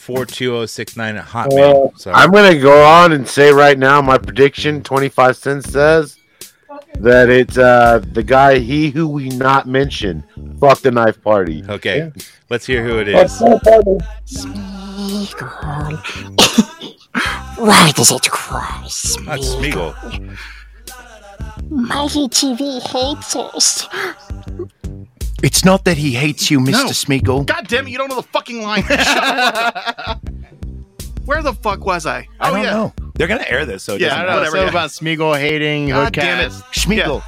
[0.05, 1.98] 42069 at Hotmail.
[1.98, 4.82] So I'm gonna go on and say right now my prediction.
[4.82, 6.18] Twenty five cents says
[7.01, 10.22] that it's uh the guy he who we not mention.
[10.60, 11.64] Fuck the knife party.
[11.68, 12.12] Okay,
[12.51, 13.40] let's hear who it is.
[17.56, 18.81] Why does it cry?
[18.82, 19.94] That's Smeagol.
[21.70, 23.89] Mikey TV hates us.
[25.44, 26.72] It's not that he hates you, Mr.
[26.72, 26.86] No.
[26.86, 27.46] Smeagol.
[27.46, 28.82] God damn it, you don't know the fucking line.
[31.24, 32.26] Where the fuck was I?
[32.40, 32.70] I Oh, don't yeah.
[32.70, 32.92] know.
[33.14, 34.50] They're gonna air this, so it Yeah, doesn't I know, matter.
[34.50, 34.70] whatever, yeah.
[34.70, 36.52] about Smeagol hating God damn it.
[36.52, 36.72] Hoodcast.
[36.72, 37.22] Smeagol.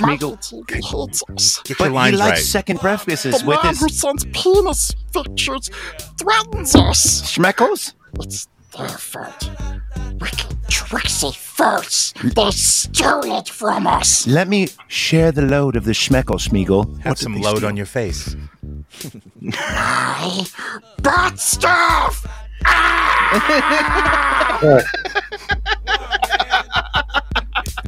[0.00, 0.38] Mighty Smeagol.
[0.38, 1.60] TV hates us.
[1.64, 2.38] Get But your he likes right.
[2.38, 5.70] second breakfasts The with man his who sends penis pictures
[6.18, 7.22] threatens us.
[7.22, 7.92] schmeckles.
[8.20, 9.50] It's their fault.
[10.22, 12.16] Wicked Trixie first.
[12.22, 14.26] They stole it from us.
[14.26, 16.96] Let me share the load of the schmeckle, Smeagol.
[16.98, 17.68] Have What some load steal?
[17.68, 18.36] on your face.
[19.52, 20.46] I
[21.02, 22.26] bad stuff.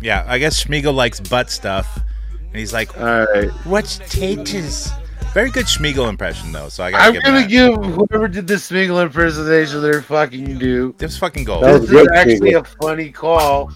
[0.02, 2.00] Yeah, I guess Schmiegel likes butt stuff,
[2.48, 4.90] and he's like, All right, "What's taters?"
[5.34, 7.48] Very good Schmiegel impression though, so I gotta I'm give gonna that.
[7.48, 10.94] give whoever did the Smeagol impersonation their fucking due.
[10.96, 11.64] This fucking gold.
[11.64, 12.60] That This is good, actually Smeagol.
[12.60, 13.72] a funny call.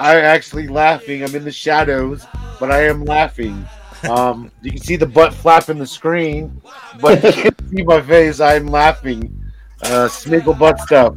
[0.00, 1.22] I'm actually laughing.
[1.22, 2.26] I'm in the shadows,
[2.58, 3.64] but I am laughing.
[4.08, 6.60] Um, you can see the butt flapping the screen,
[7.00, 8.40] but you can't see my face.
[8.40, 9.32] I'm laughing.
[9.82, 11.16] Uh, Smeagol butt stuff.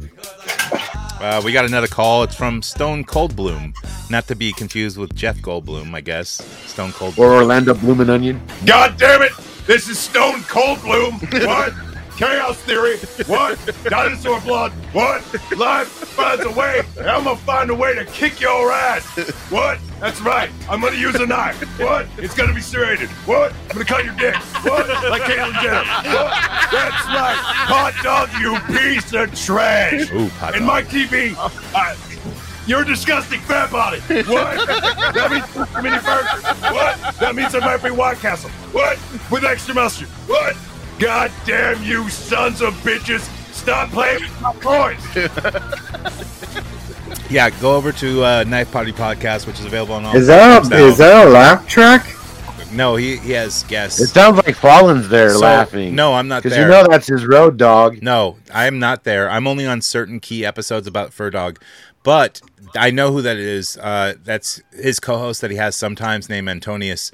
[1.20, 2.22] Uh, we got another call.
[2.22, 3.74] It's from Stone Cold Bloom,
[4.08, 6.28] not to be confused with Jeff Goldblum, I guess.
[6.66, 7.18] Stone Cold.
[7.18, 8.40] Or Orlando Bloomin' Onion.
[8.66, 9.32] God damn it!
[9.66, 11.20] This is Stone Cold Bloom.
[11.46, 11.72] What?
[12.16, 12.96] Chaos theory.
[13.26, 13.58] What?
[13.84, 14.70] Dinosaur blood.
[14.92, 15.20] What?
[15.58, 16.82] Life finds a way.
[17.00, 19.04] I'm gonna find a way to kick your ass.
[19.50, 19.80] What?
[19.98, 20.48] That's right.
[20.70, 21.60] I'm gonna use a knife.
[21.80, 22.06] What?
[22.18, 23.08] It's gonna be serrated.
[23.26, 23.52] What?
[23.68, 24.36] I'm gonna cut your dick.
[24.62, 24.88] What?
[25.10, 25.78] Like Caitlyn Jenner.
[25.82, 26.30] What?
[26.70, 27.36] That's right.
[27.66, 30.12] Hot dog, you piece of trash.
[30.12, 30.68] Ooh, hot And dog.
[30.68, 31.34] Mike TV.
[32.66, 34.00] You're a disgusting fat body.
[34.00, 34.66] What?
[34.66, 36.44] that means I mean first.
[36.72, 37.14] What?
[37.20, 38.50] That means I might be White Castle.
[38.72, 38.98] What?
[39.30, 40.08] With extra mustard.
[40.26, 40.56] What?
[40.98, 43.20] God damn you sons of bitches.
[43.52, 45.04] Stop playing with my coins.
[47.30, 50.14] Yeah, go over to uh, Knife Party Podcast, which is available on all.
[50.14, 52.06] Is that a, is that a laugh track?
[52.70, 54.00] No, he, he has guests.
[54.00, 55.94] It sounds like Fallen's there So- laughing.
[55.94, 56.66] No, I'm not Because there.
[56.66, 58.02] you know that's his road dog.
[58.02, 59.28] No, I'm not there.
[59.30, 61.58] I'm only on certain key episodes about Fur Dog,
[62.04, 62.40] but
[62.76, 63.76] I know who that is.
[63.76, 67.10] Uh, that's his co-host that he has sometimes named Antonius,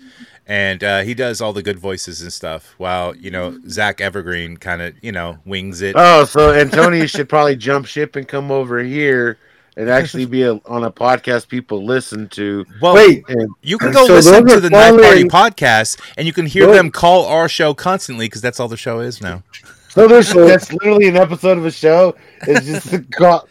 [0.47, 2.75] and uh, he does all the good voices and stuff.
[2.77, 5.95] While you know Zach Evergreen kind of you know wings it.
[5.97, 9.39] Oh, so Antonius should probably jump ship and come over here
[9.77, 12.67] and actually be a, on a podcast people listen to.
[12.83, 16.27] Well, Wait, and, you can go So listen to are the Knife Party podcast, and
[16.27, 19.21] you can hear Those- them call our show constantly because that's all the show is
[19.21, 19.43] now.
[19.91, 22.17] so there's that's literally an episode of a show.
[22.43, 23.47] It's just a go-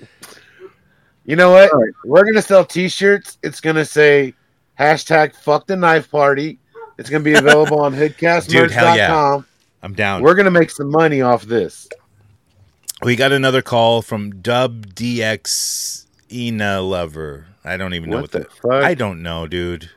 [1.30, 1.70] You know what?
[2.04, 3.38] We're gonna sell T-shirts.
[3.44, 4.34] It's gonna say
[4.80, 6.58] hashtag Fuck the Knife Party.
[6.98, 8.10] It's gonna be available on hell yeah.
[8.10, 9.46] hoodcastmerch.com.
[9.84, 10.24] I'm down.
[10.24, 11.88] We're gonna make some money off this.
[13.04, 17.46] We got another call from Dub DX Ina Lover.
[17.64, 18.52] I don't even know What what the that.
[18.52, 18.84] fuck?
[18.84, 19.92] I don't know, dude.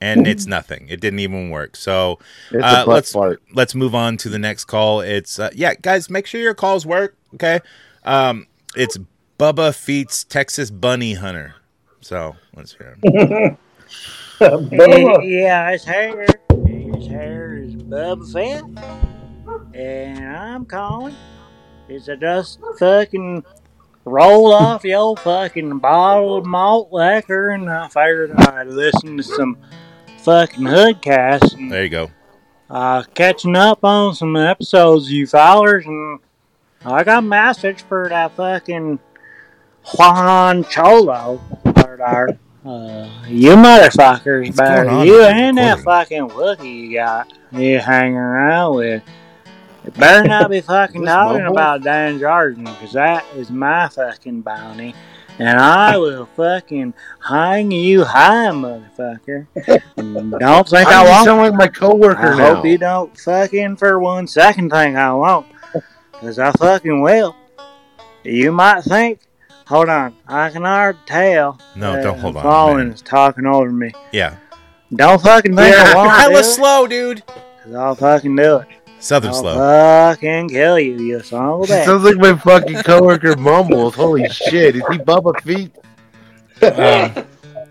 [0.00, 0.86] And it's nothing.
[0.88, 1.74] It didn't even work.
[1.74, 2.20] So
[2.54, 3.16] uh, let's
[3.52, 5.00] let's move on to the next call.
[5.00, 7.16] It's uh, yeah, guys, make sure your calls work.
[7.34, 7.58] Okay,
[8.04, 8.96] um, it's
[9.38, 11.54] Bubba Feats Texas Bunny Hunter.
[12.00, 13.58] So let's hear him.
[14.38, 16.26] Yeah, yeah, his hair,
[16.66, 18.64] his hair is Bubba Fett,
[19.74, 21.14] and I'm calling.
[21.88, 23.42] Is it just fucking
[24.04, 29.56] roll off your fucking bottle of malt liquor, and I figured I'd listen to some
[30.18, 32.10] fucking hoodcast and There you go.
[32.68, 36.18] uh, catching up on some episodes, you fellers, and
[36.84, 38.98] I got a message for that fucking
[39.94, 41.40] Juan Cholo.
[41.64, 42.38] There.
[42.64, 48.74] Uh, you motherfuckers What's better, you and that fucking Wookie you got you hanging around
[48.76, 49.02] with.
[49.84, 51.52] You better not be fucking talking mobile?
[51.52, 54.94] about Dan Jordan, because that is my fucking bounty.
[55.38, 59.46] And I will fucking hang you high, motherfucker.
[59.96, 61.24] Don't think I I won't.
[61.24, 62.54] sound like my coworker I now.
[62.56, 65.46] hope you don't fucking for one second think I won't.
[66.12, 67.36] Because I fucking will.
[68.24, 69.20] You might think,
[69.66, 71.58] hold on, I can already tell.
[71.74, 73.92] No, that don't hold on, Fallen is talking over me.
[74.12, 74.36] Yeah,
[74.94, 76.10] Don't fucking think I won't.
[76.10, 77.24] I do was it, slow, dude.
[77.26, 78.68] 'cause I'll fucking do it.
[78.98, 79.54] Southern I'll slow.
[79.56, 81.84] fucking kill you, you son of a bitch.
[81.84, 83.94] Sounds like my fucking coworker mumbles.
[83.94, 84.76] Holy shit!
[84.76, 85.74] Is he Bubba Feet?
[86.62, 87.26] Um,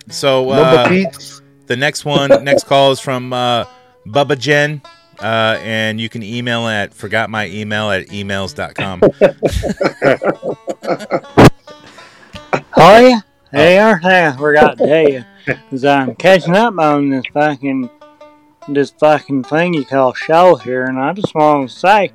[0.09, 1.41] so Bubba uh, Feet?
[1.65, 3.65] the next one, next call is from uh,
[4.05, 4.81] Bubba Jen.
[5.19, 8.99] Uh, and you can email at forgot my email at emails.com.
[12.77, 13.19] Oh yeah,
[13.51, 15.25] hey, I forgot to tell you,
[15.69, 17.89] cause I'm catching up on this fucking,
[18.69, 22.11] this fucking thing you call show here, and I just want to say,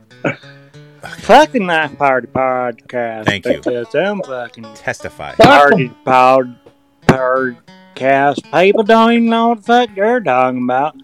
[1.02, 3.26] fucking Knife Party podcast.
[3.26, 3.56] Thank you.
[3.58, 5.34] Because them fucking Testify.
[5.36, 6.58] party pod
[7.06, 10.96] podcast people don't even know what the fuck they're talking about.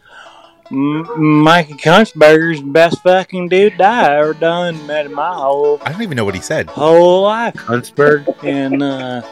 [0.71, 5.93] M- Mikey Kunstberger's the best fucking dude I ever done met in my whole I
[5.93, 6.69] don't even know what he said.
[6.69, 7.55] whole life.
[7.55, 8.27] Huntsberg.
[8.45, 9.23] And uh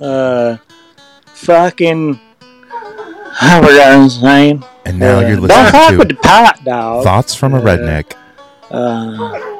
[0.00, 0.56] uh
[1.26, 2.18] fucking
[3.40, 4.64] I forgot his name.
[4.86, 7.04] And now Uh, you're Don't fuck listening with the to pot dog.
[7.04, 8.12] Thoughts from a Uh, Redneck.
[8.70, 9.54] Uh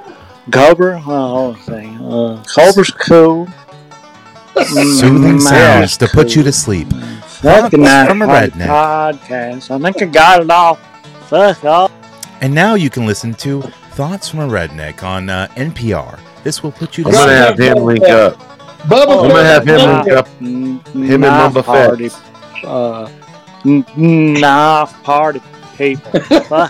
[0.51, 1.97] Cobra, oh let's see.
[2.01, 3.47] Uh Cobra's cool.
[4.65, 6.89] Soothing Mm, sounds to put you to sleep.
[6.89, 8.67] Fucking Thoughts Knife from a Redneck.
[8.67, 9.71] podcast.
[9.71, 10.79] I think I got it all.
[11.29, 11.93] Fuck off.
[12.41, 16.21] And now you can listen to Thoughts from a Redneck on uh, NPR.
[16.45, 17.77] This will put you to I'm gonna have sleep.
[17.77, 18.37] him link up.
[18.83, 20.29] Bubba I'm gonna have him link up.
[20.39, 22.65] Him and knife Mamba party, Fett.
[22.65, 23.11] uh,
[23.65, 25.41] knife party
[25.77, 26.21] people.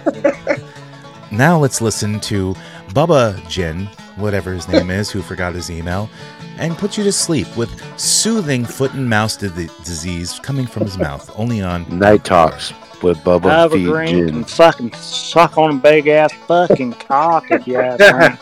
[1.30, 2.55] Now let's listen to
[2.89, 3.85] Bubba Jin,
[4.16, 6.09] whatever his name is, who forgot his email,
[6.56, 7.70] and put you to sleep with
[8.01, 11.30] soothing foot and mouth di- disease coming from his mouth.
[11.39, 12.72] Only on Night Talks
[13.02, 14.28] with Bubba Have a Feet green Gin.
[14.28, 18.38] can fucking suck on a big ass fucking cock if you have time.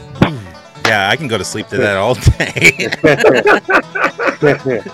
[0.86, 2.90] Yeah, I can go to sleep to that all day.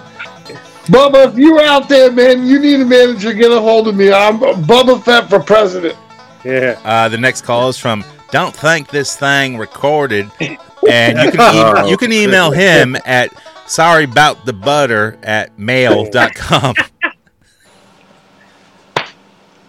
[0.89, 4.11] Bubba, if you're out there, man, you need a manager, get a hold of me.
[4.12, 5.97] I'm Bubba Fett for president.
[6.44, 6.81] Yeah.
[6.85, 10.31] Uh, the next call is from don't think this thing recorded.
[10.40, 13.31] And you can, e- you can email him at
[13.66, 16.74] sorryboutthebutter at mail.com.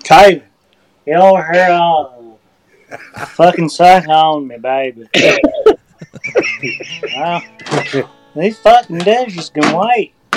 [0.04, 0.44] Kevin,
[1.06, 2.40] you over here all
[3.18, 5.08] fucking suck on me, baby.
[8.36, 10.14] these fucking dishes can wait.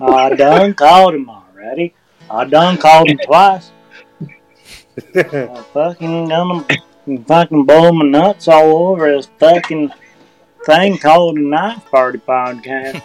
[0.00, 1.94] I done called him already.
[2.30, 3.70] I done called him twice.
[5.14, 6.64] I fucking him,
[7.24, 9.92] fucking blow my nuts all over this fucking
[10.66, 13.02] thing called the Knife Party Podcast.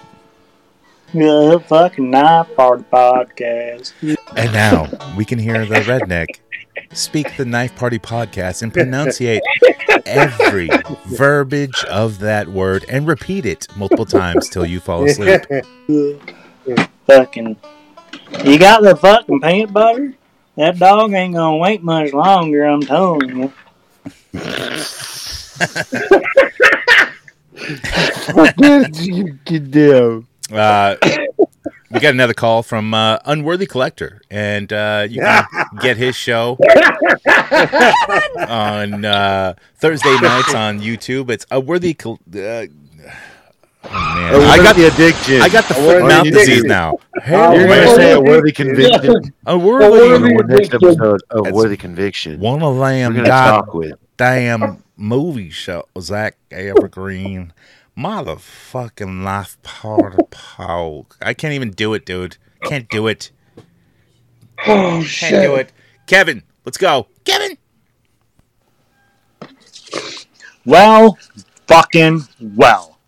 [1.13, 3.93] The fucking Knife Party Podcast.
[4.35, 4.87] And now
[5.17, 6.39] we can hear the redneck
[6.93, 9.41] speak the Knife Party podcast and pronunciate
[10.05, 10.69] every
[11.05, 15.41] verbiage of that word and repeat it multiple times till you fall asleep.
[17.05, 17.55] fucking.
[18.43, 20.13] You got the fucking peanut butter?
[20.55, 23.53] That dog ain't gonna wait much longer, I'm telling you.
[28.33, 30.25] what did you do?
[30.51, 30.95] Uh,
[31.91, 35.45] we got another call from uh, Unworthy Collector, and uh, you can
[35.81, 36.57] get his show
[38.47, 41.29] on uh, Thursday nights on YouTube.
[41.29, 41.93] It's Unworthy.
[41.93, 42.67] Col- uh, oh
[43.91, 45.41] man, A I got the addiction.
[45.41, 46.39] I got the foot worthy and mouth addiction.
[46.47, 46.97] disease now.
[47.27, 49.33] You're gonna say a worthy conviction.
[49.45, 52.39] A worthy, On the next episode of Worthy Conviction.
[52.39, 53.93] One of them We're gonna god talk with.
[54.17, 57.53] damn movie show Zach Evergreen.
[57.99, 61.07] Motherfucking life part of Paul.
[61.21, 62.37] I can't even do it, dude.
[62.63, 63.31] Can't do it.
[64.65, 65.29] Oh, shit!
[65.29, 65.73] Can't do it.
[66.07, 67.07] Kevin, let's go.
[67.25, 67.57] Kevin.
[70.65, 71.17] Well,
[71.67, 72.99] fucking well.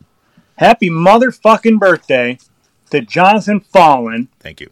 [0.57, 2.37] Happy motherfucking birthday
[2.89, 4.27] to Jonathan Fallen.
[4.39, 4.71] Thank you.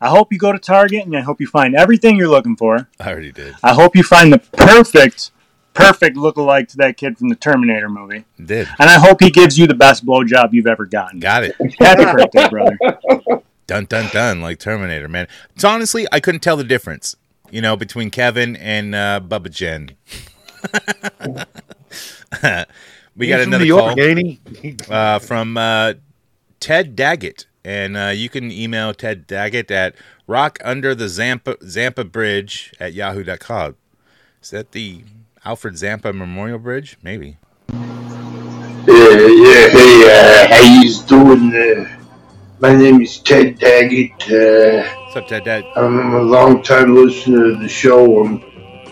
[0.00, 2.88] I hope you go to Target and I hope you find everything you're looking for.
[2.98, 3.54] I already did.
[3.62, 5.30] I hope you find the perfect,
[5.74, 8.24] perfect lookalike to that kid from the Terminator movie.
[8.42, 8.68] Did.
[8.78, 11.20] And I hope he gives you the best blowjob you've ever gotten.
[11.20, 11.56] Got it.
[11.78, 12.78] Happy birthday, brother.
[13.66, 15.26] Dun dun dun, like Terminator, man.
[15.54, 17.16] It's honestly, I couldn't tell the difference,
[17.50, 19.92] you know, between Kevin and uh, Bubba Jen.
[23.16, 23.96] we got He's from another New York,
[24.86, 25.94] call uh, from uh,
[26.60, 29.94] Ted Daggett, and uh, you can email Ted Daggett at
[30.26, 33.76] rock under the Zampa Zampa Bridge at yahoo.com.
[34.42, 35.04] Is that the
[35.44, 36.96] Alfred Zampa Memorial Bridge?
[37.02, 37.36] Maybe.
[37.68, 37.76] Yeah,
[38.86, 41.54] yeah, hey, uh, how you doing?
[41.54, 42.02] Uh,
[42.60, 44.22] my name is Ted Daggett.
[44.22, 45.70] Uh, What's up, Ted Daggett?
[45.76, 48.24] I'm a long time listener to the show.
[48.24, 48.40] I'm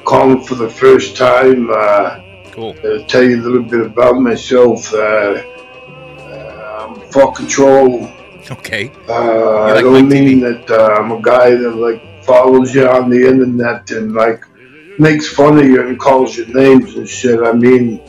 [0.05, 1.71] calling for the first time.
[1.71, 2.21] Uh,
[2.53, 2.77] cool.
[2.85, 4.93] Uh, tell you a little bit about myself.
[4.93, 5.43] Uh,
[6.81, 8.11] I'm full control.
[8.51, 8.93] Okay.
[9.09, 13.27] Uh, I don't mean that uh, I'm a guy that like follows you on the
[13.27, 14.45] internet and like
[14.99, 17.41] makes fun of you and calls you names and shit.
[17.43, 18.03] I mean,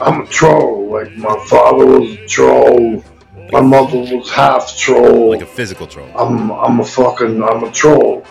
[0.00, 0.90] I'm a troll.
[0.90, 3.04] Like my father was a troll.
[3.52, 5.30] My mother was half troll.
[5.30, 6.10] Like a physical troll.
[6.16, 8.24] I'm I'm a fucking I'm a troll.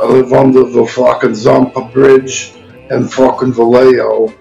[0.00, 2.54] I live under the fucking Zampa Bridge
[2.90, 4.34] and fucking Vallejo.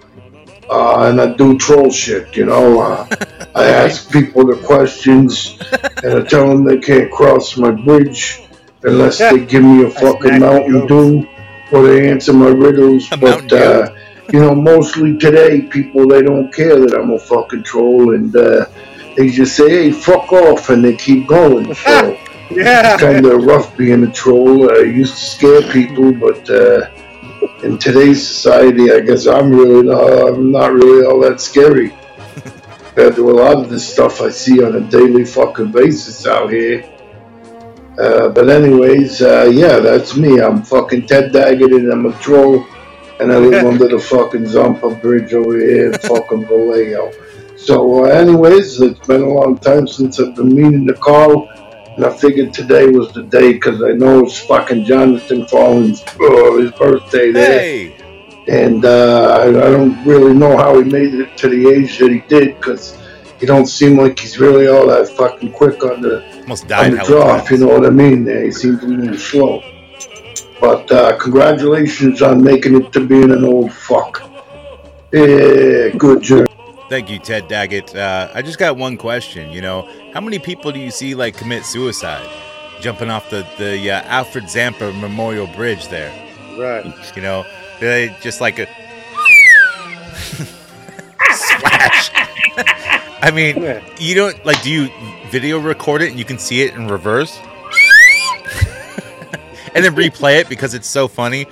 [0.70, 2.82] Uh, and I do troll shit, you know.
[2.82, 3.08] Uh,
[3.56, 5.60] I ask people the questions
[6.04, 8.42] and I tell them they can't cross my bridge
[8.82, 11.28] unless they give me a fucking Mountain Dew
[11.74, 13.10] or they answer my riddles.
[13.10, 13.94] But, uh,
[14.32, 18.66] you know, mostly today, people, they don't care that I'm a fucking troll and uh,
[19.18, 21.74] they just say, hey, fuck off, and they keep going.
[21.84, 22.18] So
[22.60, 22.94] Yeah.
[22.94, 24.70] it's kind of rough being a troll.
[24.72, 26.90] I used to scare people, but uh,
[27.64, 31.90] in today's society, I guess I'm really not, I'm not really all that scary
[32.84, 36.52] compared to a lot of the stuff I see on a daily fucking basis out
[36.52, 36.84] here.
[37.98, 40.40] Uh, but anyways, uh, yeah, that's me.
[40.40, 42.66] I'm fucking Ted Daggett and I'm a troll,
[43.20, 47.12] and I live under the fucking Zampa Bridge over here in fucking Vallejo.
[47.56, 51.50] So, uh, anyways, it's been a long time since I've been meaning to call,
[51.96, 56.58] and I figured today was the day because I know it's fucking Jonathan Fallon's uh,
[56.58, 57.60] his birthday there.
[57.60, 57.96] Hey.
[58.48, 62.12] And uh, I, I don't really know how he made it to the age that
[62.12, 62.98] he did because
[63.40, 66.94] he don't seem like he's really all that fucking quick on the Almost on died.
[66.94, 68.26] the hella draw, if you know what I mean.
[68.26, 69.64] There, he seems a little slow.
[70.60, 74.22] But uh, congratulations on making it to being an old fuck.
[75.12, 76.48] Yeah, good job.
[76.90, 77.96] Thank you, Ted Daggett.
[77.96, 79.52] Uh, I just got one question.
[79.52, 82.28] You know, how many people do you see like commit suicide,
[82.82, 86.12] jumping off the the uh, Alfred Zampa Memorial Bridge there?
[86.58, 86.86] Right.
[87.16, 87.46] You know,
[87.80, 88.68] they just like a
[91.32, 92.12] splash.
[93.24, 94.62] I mean, you don't like.
[94.64, 94.90] Do you
[95.30, 97.40] video record it and you can see it in reverse,
[99.74, 101.46] and then replay it because it's so funny?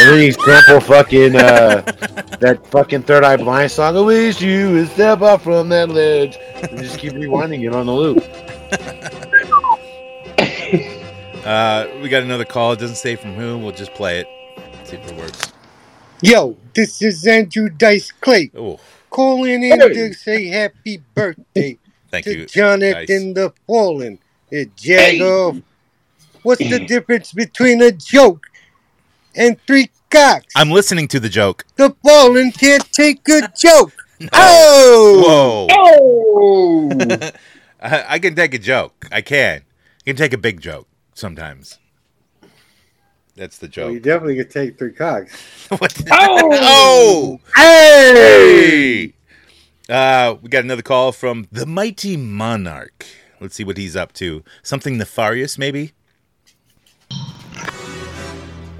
[0.00, 1.80] And then you sample fucking uh,
[2.40, 3.96] that fucking Third Eye Blind song.
[3.96, 6.36] I wish you would step off from that ledge.
[6.70, 8.22] And just keep rewinding it on the loop.
[11.48, 12.72] Uh, we got another call.
[12.72, 13.56] It doesn't say from who.
[13.56, 14.26] We'll just play it.
[14.84, 15.50] See if it works.
[16.20, 18.78] Yo, this is Andrew Dice Clay Oh,
[19.18, 21.76] calling in to say happy birthday
[22.08, 22.46] thank to you.
[22.46, 24.16] Jonathan the Fallen.
[24.52, 25.60] Uh, Jago.
[26.44, 28.46] What's the difference between a joke
[29.34, 30.54] and three cocks?
[30.54, 31.64] I'm listening to the joke.
[31.74, 33.92] The Fallen can't take a joke.
[34.32, 35.22] Oh!
[35.24, 35.68] Whoa.
[35.70, 37.30] Oh!
[37.80, 39.06] I, I can take a joke.
[39.12, 39.58] I can.
[39.60, 41.78] I can take a big joke sometimes.
[43.38, 45.68] That's the Well, you definitely could take three cocks.
[46.10, 47.38] oh!
[47.54, 49.14] Hey!
[49.88, 53.06] Uh, we got another call from the mighty monarch.
[53.40, 54.42] Let's see what he's up to.
[54.64, 55.92] Something nefarious, maybe?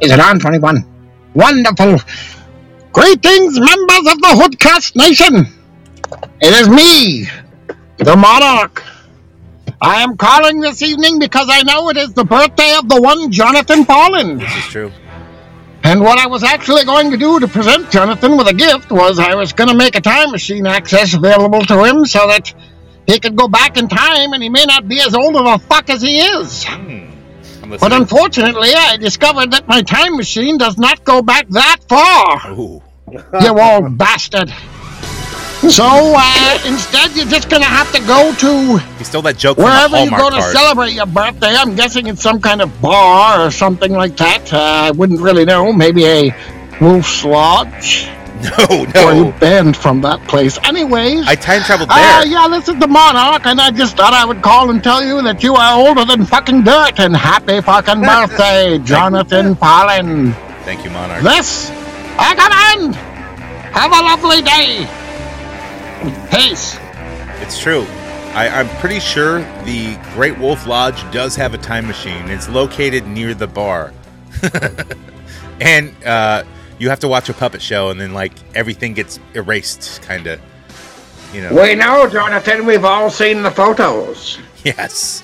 [0.01, 0.85] Is it on 21?
[1.35, 1.98] Wonderful.
[2.93, 5.47] Greetings, members of the Hoodcast Nation.
[6.40, 7.28] It is me,
[7.98, 8.82] the Monarch.
[9.80, 13.30] I am calling this evening because I know it is the birthday of the one
[13.30, 14.38] Jonathan Paulin.
[14.38, 14.92] This is true.
[15.84, 19.18] And what I was actually going to do to present Jonathan with a gift was
[19.18, 22.52] I was going to make a time machine access available to him so that
[23.06, 25.59] he could go back in time and he may not be as old of a
[25.59, 26.64] fuck as he is.
[26.64, 27.09] Hmm.
[27.62, 32.52] I'm But unfortunately, I discovered that my time machine does not go back that far.
[32.52, 32.82] Ooh.
[33.40, 34.52] You old bastard.
[35.59, 39.98] So uh, instead, you're just gonna have to go to He stole that joke wherever
[40.05, 40.52] you go to card.
[40.56, 41.52] celebrate your birthday.
[41.55, 44.52] I'm guessing it's some kind of bar or something like that.
[44.52, 45.72] Uh, I wouldn't really know.
[45.72, 46.35] Maybe a
[46.80, 48.09] Wolf's Lodge.
[48.39, 49.09] No, no.
[49.09, 50.60] Or you banned from that place.
[50.62, 51.26] Anyways.
[51.26, 52.26] I time traveled Uh, there.
[52.28, 55.20] yeah, this is the Monarch, and I just thought I would call and tell you
[55.22, 60.35] that you are older than fucking dirt, and happy fucking birthday, Jonathan Fallon.
[60.62, 61.24] Thank you, monarch.
[61.24, 61.68] This,
[62.16, 62.94] I command.
[63.74, 64.86] Have a lovely day.
[66.30, 66.78] Peace.
[67.40, 67.84] It's true.
[68.34, 72.28] I, I'm pretty sure the Great Wolf Lodge does have a time machine.
[72.28, 73.92] It's located near the bar.
[75.60, 76.44] and uh,
[76.78, 80.40] you have to watch a puppet show, and then, like, everything gets erased, kind of.
[81.32, 81.60] You know?
[81.62, 82.64] We know, Jonathan.
[82.64, 84.38] We've all seen the photos.
[84.64, 85.22] Yes.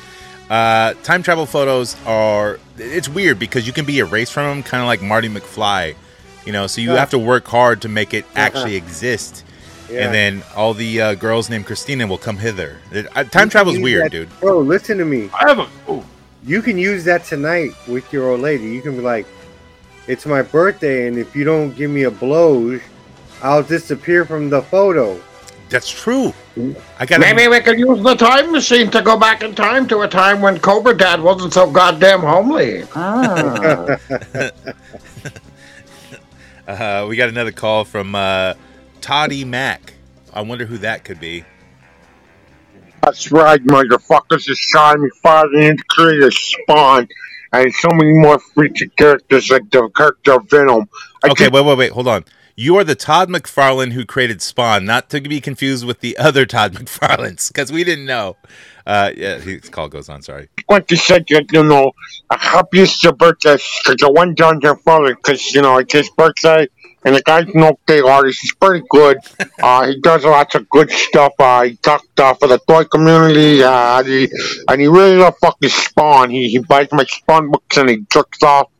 [0.50, 2.58] Uh, time travel photos are.
[2.78, 5.94] It's weird because you can be erased from them, kind of like Marty McFly.
[6.44, 6.98] You know, so you Yeah.
[6.98, 9.44] have to work hard to make it actually exist.
[9.90, 10.06] Yeah.
[10.06, 12.78] And then all the uh, girls named Christina will come hither.
[12.90, 14.40] It, uh, time travel's Use weird, that- dude.
[14.40, 15.30] Bro, listen to me.
[15.34, 15.68] I have a.
[15.88, 16.04] Oh,
[16.44, 18.64] You can use that tonight with your old lady.
[18.64, 19.26] You can be like,
[20.06, 22.78] "It's my birthday, and if you don't give me a blow,
[23.42, 25.20] I'll disappear from the photo."
[25.70, 26.32] That's true.
[27.00, 30.02] I got Maybe we could use the time machine to go back in time to
[30.02, 32.84] a time when Cobra Dad wasn't so goddamn homely.
[32.94, 33.96] Ah.
[36.66, 38.54] Uh, we got another call from uh,
[39.04, 39.92] Toddy Mack.
[40.32, 41.44] I wonder who that could be.
[43.02, 44.48] That's right, motherfuckers.
[44.48, 47.08] It's Sean McFarlane and creator Spawn.
[47.52, 50.88] And so many more featured characters like the character Venom.
[51.22, 51.92] I Okay, wait, wait, wait.
[51.92, 52.24] Hold on.
[52.56, 56.46] You are the Todd McFarlane who created Spawn, not to be confused with the other
[56.46, 58.38] Todd McFarlanes, because we didn't know.
[58.86, 60.22] Uh, yeah, his call goes on.
[60.22, 60.48] Sorry.
[60.70, 61.92] to say that, you know,
[62.30, 66.66] happiest birthday because the one down there falling because, you know, it's his birthday
[67.04, 68.40] and the guy's an okay artist.
[68.42, 69.18] He's pretty good.
[69.62, 71.32] Uh, he does lots of good stuff.
[71.38, 74.28] Uh, he talked uh, for the toy community uh, and, he,
[74.68, 76.28] and he really loves fucking Spawn.
[76.28, 78.70] He, he buys my Spawn books and he jerks off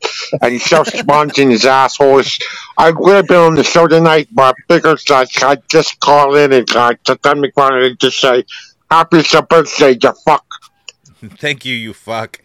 [0.43, 2.39] and he sells Spawns in his assholes.
[2.77, 6.35] I would have been on the show tonight, but I figured uh, I'd just call
[6.35, 8.45] in and uh, to Tom McFarlane and just say,
[8.91, 10.45] Happy birthday, you fuck.
[11.39, 12.43] Thank you, you fuck.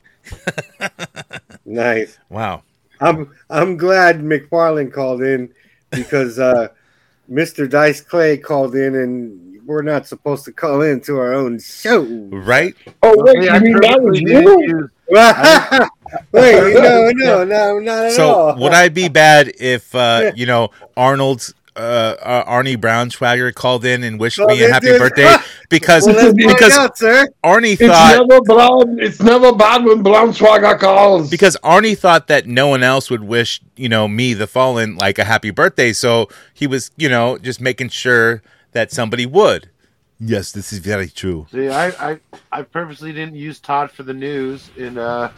[1.65, 2.18] Nice.
[2.30, 2.64] Wow.
[2.99, 5.53] I'm I'm glad McFarlane called in
[5.91, 6.70] because uh,
[7.32, 7.70] Mr.
[7.70, 12.02] Dice Clay called in, and we're not supposed to call in to our own show.
[12.03, 12.76] Right?
[13.03, 14.32] Oh, wait, Yeah, you mean that was purposely
[14.68, 14.90] you?
[16.32, 18.56] Wait, no, no, no, not at So all.
[18.60, 21.80] would I be bad if uh, you know Arnold's uh,
[22.22, 24.99] uh, Arnie Braunschweiger called in and wished Called me a happy dude.
[24.99, 25.24] birthday
[25.70, 27.28] because Well, let's because out, sir.
[27.44, 29.00] Arnie It's thought never brown.
[29.00, 31.30] It's never bad when Braunschweiger calls.
[31.30, 35.20] because Arnie thought that no one else would wish you know me the fallen like
[35.20, 38.41] a happy birthday, so he was you know just making sure
[38.72, 39.70] that somebody would.
[40.20, 41.48] Yes, this is very true.
[41.50, 42.20] See, I, I,
[42.52, 45.30] I purposely didn't use Todd for the news, and uh,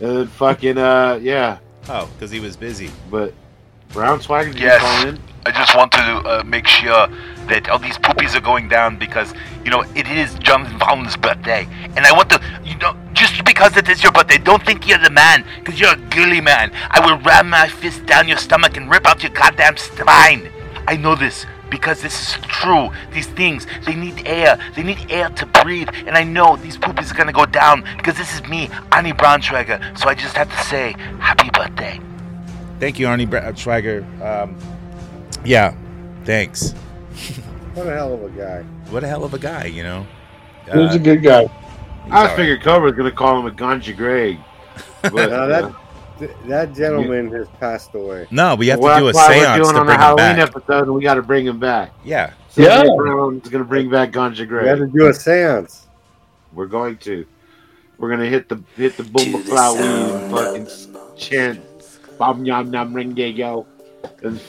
[0.00, 1.58] and fucking uh, yeah.
[1.88, 2.90] Oh, because he was busy.
[3.10, 3.34] But
[3.92, 4.80] Brown Swagger did Yes.
[4.80, 5.18] call in.
[5.46, 7.08] I just want to uh, make sure
[7.48, 9.32] that all these poopies are going down because
[9.64, 13.76] you know it is Jonathan Fallon's birthday, and I want to, you know, just because
[13.76, 16.70] it is your birthday, don't think you're the man, because you're a girly man.
[16.90, 20.50] I will ram my fist down your stomach and rip out your goddamn spine.
[20.86, 22.90] I know this because this is true.
[23.12, 24.58] These things, they need air.
[24.76, 25.88] They need air to breathe.
[26.06, 29.98] And I know these poopies are gonna go down because this is me, Annie Braunschweiger.
[29.98, 31.98] So I just have to say, happy birthday.
[32.80, 34.02] Thank you, Arnie Braunschweiger.
[34.24, 34.56] Um,
[35.44, 35.74] yeah,
[36.24, 36.74] thanks.
[37.74, 38.62] What a hell of a guy.
[38.90, 40.04] What a hell of a guy, you know.
[40.64, 41.48] He's a good guy.
[42.10, 44.38] I figured Cobra was gonna call him a Ganja Greg.
[45.02, 48.26] But, No, that uh, that gentleman has passed away.
[48.32, 49.98] No, we have well, to do a that's why we're seance doing to on bring
[49.98, 50.48] the Halloween back.
[50.48, 51.92] episode, and we got to bring him back.
[52.04, 52.32] Yeah.
[52.48, 52.82] So Yeah.
[52.96, 54.64] Brown's gonna bring back Ganja Greg.
[54.64, 55.86] We had to do a seance.
[56.52, 57.24] We're going to.
[57.98, 60.68] We're gonna hit the hit the boom flower and fucking
[61.16, 61.60] chant
[62.20, 63.18] yam nam ring.
[64.22, 64.40] And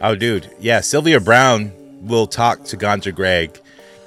[0.00, 0.50] Oh, dude.
[0.60, 1.72] Yeah, Sylvia Browne
[2.02, 3.58] will talk to Ganja Greg,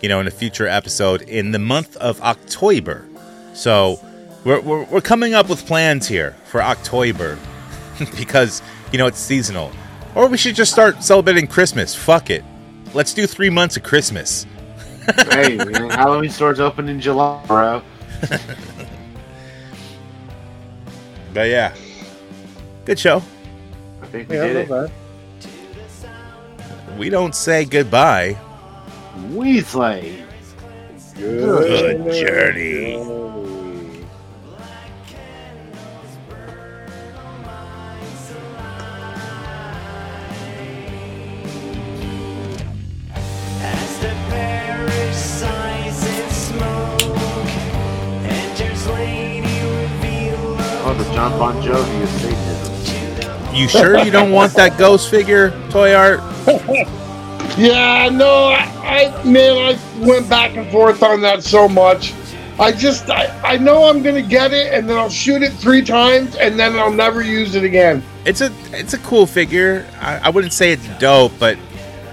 [0.02, 3.06] you know, in a future episode in the month of October.
[3.54, 4.00] So
[4.44, 7.38] we're, we're, we're coming up with plans here for October
[8.18, 8.62] because,
[8.92, 9.72] you know, it's seasonal.
[10.16, 11.96] Or we should just start celebrating Christmas.
[11.96, 12.44] Fuck it.
[12.94, 14.46] Let's do three months of Christmas.
[15.32, 17.82] hey, man, Halloween stores open in July, bro.
[21.34, 21.74] But yeah,
[22.86, 23.22] good show.
[24.02, 24.92] I think we Yeah, did not it.
[26.92, 26.98] bad.
[26.98, 28.38] We don't say goodbye.
[29.32, 30.26] Weasley.
[31.16, 32.96] Good journey.
[43.62, 47.50] As the parish sighs in smoke,
[48.24, 50.56] enters Lady Reveal.
[50.86, 52.29] Oh, the John Bon Jovi is Satanism.
[53.60, 56.22] You sure you don't want that ghost figure toy art?
[57.58, 62.14] Yeah, no, I, I man, I went back and forth on that so much.
[62.58, 65.84] I just, I, I know I'm gonna get it, and then I'll shoot it three
[65.84, 68.02] times, and then I'll never use it again.
[68.24, 69.86] It's a it's a cool figure.
[70.00, 71.58] I, I wouldn't say it's dope, but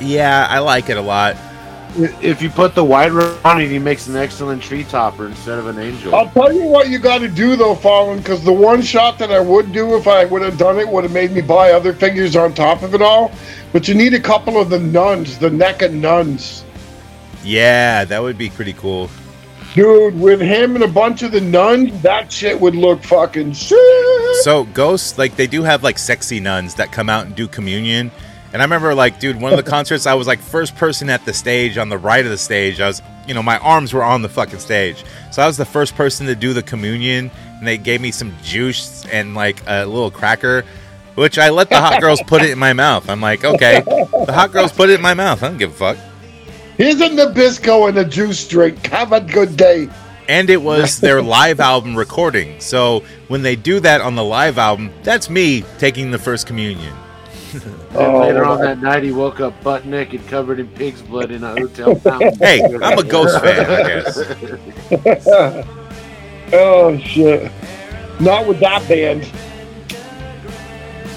[0.00, 1.36] yeah, I like it a lot.
[1.98, 5.58] If you put the white robe on it, he makes an excellent tree topper instead
[5.58, 6.14] of an angel.
[6.14, 9.30] I'll tell you what you got to do though, Fallon, because the one shot that
[9.30, 11.94] I would do if I would have done it would have made me buy other
[11.94, 13.32] figures on top of it all.
[13.72, 16.64] But you need a couple of the nuns, the NECA nuns.
[17.42, 19.08] Yeah, that would be pretty cool.
[19.74, 23.78] Dude, with him and a bunch of the nuns, that shit would look fucking sick.
[24.42, 28.10] So ghosts, like they do have like sexy nuns that come out and do communion.
[28.52, 31.24] And I remember like, dude, one of the concerts I was like first person at
[31.24, 32.80] the stage on the right of the stage.
[32.80, 35.04] I was, you know, my arms were on the fucking stage.
[35.32, 38.34] So I was the first person to do the communion and they gave me some
[38.42, 40.64] juice and like a little cracker,
[41.14, 43.08] which I let the hot girls put it in my mouth.
[43.08, 45.42] I'm like, okay, the hot girls put it in my mouth.
[45.42, 45.96] I don't give a fuck.
[46.76, 48.86] Here's a Nabisco and a juice drink.
[48.88, 49.88] Have a good day.
[50.28, 52.60] And it was their live album recording.
[52.60, 56.94] So when they do that on the live album, that's me taking the first communion.
[57.64, 61.30] Then oh, later on that night, he woke up butt naked, covered in pig's blood
[61.30, 62.36] in a hotel fountain.
[62.38, 64.18] Hey, I'm a Ghost fan, I guess.
[66.52, 67.50] oh shit!
[68.20, 69.24] Not with that band.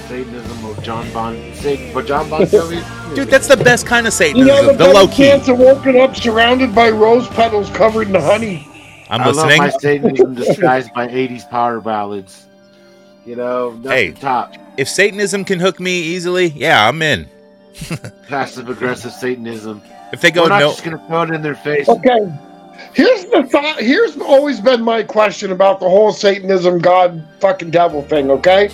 [0.07, 2.83] Satanism of John Bon Satan, but John Bon Jovi.
[3.15, 4.47] Dude, that's the best kind of Satanism.
[4.47, 4.77] You Satanism.
[4.77, 5.23] know the, the low best key.
[5.23, 8.67] chance of woken up surrounded by rose petals covered in honey.
[9.09, 9.57] I'm I love listening.
[9.57, 12.47] my Satanism disguised by '80s power ballads.
[13.25, 14.11] You know, nothing Hey.
[14.11, 14.53] top.
[14.77, 17.27] If Satanism can hook me easily, yeah, I'm in.
[18.27, 19.81] Passive aggressive Satanism.
[20.11, 21.87] If they go We're not no, just gonna throw it in their face.
[21.87, 22.31] Okay.
[22.93, 23.79] Here's the thought.
[23.79, 28.31] Here's always been my question about the whole Satanism, God, fucking devil thing.
[28.31, 28.69] Okay.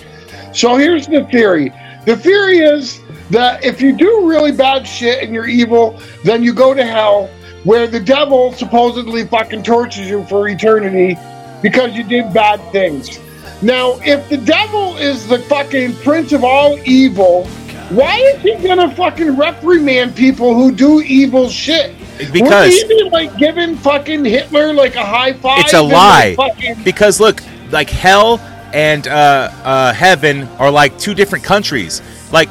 [0.52, 1.72] So here's the theory.
[2.06, 3.00] The theory is
[3.30, 7.28] that if you do really bad shit and you're evil, then you go to hell,
[7.64, 11.18] where the devil supposedly fucking tortures you for eternity
[11.62, 13.18] because you did bad things.
[13.62, 17.46] Now, if the devil is the fucking prince of all evil,
[17.90, 21.92] why is he gonna fucking reprimand people who do evil shit?
[22.32, 25.60] Because- Would he be like giving fucking Hitler like a high five?
[25.60, 26.34] it's a lie.
[26.38, 28.40] like, fucking- Because look, like hell
[28.74, 32.02] and uh, uh, heaven are like two different countries.
[32.32, 32.50] Like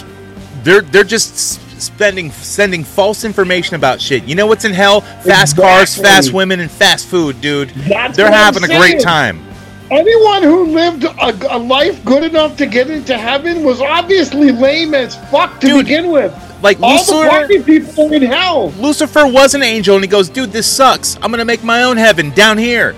[0.64, 4.24] they're they're just spending sending false information about shit.
[4.24, 5.02] You know what's in hell?
[5.02, 7.70] Fast cars, fast women, and fast food, dude.
[7.70, 9.45] That's they're having a great time.
[9.92, 14.96] Anyone who lived a, a life good enough to get into heaven was obviously lame
[14.96, 16.34] as fuck to begin with.
[16.64, 18.72] Like All Lucifer, the party people in hell.
[18.72, 21.18] Lucifer was an angel, and he goes, "Dude, this sucks.
[21.22, 22.96] I'm gonna make my own heaven down here.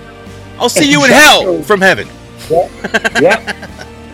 [0.58, 2.08] I'll see you in hell from heaven."
[3.20, 3.42] yep.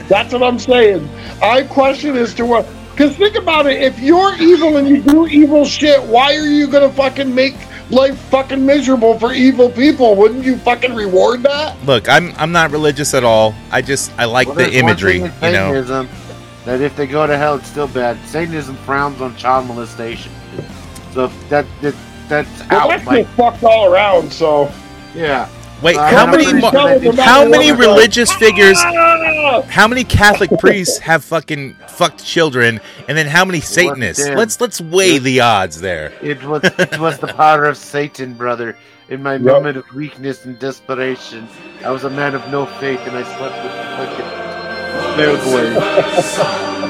[0.08, 1.08] That's what I'm saying.
[1.40, 3.80] I question as to what Because think about it.
[3.82, 7.54] If you're evil and you do evil shit, why are you gonna fucking make
[7.94, 10.14] life fucking miserable for evil people?
[10.16, 11.82] Wouldn't you fucking reward that?
[11.84, 13.54] Look, I'm I'm not religious at all.
[13.70, 15.16] I just I like Well, the imagery.
[15.18, 15.30] You know.
[15.40, 16.08] Satanism
[16.64, 18.18] that if they go to hell, it's still bad.
[18.26, 20.32] Satanism frowns on child molestation.
[21.12, 21.94] So that, that
[22.28, 22.88] that's Well, out.
[22.88, 24.32] that's Like, fucked all around.
[24.32, 24.72] So
[25.14, 25.48] yeah.
[25.82, 26.70] Wait, Uh, how many mo-
[27.22, 28.78] how many religious figures?
[28.80, 29.62] Ah!
[29.68, 34.26] How many Catholic priests have fucking fucked children, and then how many Satanists?
[34.28, 36.12] Let's let's weigh the odds there.
[36.22, 38.76] It was it was the power of Satan, brother.
[39.10, 41.46] In my moment of weakness and desperation,
[41.84, 44.44] I was a man of no faith, and I slept with the fucking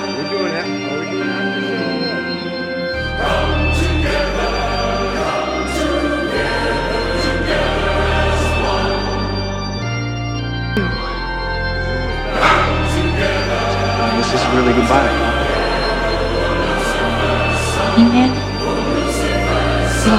[14.54, 15.10] really goodbye.
[17.98, 18.30] Amen.
[20.06, 20.18] No.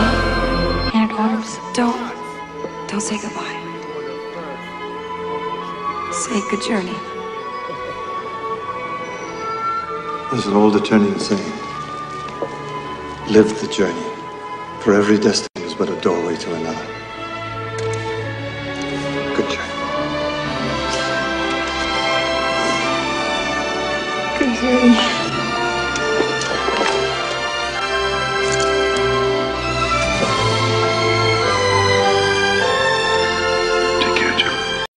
[0.94, 1.58] And orders.
[1.74, 2.16] Don't.
[2.90, 3.56] Don't say goodbye.
[6.12, 6.98] Say good journey.
[10.32, 11.66] There's an old Eternian saying
[13.32, 14.08] Live the journey,
[14.82, 16.86] for every destiny is but a doorway to another.
[19.36, 19.75] Good journey.
[24.66, 25.15] Journey.